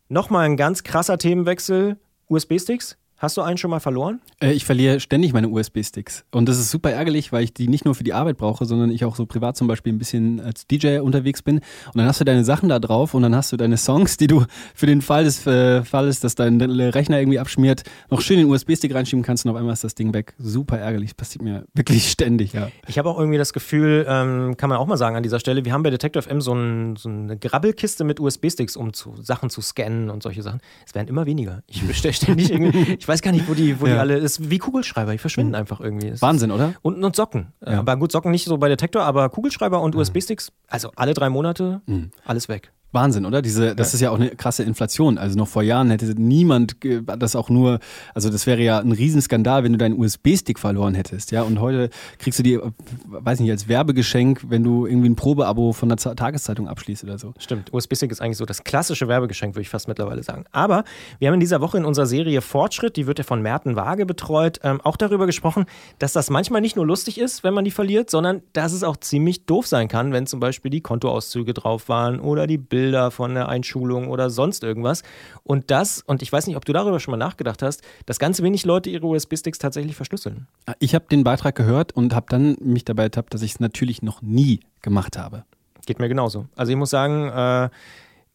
Nochmal 0.10 0.46
ein 0.46 0.58
ganz 0.58 0.84
krasser 0.84 1.18
Themenwechsel. 1.18 1.98
USB-Sticks 2.28 2.98
Hast 3.26 3.38
du 3.38 3.42
einen 3.42 3.58
schon 3.58 3.72
mal 3.72 3.80
verloren? 3.80 4.22
Äh, 4.40 4.52
ich 4.52 4.66
verliere 4.66 5.00
ständig 5.00 5.34
meine 5.34 5.50
USB-Sticks. 5.50 6.26
Und 6.30 6.48
das 6.48 6.60
ist 6.60 6.70
super 6.70 6.92
ärgerlich, 6.92 7.32
weil 7.32 7.44
ich 7.44 7.56
die 7.56 7.68
nicht 7.68 7.84
nur 7.84 7.96
für 7.96 8.04
die 8.04 8.14
Arbeit 8.14 8.38
brauche, 8.38 8.66
sondern 8.66 8.92
ich 8.92 9.04
auch 9.04 9.16
so 9.16 9.26
privat 9.26 9.58
zum 9.58 9.68
Beispiel 9.68 9.94
ein 9.94 9.98
bisschen 9.98 10.40
als 10.40 10.68
DJ 10.68 11.00
unterwegs 11.00 11.42
bin. 11.42 11.56
Und 11.56 11.96
dann 11.96 12.06
hast 12.06 12.22
du 12.22 12.24
deine 12.24 12.44
Sachen 12.44 12.70
da 12.70 12.78
drauf 12.78 13.16
und 13.16 13.24
dann 13.24 13.36
hast 13.36 13.52
du 13.52 13.58
deine 13.58 13.78
Songs, 13.78 14.18
die 14.18 14.28
du 14.28 14.46
für 14.76 14.86
den 14.86 15.02
Fall 15.02 15.24
des 15.24 15.48
äh, 15.48 15.84
Falles, 15.84 16.20
dass 16.20 16.36
dein 16.36 16.62
Rechner 16.62 17.18
irgendwie 17.18 17.40
abschmiert, 17.40 17.82
noch 18.12 18.22
schön 18.22 18.38
in 18.38 18.46
den 18.46 18.54
USB-Stick 18.54 18.94
reinschieben 18.94 19.24
kannst 19.26 19.44
und 19.44 19.50
auf 19.50 19.58
einmal 19.58 19.74
ist 19.74 19.84
das 19.84 19.96
Ding 19.96 20.14
weg. 20.14 20.36
Super 20.38 20.78
ärgerlich. 20.78 21.10
Das 21.10 21.16
passiert 21.16 21.42
mir 21.42 21.66
wirklich 21.74 22.12
ständig, 22.12 22.54
ja. 22.54 22.70
Ich 22.86 23.00
habe 23.00 23.10
auch 23.10 23.18
irgendwie 23.18 23.40
das 23.40 23.54
Gefühl, 23.54 24.06
ähm, 24.08 24.56
kann 24.56 24.70
man 24.70 24.78
auch 24.78 24.86
mal 24.86 24.98
sagen 24.98 25.16
an 25.16 25.24
dieser 25.24 25.40
Stelle, 25.40 25.66
wir 25.66 25.74
haben 25.74 25.82
bei 25.82 25.90
Detective 25.90 26.30
M 26.30 26.42
so, 26.42 26.54
ein, 26.54 26.96
so 26.96 27.10
eine 27.10 27.40
Grabbelkiste 27.40 28.04
mit 28.04 28.20
USB-Sticks, 28.20 28.78
um 28.78 28.94
zu, 28.94 29.16
Sachen 29.20 29.50
zu 29.50 29.62
scannen 29.62 30.12
und 30.12 30.22
solche 30.22 30.44
Sachen. 30.44 30.62
Es 30.86 30.94
werden 30.94 31.08
immer 31.08 31.26
weniger. 31.26 31.64
Ich 31.66 31.82
bestelle 31.82 32.14
ständig 32.14 32.52
irgendwie. 32.52 32.98
Ich 33.00 33.08
weiß 33.14 33.14
gar 33.21 33.32
nicht, 33.32 33.47
wo 33.47 33.54
die, 33.54 33.80
wo 33.80 33.88
ja. 33.88 33.93
die 33.93 33.99
alle 33.99 34.17
ist. 34.17 34.49
Wie 34.49 34.58
Kugelschreiber, 34.58 35.12
die 35.12 35.17
verschwinden 35.17 35.51
mhm. 35.51 35.60
einfach 35.60 35.80
irgendwie. 35.80 36.12
Das 36.12 36.21
Wahnsinn, 36.21 36.51
oder? 36.51 36.73
Und, 36.82 37.04
und 37.04 37.15
Socken. 37.15 37.54
Ja. 37.65 37.80
Aber 37.80 37.97
gut, 37.97 38.12
Socken 38.12 38.32
nicht 38.32 38.45
so 38.45 38.58
bei 38.58 38.69
Detektor, 38.69 39.04
aber 39.04 39.30
Kugelschreiber 39.30 39.82
und 39.82 39.95
mhm. 39.95 40.01
USB-Sticks, 40.01 40.51
also 40.67 40.91
alle 40.95 41.13
drei 41.13 41.30
Monate, 41.30 41.82
mhm. 41.86 42.12
alles 42.25 42.49
weg. 42.49 42.71
Wahnsinn, 42.95 43.25
oder? 43.25 43.43
Diese, 43.43 43.75
das 43.75 43.93
ist 43.93 44.01
ja 44.01 44.10
auch 44.10 44.15
eine 44.15 44.31
krasse 44.31 44.63
Inflation. 44.63 45.19
Also 45.19 45.38
noch 45.38 45.47
vor 45.47 45.62
Jahren 45.62 45.91
hätte 45.91 46.05
niemand 46.19 46.77
das 47.19 47.36
auch 47.36 47.49
nur, 47.49 47.79
also 48.15 48.29
das 48.31 48.47
wäre 48.47 48.62
ja 48.62 48.79
ein 48.79 48.91
Riesenskandal, 48.91 49.63
wenn 49.63 49.73
du 49.73 49.77
deinen 49.77 49.99
USB-Stick 49.99 50.58
verloren 50.58 50.95
hättest, 50.95 51.31
ja. 51.31 51.43
Und 51.43 51.60
heute 51.60 51.89
kriegst 52.17 52.39
du 52.39 52.43
die, 52.43 52.60
weiß 53.05 53.39
nicht, 53.39 53.51
als 53.51 53.67
Werbegeschenk, 53.67 54.45
wenn 54.49 54.63
du 54.63 54.88
irgendwie 54.88 55.10
ein 55.10 55.15
Probeabo 55.15 55.73
von 55.73 55.89
der 55.89 55.97
Tageszeitung 55.97 56.67
abschließt 56.67 57.03
oder 57.03 57.19
so. 57.19 57.34
Stimmt, 57.38 57.71
USB-Stick 57.71 58.12
ist 58.12 58.21
eigentlich 58.21 58.38
so 58.38 58.45
das 58.45 58.63
klassische 58.63 59.08
Werbegeschenk, 59.08 59.53
würde 59.53 59.62
ich 59.62 59.69
fast 59.69 59.88
mittlerweile 59.88 60.23
sagen. 60.23 60.45
Aber 60.51 60.84
wir 61.19 61.27
haben 61.27 61.36
in 61.36 61.39
dieser 61.41 61.62
Woche 61.62 61.77
in 61.77 61.86
unserer 61.86 62.05
Serie 62.08 62.41
Fortschritt, 62.41 62.95
die 62.95 63.05
wird 63.05 63.19
ja 63.19 63.23
von 63.23 63.41
Merten 63.41 63.75
Waage 63.75 64.05
betreut, 64.05 64.60
ähm, 64.63 64.81
auch 64.81 64.97
darüber 64.97 65.25
gesprochen, 65.25 65.65
dass 65.99 66.13
das 66.13 66.29
manchmal 66.29 66.62
nicht 66.62 66.75
nur 66.75 66.86
lustig 66.86 67.19
ist, 67.19 67.43
wenn 67.43 67.53
man 67.53 67.65
die 67.65 67.71
verliert, 67.71 68.10
sondern 68.10 68.41
dass 68.53 68.71
es 68.71 68.84
auch 68.84 68.97
ziemlich 68.97 69.45
doof 69.45 69.67
sein 69.67 69.89
kann, 69.89 70.13
wenn 70.13 70.25
zum 70.25 70.39
Beispiel 70.39 70.71
die 70.71 70.81
Kontoauszüge 70.81 71.53
drauf 71.53 71.89
waren 71.89 72.19
oder 72.19 72.47
die 72.47 72.58
Bilder 72.58 72.85
Bilder 72.86 73.10
von 73.10 73.34
der 73.34 73.50
Einschulung 73.50 74.10
oder 74.10 74.30
sonst 74.30 74.63
irgendwas. 74.63 75.02
Und 75.43 75.71
das, 75.71 76.04
und 76.06 76.21
ich 76.21 76.32
weiß 76.32 76.45
nicht, 76.45 76.56
ob 76.56 76.65
du 76.65 76.71
darüber 76.71 77.00
schon 77.00 77.13
mal 77.13 77.17
nachgedacht 77.17 77.63
hast, 77.63 77.82
dass 78.06 78.19
ganz 78.19 78.43
wenig 78.43 78.63
Leute 78.63 78.91
ihre 78.91 79.08
USB-Sticks 79.08 79.58
tatsächlich 79.58 79.95
verschlüsseln. 79.95 80.45
Ich 80.78 80.93
habe 80.93 81.06
den 81.10 81.24
Beitrag 81.24 81.56
gehört 81.56 81.93
und 81.93 82.13
habe 82.13 82.28
dann 82.30 82.58
mich 82.60 82.86
dabei 82.86 83.04
ertappt, 83.04 83.34
dass 83.34 83.41
ich 83.41 83.54
es 83.54 83.60
natürlich 83.60 84.04
noch 84.04 84.21
nie 84.21 84.60
gemacht 84.84 85.17
habe. 85.17 85.45
Geht 85.88 85.98
mir 85.98 86.08
genauso. 86.10 86.45
Also 86.56 86.71
ich 86.71 86.78
muss 86.78 86.91
sagen, 86.91 87.28
äh, 87.30 87.69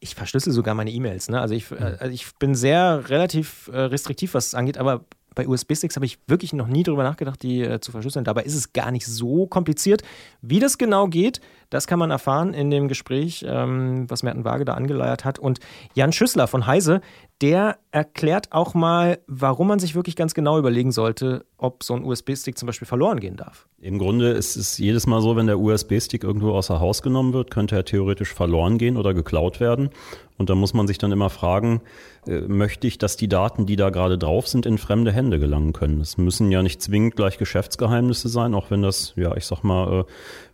ich 0.01 0.15
verschlüssel 0.15 0.51
sogar 0.51 0.75
meine 0.75 0.91
E-Mails. 0.91 1.29
Ne? 1.29 1.39
Also, 1.39 1.55
ich, 1.55 1.71
äh, 1.71 1.95
also 1.99 2.13
ich 2.13 2.27
bin 2.37 2.53
sehr 2.53 3.09
relativ 3.09 3.69
äh, 3.71 3.79
restriktiv, 3.79 4.33
was 4.33 4.47
es 4.47 4.53
angeht, 4.53 4.77
aber 4.77 5.05
bei 5.33 5.47
USB-Sticks 5.47 5.95
habe 5.95 6.05
ich 6.05 6.19
wirklich 6.27 6.51
noch 6.51 6.67
nie 6.67 6.83
darüber 6.83 7.03
nachgedacht, 7.03 7.41
die 7.41 7.61
äh, 7.61 7.79
zu 7.79 7.91
verschlüsseln. 7.91 8.25
Dabei 8.25 8.43
ist 8.43 8.55
es 8.55 8.73
gar 8.73 8.91
nicht 8.91 9.05
so 9.05 9.47
kompliziert. 9.47 10.01
Wie 10.41 10.59
das 10.59 10.77
genau 10.77 11.07
geht, 11.07 11.39
das 11.71 11.87
kann 11.87 11.97
man 11.97 12.11
erfahren 12.11 12.53
in 12.53 12.69
dem 12.69 12.87
Gespräch, 12.87 13.43
ähm, 13.47 14.05
was 14.07 14.21
Merten 14.21 14.45
Waage 14.45 14.65
da 14.65 14.73
angeleiert 14.75 15.25
hat. 15.25 15.39
Und 15.39 15.59
Jan 15.95 16.13
Schüssler 16.13 16.47
von 16.47 16.67
Heise, 16.67 17.01
der 17.41 17.77
erklärt 17.89 18.51
auch 18.51 18.75
mal, 18.75 19.19
warum 19.25 19.67
man 19.67 19.79
sich 19.79 19.95
wirklich 19.95 20.15
ganz 20.15 20.35
genau 20.35 20.59
überlegen 20.59 20.91
sollte, 20.91 21.45
ob 21.57 21.83
so 21.83 21.95
ein 21.95 22.03
USB-Stick 22.03 22.57
zum 22.57 22.67
Beispiel 22.67 22.87
verloren 22.87 23.19
gehen 23.19 23.35
darf. 23.35 23.67
Im 23.79 23.97
Grunde 23.97 24.29
ist 24.29 24.55
es 24.55 24.77
jedes 24.77 25.07
Mal 25.07 25.21
so, 25.21 25.35
wenn 25.35 25.47
der 25.47 25.59
USB-Stick 25.59 26.23
irgendwo 26.23 26.51
außer 26.51 26.79
Haus 26.79 27.01
genommen 27.01 27.33
wird, 27.33 27.49
könnte 27.49 27.75
er 27.75 27.85
theoretisch 27.85 28.33
verloren 28.33 28.77
gehen 28.77 28.95
oder 28.95 29.13
geklaut 29.13 29.59
werden. 29.59 29.89
Und 30.37 30.49
da 30.49 30.55
muss 30.55 30.73
man 30.73 30.87
sich 30.87 30.97
dann 30.97 31.11
immer 31.11 31.29
fragen, 31.29 31.81
äh, 32.27 32.41
möchte 32.41 32.87
ich, 32.87 32.97
dass 32.97 33.17
die 33.17 33.27
Daten, 33.27 33.65
die 33.65 33.75
da 33.75 33.89
gerade 33.89 34.17
drauf 34.17 34.47
sind, 34.47 34.65
in 34.65 34.77
fremde 34.77 35.11
Hände 35.11 35.39
gelangen 35.39 35.73
können? 35.73 36.01
Es 36.01 36.17
müssen 36.17 36.51
ja 36.51 36.63
nicht 36.63 36.81
zwingend 36.81 37.15
gleich 37.15 37.37
Geschäftsgeheimnisse 37.37 38.29
sein, 38.29 38.55
auch 38.55 38.71
wenn 38.71 38.81
das, 38.81 39.13
ja, 39.15 39.35
ich 39.35 39.45
sag 39.45 39.63
mal, 39.63 40.05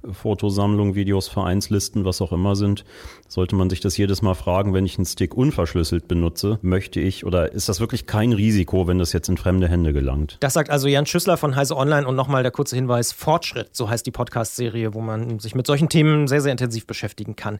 äh, 0.06 0.13
Fotosammlung, 0.13 0.95
Videos, 1.07 1.29
Vereinslisten, 1.29 2.03
was 2.03 2.21
auch 2.21 2.33
immer 2.33 2.57
sind, 2.57 2.83
sollte 3.29 3.55
man 3.55 3.69
sich 3.69 3.79
das 3.79 3.95
jedes 3.95 4.21
Mal 4.21 4.33
fragen, 4.33 4.73
wenn 4.73 4.85
ich 4.85 4.97
einen 4.97 5.05
Stick 5.05 5.35
unverschlüsselt 5.35 6.09
benutze, 6.09 6.59
möchte 6.61 6.99
ich 6.99 7.25
oder 7.25 7.53
ist 7.53 7.69
das 7.69 7.79
wirklich 7.79 8.07
kein 8.07 8.33
Risiko, 8.33 8.87
wenn 8.87 8.99
das 8.99 9.13
jetzt 9.13 9.29
in 9.29 9.37
fremde 9.37 9.69
Hände 9.69 9.93
gelangt? 9.93 10.35
Das 10.41 10.53
sagt 10.53 10.69
also 10.69 10.89
Jan 10.89 11.05
Schüssler 11.05 11.37
von 11.37 11.55
Heise 11.55 11.77
Online 11.77 12.05
und 12.05 12.17
nochmal 12.17 12.43
der 12.43 12.51
kurze 12.51 12.75
Hinweis, 12.75 13.13
Fortschritt, 13.13 13.69
so 13.71 13.89
heißt 13.89 14.05
die 14.05 14.11
Podcast-Serie, 14.11 14.93
wo 14.93 14.99
man 14.99 15.39
sich 15.39 15.55
mit 15.55 15.65
solchen 15.65 15.87
Themen 15.87 16.27
sehr, 16.27 16.41
sehr 16.41 16.51
intensiv 16.51 16.85
beschäftigen 16.85 17.37
kann. 17.37 17.59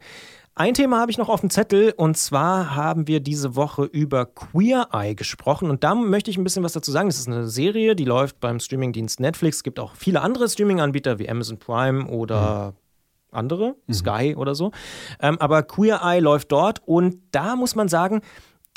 Ein 0.54 0.74
Thema 0.74 1.00
habe 1.00 1.12
ich 1.12 1.18
noch 1.18 1.30
auf 1.30 1.40
dem 1.40 1.50
Zettel 1.50 1.94
und 1.96 2.18
zwar 2.18 2.76
haben 2.76 3.08
wir 3.08 3.22
diese 3.22 3.56
Woche 3.56 3.84
über 3.86 4.26
Queer 4.26 4.90
Eye 4.92 5.16
gesprochen 5.16 5.70
und 5.70 5.86
da 5.86 5.96
möchte 5.96 6.32
ich 6.32 6.38
ein 6.38 6.44
bisschen 6.44 6.64
was 6.64 6.74
dazu 6.74 6.92
sagen. 6.92 7.08
Das 7.08 7.18
ist 7.18 7.28
eine 7.28 7.48
Serie, 7.48 7.96
die 7.96 8.06
läuft 8.06 8.42
beim 8.42 8.60
Streamingdienst 8.60 9.22
Netflix. 9.22 9.58
Es 9.58 9.64
gibt 9.64 9.80
auch 9.80 9.96
viele 9.96 10.20
andere 10.22 10.50
Streaming-Anbieter 10.50 11.20
wie 11.20 11.30
Amazon 11.30 11.60
Prime 11.60 12.08
oder 12.08 12.74
mhm. 12.74 12.87
Andere, 13.32 13.76
mhm. 13.88 13.94
Sky 13.94 14.36
oder 14.38 14.56
so. 14.56 14.72
Ähm, 15.20 15.38
aber 15.40 15.64
Queer 15.64 16.02
Eye 16.04 16.20
läuft 16.20 16.52
dort 16.52 16.82
und 16.86 17.18
da 17.32 17.56
muss 17.56 17.76
man 17.76 17.88
sagen, 17.88 18.22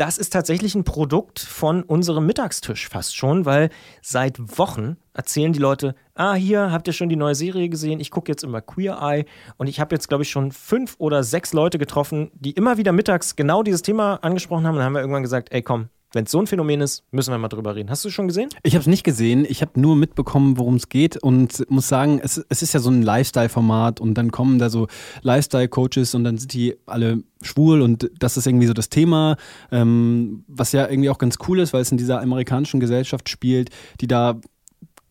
das 0.01 0.17
ist 0.17 0.33
tatsächlich 0.33 0.75
ein 0.75 0.85
Produkt 0.85 1.39
von 1.41 1.83
unserem 1.83 2.25
Mittagstisch 2.25 2.89
fast 2.89 3.15
schon, 3.15 3.45
weil 3.45 3.69
seit 4.01 4.39
Wochen 4.59 4.97
erzählen 5.13 5.53
die 5.53 5.59
Leute, 5.59 5.95
ah, 6.15 6.33
hier 6.33 6.73
habt 6.73 6.87
ihr 6.87 6.95
schon 6.95 7.11
die 7.11 7.17
neue 7.17 7.35
Serie 7.35 7.69
gesehen, 7.69 8.01
ich 8.01 8.11
gucke 8.11 8.33
jetzt 8.33 8.43
immer 8.43 8.63
Queer 8.63 8.99
Eye 9.03 9.27
und 9.59 9.67
ich 9.67 9.79
habe 9.79 9.95
jetzt, 9.95 10.09
glaube 10.09 10.23
ich, 10.23 10.31
schon 10.31 10.53
fünf 10.53 10.95
oder 10.97 11.23
sechs 11.23 11.53
Leute 11.53 11.77
getroffen, 11.77 12.31
die 12.33 12.53
immer 12.53 12.79
wieder 12.79 12.93
mittags 12.93 13.37
genau 13.37 13.63
dieses 13.63 13.83
Thema 13.83 14.15
angesprochen 14.23 14.67
haben 14.67 14.77
und 14.77 14.79
dann 14.79 14.87
haben 14.87 14.95
wir 14.95 15.01
irgendwann 15.01 15.23
gesagt, 15.23 15.53
ey 15.53 15.61
komm, 15.61 15.91
wenn 16.13 16.25
es 16.25 16.31
so 16.31 16.41
ein 16.41 16.47
Phänomen 16.47 16.81
ist, 16.81 17.05
müssen 17.13 17.31
wir 17.31 17.39
mal 17.39 17.49
drüber 17.49 17.75
reden. 17.75 17.91
Hast 17.91 18.05
du 18.05 18.09
es 18.09 18.15
schon 18.15 18.29
gesehen? 18.29 18.49
Ich 18.63 18.75
habe 18.75 18.81
es 18.81 18.87
nicht 18.87 19.05
gesehen. 19.05 19.47
Ich 19.49 19.63
habe 19.63 19.79
nur 19.81 19.97
mitbekommen, 19.97 20.59
worum 20.59 20.75
es 20.75 20.89
geht 20.89 21.17
und 21.17 21.65
muss 21.71 21.89
sagen, 21.89 22.21
es, 22.23 22.45
es 22.49 22.63
ist 22.63 22.73
ja 22.73 22.81
so 22.81 22.91
ein 22.91 23.03
Lifestyle-Format 23.03 24.01
und 24.01 24.15
dann 24.15 24.33
kommen 24.33 24.59
da 24.59 24.71
so 24.71 24.89
Lifestyle-Coaches 25.23 26.15
und 26.15 26.25
dann 26.25 26.39
sind 26.39 26.53
die 26.53 26.77
alle 26.87 27.23
schwul 27.43 27.81
und 27.81 28.11
das 28.19 28.37
ist 28.37 28.47
irgendwie 28.47 28.67
so 28.67 28.73
das 28.73 28.89
Thema, 28.89 29.37
ähm, 29.71 30.45
was 30.49 30.73
ja 30.73 30.89
irgendwie 30.89 31.11
auch 31.11 31.19
ganz 31.19 31.39
cool 31.49 31.61
ist, 31.61 31.73
weil 31.73 31.83
es 31.83 31.93
in 31.93 31.99
dieser 31.99 32.21
amerikanischen 32.21 32.81
Gesellschaft 32.81 33.29
spielt, 33.29 33.71
die 34.01 34.09
da, 34.09 34.41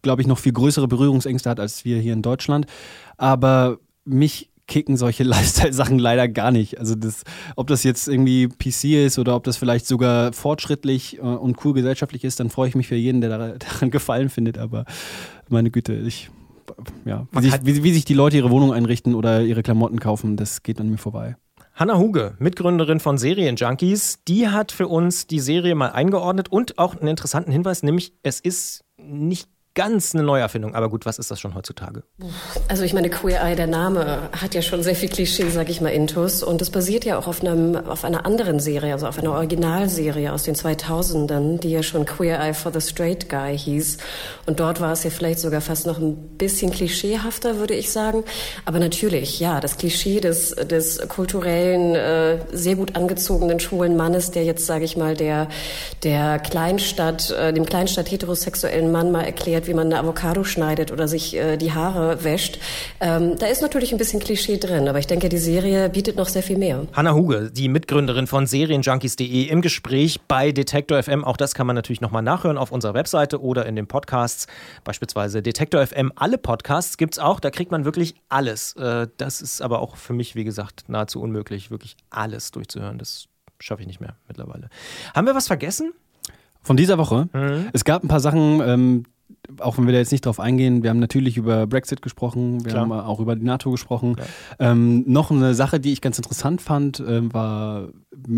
glaube 0.01 0.21
ich, 0.21 0.27
noch 0.27 0.37
viel 0.37 0.53
größere 0.53 0.87
Berührungsängste 0.87 1.49
hat 1.49 1.59
als 1.59 1.85
wir 1.85 1.99
hier 1.99 2.13
in 2.13 2.21
Deutschland. 2.21 2.65
Aber 3.17 3.79
mich 4.03 4.48
kicken 4.69 4.95
solche 4.95 5.23
Lifestyle-Sachen 5.25 5.99
leider 5.99 6.29
gar 6.29 6.51
nicht. 6.51 6.79
Also 6.79 6.95
das, 6.95 7.23
ob 7.57 7.67
das 7.67 7.83
jetzt 7.83 8.07
irgendwie 8.07 8.47
PC 8.47 9.05
ist 9.05 9.19
oder 9.19 9.35
ob 9.35 9.43
das 9.43 9.57
vielleicht 9.57 9.85
sogar 9.85 10.31
fortschrittlich 10.31 11.17
äh, 11.17 11.21
und 11.21 11.63
cool 11.65 11.73
gesellschaftlich 11.73 12.23
ist, 12.23 12.39
dann 12.39 12.49
freue 12.49 12.69
ich 12.69 12.75
mich 12.75 12.87
für 12.87 12.95
jeden, 12.95 13.19
der 13.19 13.57
daran 13.57 13.91
gefallen 13.91 14.29
findet. 14.29 14.57
Aber 14.57 14.85
meine 15.49 15.71
Güte, 15.71 15.93
ich 15.93 16.29
ja, 17.03 17.27
wie 17.31 17.41
sich, 17.41 17.53
wie, 17.63 17.83
wie 17.83 17.93
sich 17.93 18.05
die 18.05 18.13
Leute 18.13 18.37
ihre 18.37 18.51
Wohnung 18.51 18.73
einrichten 18.73 19.15
oder 19.15 19.41
ihre 19.41 19.63
Klamotten 19.63 19.99
kaufen, 19.99 20.37
das 20.37 20.63
geht 20.63 20.79
an 20.79 20.89
mir 20.89 20.97
vorbei. 20.97 21.35
Hanna 21.73 21.97
Huge, 21.97 22.35
Mitgründerin 22.39 22.99
von 22.99 23.17
Serienjunkies, 23.17 24.19
die 24.27 24.49
hat 24.49 24.71
für 24.71 24.87
uns 24.87 25.27
die 25.27 25.39
Serie 25.39 25.75
mal 25.75 25.91
eingeordnet 25.91 26.51
und 26.51 26.77
auch 26.77 26.95
einen 26.95 27.07
interessanten 27.07 27.51
Hinweis, 27.51 27.83
nämlich 27.83 28.13
es 28.21 28.39
ist 28.39 28.83
nicht 28.97 29.49
ganz 29.79 30.13
eine 30.13 30.23
Neuerfindung. 30.23 30.75
Aber 30.75 30.89
gut, 30.89 31.05
was 31.05 31.19
ist 31.19 31.31
das 31.31 31.39
schon 31.39 31.55
heutzutage? 31.55 32.03
Also 32.67 32.83
ich 32.83 32.91
meine, 32.93 33.09
Queer 33.09 33.41
Eye, 33.41 33.55
der 33.55 33.67
Name 33.67 34.29
hat 34.33 34.53
ja 34.53 34.61
schon 34.61 34.83
sehr 34.83 34.93
viel 34.93 35.07
Klischee, 35.07 35.49
sag 35.49 35.69
ich 35.69 35.79
mal, 35.79 35.87
Intus. 35.87 36.43
Und 36.43 36.61
es 36.61 36.69
basiert 36.69 37.05
ja 37.05 37.17
auch 37.17 37.27
auf, 37.27 37.39
einem, 37.39 37.77
auf 37.77 38.03
einer 38.03 38.25
anderen 38.25 38.59
Serie, 38.59 38.91
also 38.91 39.07
auf 39.07 39.17
einer 39.17 39.31
Originalserie 39.31 40.33
aus 40.33 40.43
den 40.43 40.55
2000ern, 40.55 41.61
die 41.61 41.71
ja 41.71 41.81
schon 41.81 42.05
Queer 42.05 42.41
Eye 42.41 42.53
for 42.53 42.73
the 42.73 42.81
Straight 42.81 43.29
Guy 43.29 43.57
hieß. 43.57 43.99
Und 44.47 44.59
dort 44.59 44.81
war 44.81 44.91
es 44.91 45.05
ja 45.05 45.11
vielleicht 45.11 45.39
sogar 45.39 45.61
fast 45.61 45.87
noch 45.87 45.97
ein 45.97 46.37
bisschen 46.37 46.71
klischeehafter, 46.71 47.57
würde 47.59 47.73
ich 47.73 47.89
sagen. 47.89 48.25
Aber 48.65 48.79
natürlich, 48.79 49.39
ja, 49.39 49.61
das 49.61 49.77
Klischee 49.77 50.19
des, 50.19 50.49
des 50.55 51.07
kulturellen, 51.07 51.95
äh, 51.95 52.39
sehr 52.51 52.75
gut 52.75 52.97
angezogenen 52.97 53.61
schwulen 53.61 53.95
Mannes, 53.95 54.31
der 54.31 54.43
jetzt, 54.43 54.65
sage 54.65 54.83
ich 54.83 54.97
mal, 54.97 55.15
der, 55.15 55.47
der 56.03 56.37
Kleinstadt, 56.39 57.31
äh, 57.31 57.53
dem 57.53 57.65
Kleinstadt 57.65 58.11
heterosexuellen 58.11 58.91
Mann 58.91 59.13
mal 59.13 59.23
erklärt, 59.23 59.68
wie 59.69 59.73
man 59.73 59.87
eine 59.87 59.99
Avocado 59.99 60.43
schneidet 60.43 60.91
oder 60.91 61.07
sich 61.07 61.35
äh, 61.35 61.55
die 61.55 61.71
Haare 61.71 62.23
wäscht. 62.25 62.59
Ähm, 62.99 63.37
da 63.37 63.45
ist 63.45 63.61
natürlich 63.61 63.93
ein 63.93 63.97
bisschen 63.97 64.19
Klischee 64.19 64.57
drin, 64.57 64.89
aber 64.89 64.99
ich 64.99 65.07
denke, 65.07 65.29
die 65.29 65.37
Serie 65.37 65.89
bietet 65.89 66.17
noch 66.17 66.27
sehr 66.27 66.43
viel 66.43 66.57
mehr. 66.57 66.87
Hanna 66.93 67.13
Huge, 67.13 67.51
die 67.51 67.69
Mitgründerin 67.69 68.27
von 68.27 68.47
Serienjunkies.de 68.47 69.43
im 69.43 69.61
Gespräch 69.61 70.19
bei 70.27 70.51
Detektor 70.51 71.01
FM. 71.01 71.23
Auch 71.23 71.37
das 71.37 71.53
kann 71.53 71.67
man 71.67 71.75
natürlich 71.75 72.01
nochmal 72.01 72.23
nachhören 72.23 72.57
auf 72.57 72.71
unserer 72.71 72.93
Webseite 72.95 73.41
oder 73.41 73.65
in 73.65 73.75
den 73.75 73.87
Podcasts. 73.87 74.47
Beispielsweise 74.83 75.41
Detektor 75.41 75.85
FM. 75.85 76.11
Alle 76.15 76.37
Podcasts 76.37 76.97
gibt 76.97 77.13
es 77.13 77.19
auch. 77.19 77.39
Da 77.39 77.51
kriegt 77.51 77.71
man 77.71 77.85
wirklich 77.85 78.15
alles. 78.27 78.75
Äh, 78.75 79.07
das 79.17 79.41
ist 79.41 79.61
aber 79.61 79.79
auch 79.79 79.95
für 79.95 80.13
mich, 80.13 80.35
wie 80.35 80.43
gesagt, 80.43 80.85
nahezu 80.87 81.21
unmöglich, 81.21 81.71
wirklich 81.71 81.95
alles 82.09 82.51
durchzuhören. 82.51 82.97
Das 82.97 83.27
schaffe 83.59 83.81
ich 83.81 83.87
nicht 83.87 84.01
mehr 84.01 84.15
mittlerweile. 84.27 84.69
Haben 85.13 85.27
wir 85.27 85.35
was 85.35 85.47
vergessen? 85.47 85.93
Von 86.61 86.77
dieser 86.77 86.97
Woche? 86.97 87.29
Mhm. 87.33 87.69
Es 87.73 87.85
gab 87.85 88.03
ein 88.03 88.07
paar 88.07 88.19
Sachen, 88.19 88.61
ähm, 88.61 89.03
auch 89.59 89.77
wenn 89.77 89.85
wir 89.85 89.93
da 89.93 89.99
jetzt 89.99 90.11
nicht 90.11 90.25
drauf 90.25 90.39
eingehen, 90.39 90.83
wir 90.83 90.89
haben 90.89 90.99
natürlich 90.99 91.37
über 91.37 91.67
Brexit 91.67 92.01
gesprochen, 92.01 92.63
wir 92.63 92.71
Klar. 92.71 92.81
haben 92.81 92.91
auch 92.91 93.19
über 93.19 93.35
die 93.35 93.45
NATO 93.45 93.71
gesprochen. 93.71 94.15
Ähm, 94.59 95.03
noch 95.07 95.31
eine 95.31 95.53
Sache, 95.53 95.79
die 95.79 95.91
ich 95.91 96.01
ganz 96.01 96.17
interessant 96.17 96.61
fand, 96.61 96.99
äh, 96.99 97.33
war, 97.33 97.89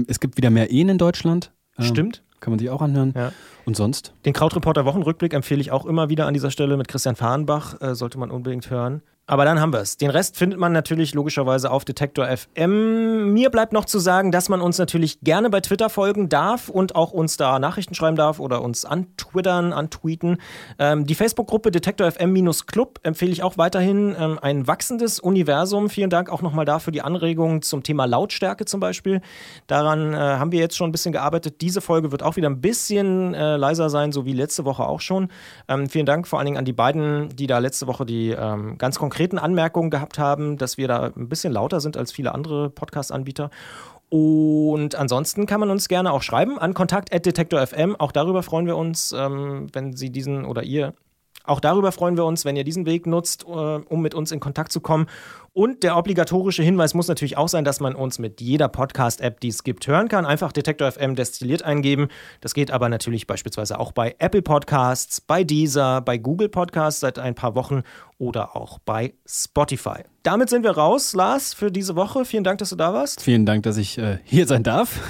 es 0.07 0.19
gibt 0.19 0.37
wieder 0.37 0.49
mehr 0.49 0.71
Ehen 0.71 0.89
in 0.89 0.97
Deutschland. 0.97 1.51
Ähm, 1.77 1.85
Stimmt. 1.85 2.23
Kann 2.39 2.51
man 2.51 2.59
sich 2.59 2.69
auch 2.69 2.81
anhören. 2.81 3.13
Ja. 3.15 3.31
Und 3.65 3.75
sonst? 3.75 4.13
Den 4.25 4.33
Krautreporter 4.33 4.85
Wochenrückblick 4.85 5.33
empfehle 5.33 5.61
ich 5.61 5.71
auch 5.71 5.85
immer 5.85 6.09
wieder 6.09 6.25
an 6.25 6.33
dieser 6.33 6.49
Stelle 6.49 6.75
mit 6.75 6.87
Christian 6.87 7.15
Fahrenbach, 7.15 7.79
äh, 7.81 7.93
sollte 7.93 8.17
man 8.17 8.31
unbedingt 8.31 8.69
hören. 8.69 9.03
Aber 9.31 9.45
dann 9.45 9.61
haben 9.61 9.71
wir 9.71 9.79
es. 9.79 9.95
Den 9.95 10.09
Rest 10.09 10.35
findet 10.35 10.59
man 10.59 10.73
natürlich 10.73 11.13
logischerweise 11.13 11.71
auf 11.71 11.85
Detektor 11.85 12.27
FM. 12.27 13.31
Mir 13.31 13.49
bleibt 13.49 13.71
noch 13.71 13.85
zu 13.85 13.97
sagen, 13.97 14.33
dass 14.33 14.49
man 14.49 14.59
uns 14.59 14.77
natürlich 14.77 15.21
gerne 15.21 15.49
bei 15.49 15.61
Twitter 15.61 15.89
folgen 15.89 16.27
darf 16.27 16.67
und 16.67 16.95
auch 16.95 17.13
uns 17.13 17.37
da 17.37 17.57
Nachrichten 17.57 17.95
schreiben 17.95 18.17
darf 18.17 18.41
oder 18.41 18.61
uns 18.61 18.83
antwittern, 18.83 19.71
antweeten. 19.71 20.37
Ähm, 20.79 21.05
die 21.05 21.15
Facebook-Gruppe 21.15 21.71
Detektor 21.71 22.11
FM-Club 22.11 22.99
empfehle 23.03 23.31
ich 23.31 23.41
auch 23.41 23.57
weiterhin. 23.57 24.13
Ähm, 24.19 24.37
ein 24.41 24.67
wachsendes 24.67 25.21
Universum. 25.21 25.89
Vielen 25.89 26.09
Dank 26.09 26.29
auch 26.29 26.41
nochmal 26.41 26.65
dafür 26.65 26.91
die 26.91 27.01
Anregungen 27.01 27.61
zum 27.61 27.83
Thema 27.83 28.03
Lautstärke 28.03 28.65
zum 28.65 28.81
Beispiel. 28.81 29.21
Daran 29.65 30.13
äh, 30.13 30.17
haben 30.17 30.51
wir 30.51 30.59
jetzt 30.59 30.75
schon 30.75 30.89
ein 30.89 30.91
bisschen 30.91 31.13
gearbeitet. 31.13 31.61
Diese 31.61 31.79
Folge 31.79 32.11
wird 32.11 32.21
auch 32.21 32.35
wieder 32.35 32.49
ein 32.49 32.59
bisschen 32.59 33.33
äh, 33.33 33.55
leiser 33.55 33.89
sein, 33.89 34.11
so 34.11 34.25
wie 34.25 34.33
letzte 34.33 34.65
Woche 34.65 34.83
auch 34.83 34.99
schon. 34.99 35.29
Ähm, 35.69 35.87
vielen 35.87 36.05
Dank 36.05 36.27
vor 36.27 36.39
allen 36.39 36.47
Dingen 36.47 36.57
an 36.57 36.65
die 36.65 36.73
beiden, 36.73 37.29
die 37.29 37.47
da 37.47 37.59
letzte 37.59 37.87
Woche 37.87 38.05
die 38.05 38.31
ähm, 38.31 38.77
ganz 38.77 38.99
konkret 38.99 39.20
konkreten 39.21 39.37
Anmerkungen 39.37 39.91
gehabt 39.91 40.17
haben, 40.17 40.57
dass 40.57 40.77
wir 40.77 40.87
da 40.87 41.11
ein 41.15 41.29
bisschen 41.29 41.53
lauter 41.53 41.79
sind 41.79 41.95
als 41.95 42.11
viele 42.11 42.33
andere 42.33 42.71
Podcast-Anbieter. 42.71 43.51
Und 44.09 44.95
ansonsten 44.95 45.45
kann 45.45 45.59
man 45.59 45.69
uns 45.69 45.87
gerne 45.87 46.11
auch 46.11 46.23
schreiben 46.23 46.57
an 46.57 46.73
kontakt.detektor.fm. 46.73 47.95
Auch 47.97 48.11
darüber 48.11 48.41
freuen 48.41 48.65
wir 48.65 48.75
uns, 48.75 49.13
ähm, 49.15 49.67
wenn 49.73 49.93
Sie 49.95 50.09
diesen 50.09 50.43
oder 50.43 50.63
ihr 50.63 50.93
auch 51.43 51.59
darüber 51.59 51.91
freuen 51.91 52.17
wir 52.17 52.25
uns, 52.25 52.45
wenn 52.45 52.55
ihr 52.55 52.63
diesen 52.63 52.85
Weg 52.85 53.05
nutzt, 53.07 53.43
äh, 53.43 53.47
um 53.47 54.01
mit 54.01 54.13
uns 54.13 54.31
in 54.31 54.39
Kontakt 54.39 54.71
zu 54.71 54.81
kommen. 54.81 55.07
Und 55.53 55.83
der 55.83 55.97
obligatorische 55.97 56.63
Hinweis 56.63 56.93
muss 56.93 57.09
natürlich 57.09 57.35
auch 57.35 57.49
sein, 57.49 57.65
dass 57.65 57.81
man 57.81 57.93
uns 57.93 58.19
mit 58.19 58.39
jeder 58.39 58.69
Podcast-App, 58.69 59.41
die 59.41 59.49
es 59.49 59.63
gibt, 59.63 59.85
hören 59.85 60.07
kann. 60.07 60.25
Einfach 60.25 60.53
Detektor 60.53 60.89
FM 60.89 61.15
destilliert 61.15 61.63
eingeben. 61.63 62.07
Das 62.39 62.53
geht 62.53 62.71
aber 62.71 62.87
natürlich 62.87 63.27
beispielsweise 63.27 63.77
auch 63.77 63.91
bei 63.91 64.15
Apple 64.19 64.43
Podcasts, 64.43 65.19
bei 65.19 65.43
Deezer, 65.43 65.99
bei 65.99 66.17
Google 66.17 66.47
Podcasts 66.47 67.01
seit 67.01 67.19
ein 67.19 67.35
paar 67.35 67.55
Wochen 67.55 67.83
oder 68.17 68.55
auch 68.55 68.79
bei 68.79 69.13
Spotify. 69.25 70.03
Damit 70.23 70.49
sind 70.49 70.63
wir 70.63 70.71
raus, 70.71 71.13
Lars, 71.13 71.53
für 71.53 71.69
diese 71.69 71.97
Woche. 71.97 72.23
Vielen 72.23 72.45
Dank, 72.45 72.59
dass 72.59 72.69
du 72.69 72.77
da 72.77 72.93
warst. 72.93 73.21
Vielen 73.21 73.45
Dank, 73.45 73.63
dass 73.63 73.75
ich 73.75 73.97
äh, 73.97 74.19
hier 74.23 74.47
sein 74.47 74.63
darf. 74.63 75.01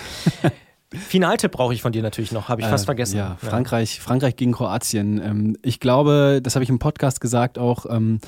Finaltipp 0.93 1.51
brauche 1.51 1.73
ich 1.73 1.81
von 1.81 1.91
dir 1.91 2.01
natürlich 2.01 2.31
noch, 2.31 2.49
habe 2.49 2.61
ich 2.61 2.67
fast 2.67 2.83
äh, 2.83 2.85
vergessen. 2.85 3.17
Ja, 3.17 3.37
Frankreich, 3.39 3.97
ja. 3.97 4.03
Frankreich 4.03 4.35
gegen 4.35 4.51
Kroatien. 4.51 5.21
Ähm, 5.23 5.57
ich 5.61 5.79
glaube, 5.79 6.41
das 6.43 6.55
habe 6.55 6.63
ich 6.63 6.69
im 6.69 6.79
Podcast 6.79 7.21
gesagt, 7.21 7.57
auch 7.57 7.85
ähm, 7.89 8.19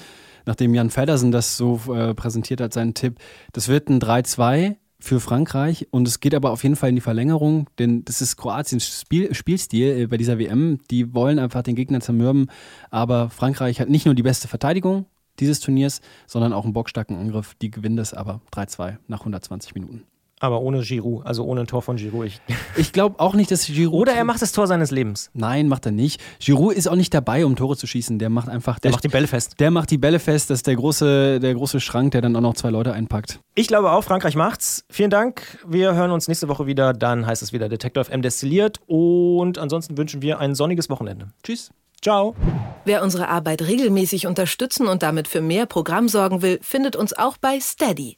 nachdem 0.45 0.73
Jan 0.73 0.89
Feddersen 0.89 1.31
das 1.31 1.57
so 1.57 1.81
äh, 1.93 2.13
präsentiert 2.13 2.61
hat, 2.61 2.73
seinen 2.73 2.93
Tipp. 2.93 3.19
Das 3.51 3.67
wird 3.67 3.89
ein 3.89 3.99
3-2 3.99 4.75
für 4.99 5.19
Frankreich 5.19 5.87
und 5.91 6.07
es 6.07 6.21
geht 6.21 6.33
aber 6.33 6.51
auf 6.51 6.63
jeden 6.63 6.77
Fall 6.77 6.89
in 6.89 6.95
die 6.95 7.01
Verlängerung, 7.01 7.69
denn 7.77 8.05
das 8.05 8.21
ist 8.21 8.37
Kroatiens 8.37 9.01
Spiel, 9.01 9.33
Spielstil 9.35 9.99
äh, 9.99 10.07
bei 10.07 10.15
dieser 10.15 10.39
WM. 10.39 10.79
Die 10.89 11.13
wollen 11.13 11.39
einfach 11.39 11.63
den 11.63 11.75
Gegner 11.75 11.99
zermürben, 11.99 12.49
aber 12.89 13.29
Frankreich 13.29 13.81
hat 13.81 13.89
nicht 13.89 14.05
nur 14.05 14.15
die 14.15 14.23
beste 14.23 14.47
Verteidigung 14.47 15.05
dieses 15.39 15.59
Turniers, 15.59 15.99
sondern 16.27 16.53
auch 16.53 16.63
einen 16.63 16.73
bockstarken 16.73 17.17
Angriff. 17.17 17.55
Die 17.55 17.71
gewinnen 17.71 17.97
das 17.97 18.13
aber 18.13 18.39
3-2 18.53 18.97
nach 19.07 19.19
120 19.19 19.73
Minuten. 19.73 20.03
Aber 20.43 20.59
ohne 20.59 20.81
Giroud, 20.81 21.25
also 21.25 21.45
ohne 21.45 21.61
ein 21.61 21.67
Tor 21.67 21.81
von 21.81 21.95
Giroud. 21.95 22.25
Ich, 22.25 22.41
ich 22.75 22.91
glaube 22.91 23.17
auch 23.21 23.33
nicht, 23.33 23.49
dass 23.49 23.65
Giroud. 23.65 24.01
Oder 24.01 24.11
er 24.11 24.25
macht 24.25 24.41
das 24.41 24.51
Tor 24.51 24.67
seines 24.67 24.91
Lebens. 24.91 25.31
Nein, 25.33 25.69
macht 25.69 25.85
er 25.85 25.93
nicht. 25.93 26.19
Giroud 26.39 26.73
ist 26.75 26.87
auch 26.87 26.97
nicht 26.97 27.13
dabei, 27.13 27.45
um 27.45 27.55
Tore 27.55 27.77
zu 27.77 27.87
schießen. 27.87 28.19
Der 28.19 28.29
macht 28.29 28.49
einfach. 28.49 28.77
Der, 28.79 28.89
der 28.89 28.91
macht 28.91 29.05
die 29.05 29.07
Bälle 29.07 29.27
fest. 29.27 29.55
Der 29.61 29.71
macht 29.71 29.89
die 29.89 29.97
Bälle 29.97 30.19
fest. 30.19 30.49
Das 30.49 30.59
ist 30.59 30.67
der 30.67 30.75
große, 30.75 31.39
der 31.39 31.53
große 31.53 31.79
Schrank, 31.79 32.11
der 32.11 32.19
dann 32.19 32.35
auch 32.35 32.41
noch 32.41 32.55
zwei 32.55 32.71
Leute 32.71 32.91
einpackt. 32.91 33.39
Ich 33.55 33.69
glaube 33.69 33.93
auch, 33.93 34.03
Frankreich 34.03 34.35
macht's. 34.35 34.83
Vielen 34.89 35.09
Dank. 35.09 35.59
Wir 35.65 35.95
hören 35.95 36.11
uns 36.11 36.27
nächste 36.27 36.49
Woche 36.49 36.67
wieder. 36.67 36.91
Dann 36.91 37.25
heißt 37.25 37.41
es 37.41 37.53
wieder 37.53 37.69
Detektor 37.69 38.03
FM 38.03 38.21
destilliert. 38.21 38.81
Und 38.85 39.57
ansonsten 39.57 39.97
wünschen 39.97 40.21
wir 40.21 40.39
ein 40.39 40.55
sonniges 40.55 40.89
Wochenende. 40.89 41.27
Tschüss. 41.43 41.71
Ciao. 42.01 42.35
Wer 42.83 43.01
unsere 43.01 43.29
Arbeit 43.29 43.61
regelmäßig 43.61 44.27
unterstützen 44.27 44.89
und 44.89 45.03
damit 45.03 45.29
für 45.29 45.39
mehr 45.39 45.67
Programm 45.67 46.09
sorgen 46.09 46.41
will, 46.41 46.59
findet 46.61 46.97
uns 46.97 47.13
auch 47.13 47.37
bei 47.37 47.61
Steady. 47.61 48.17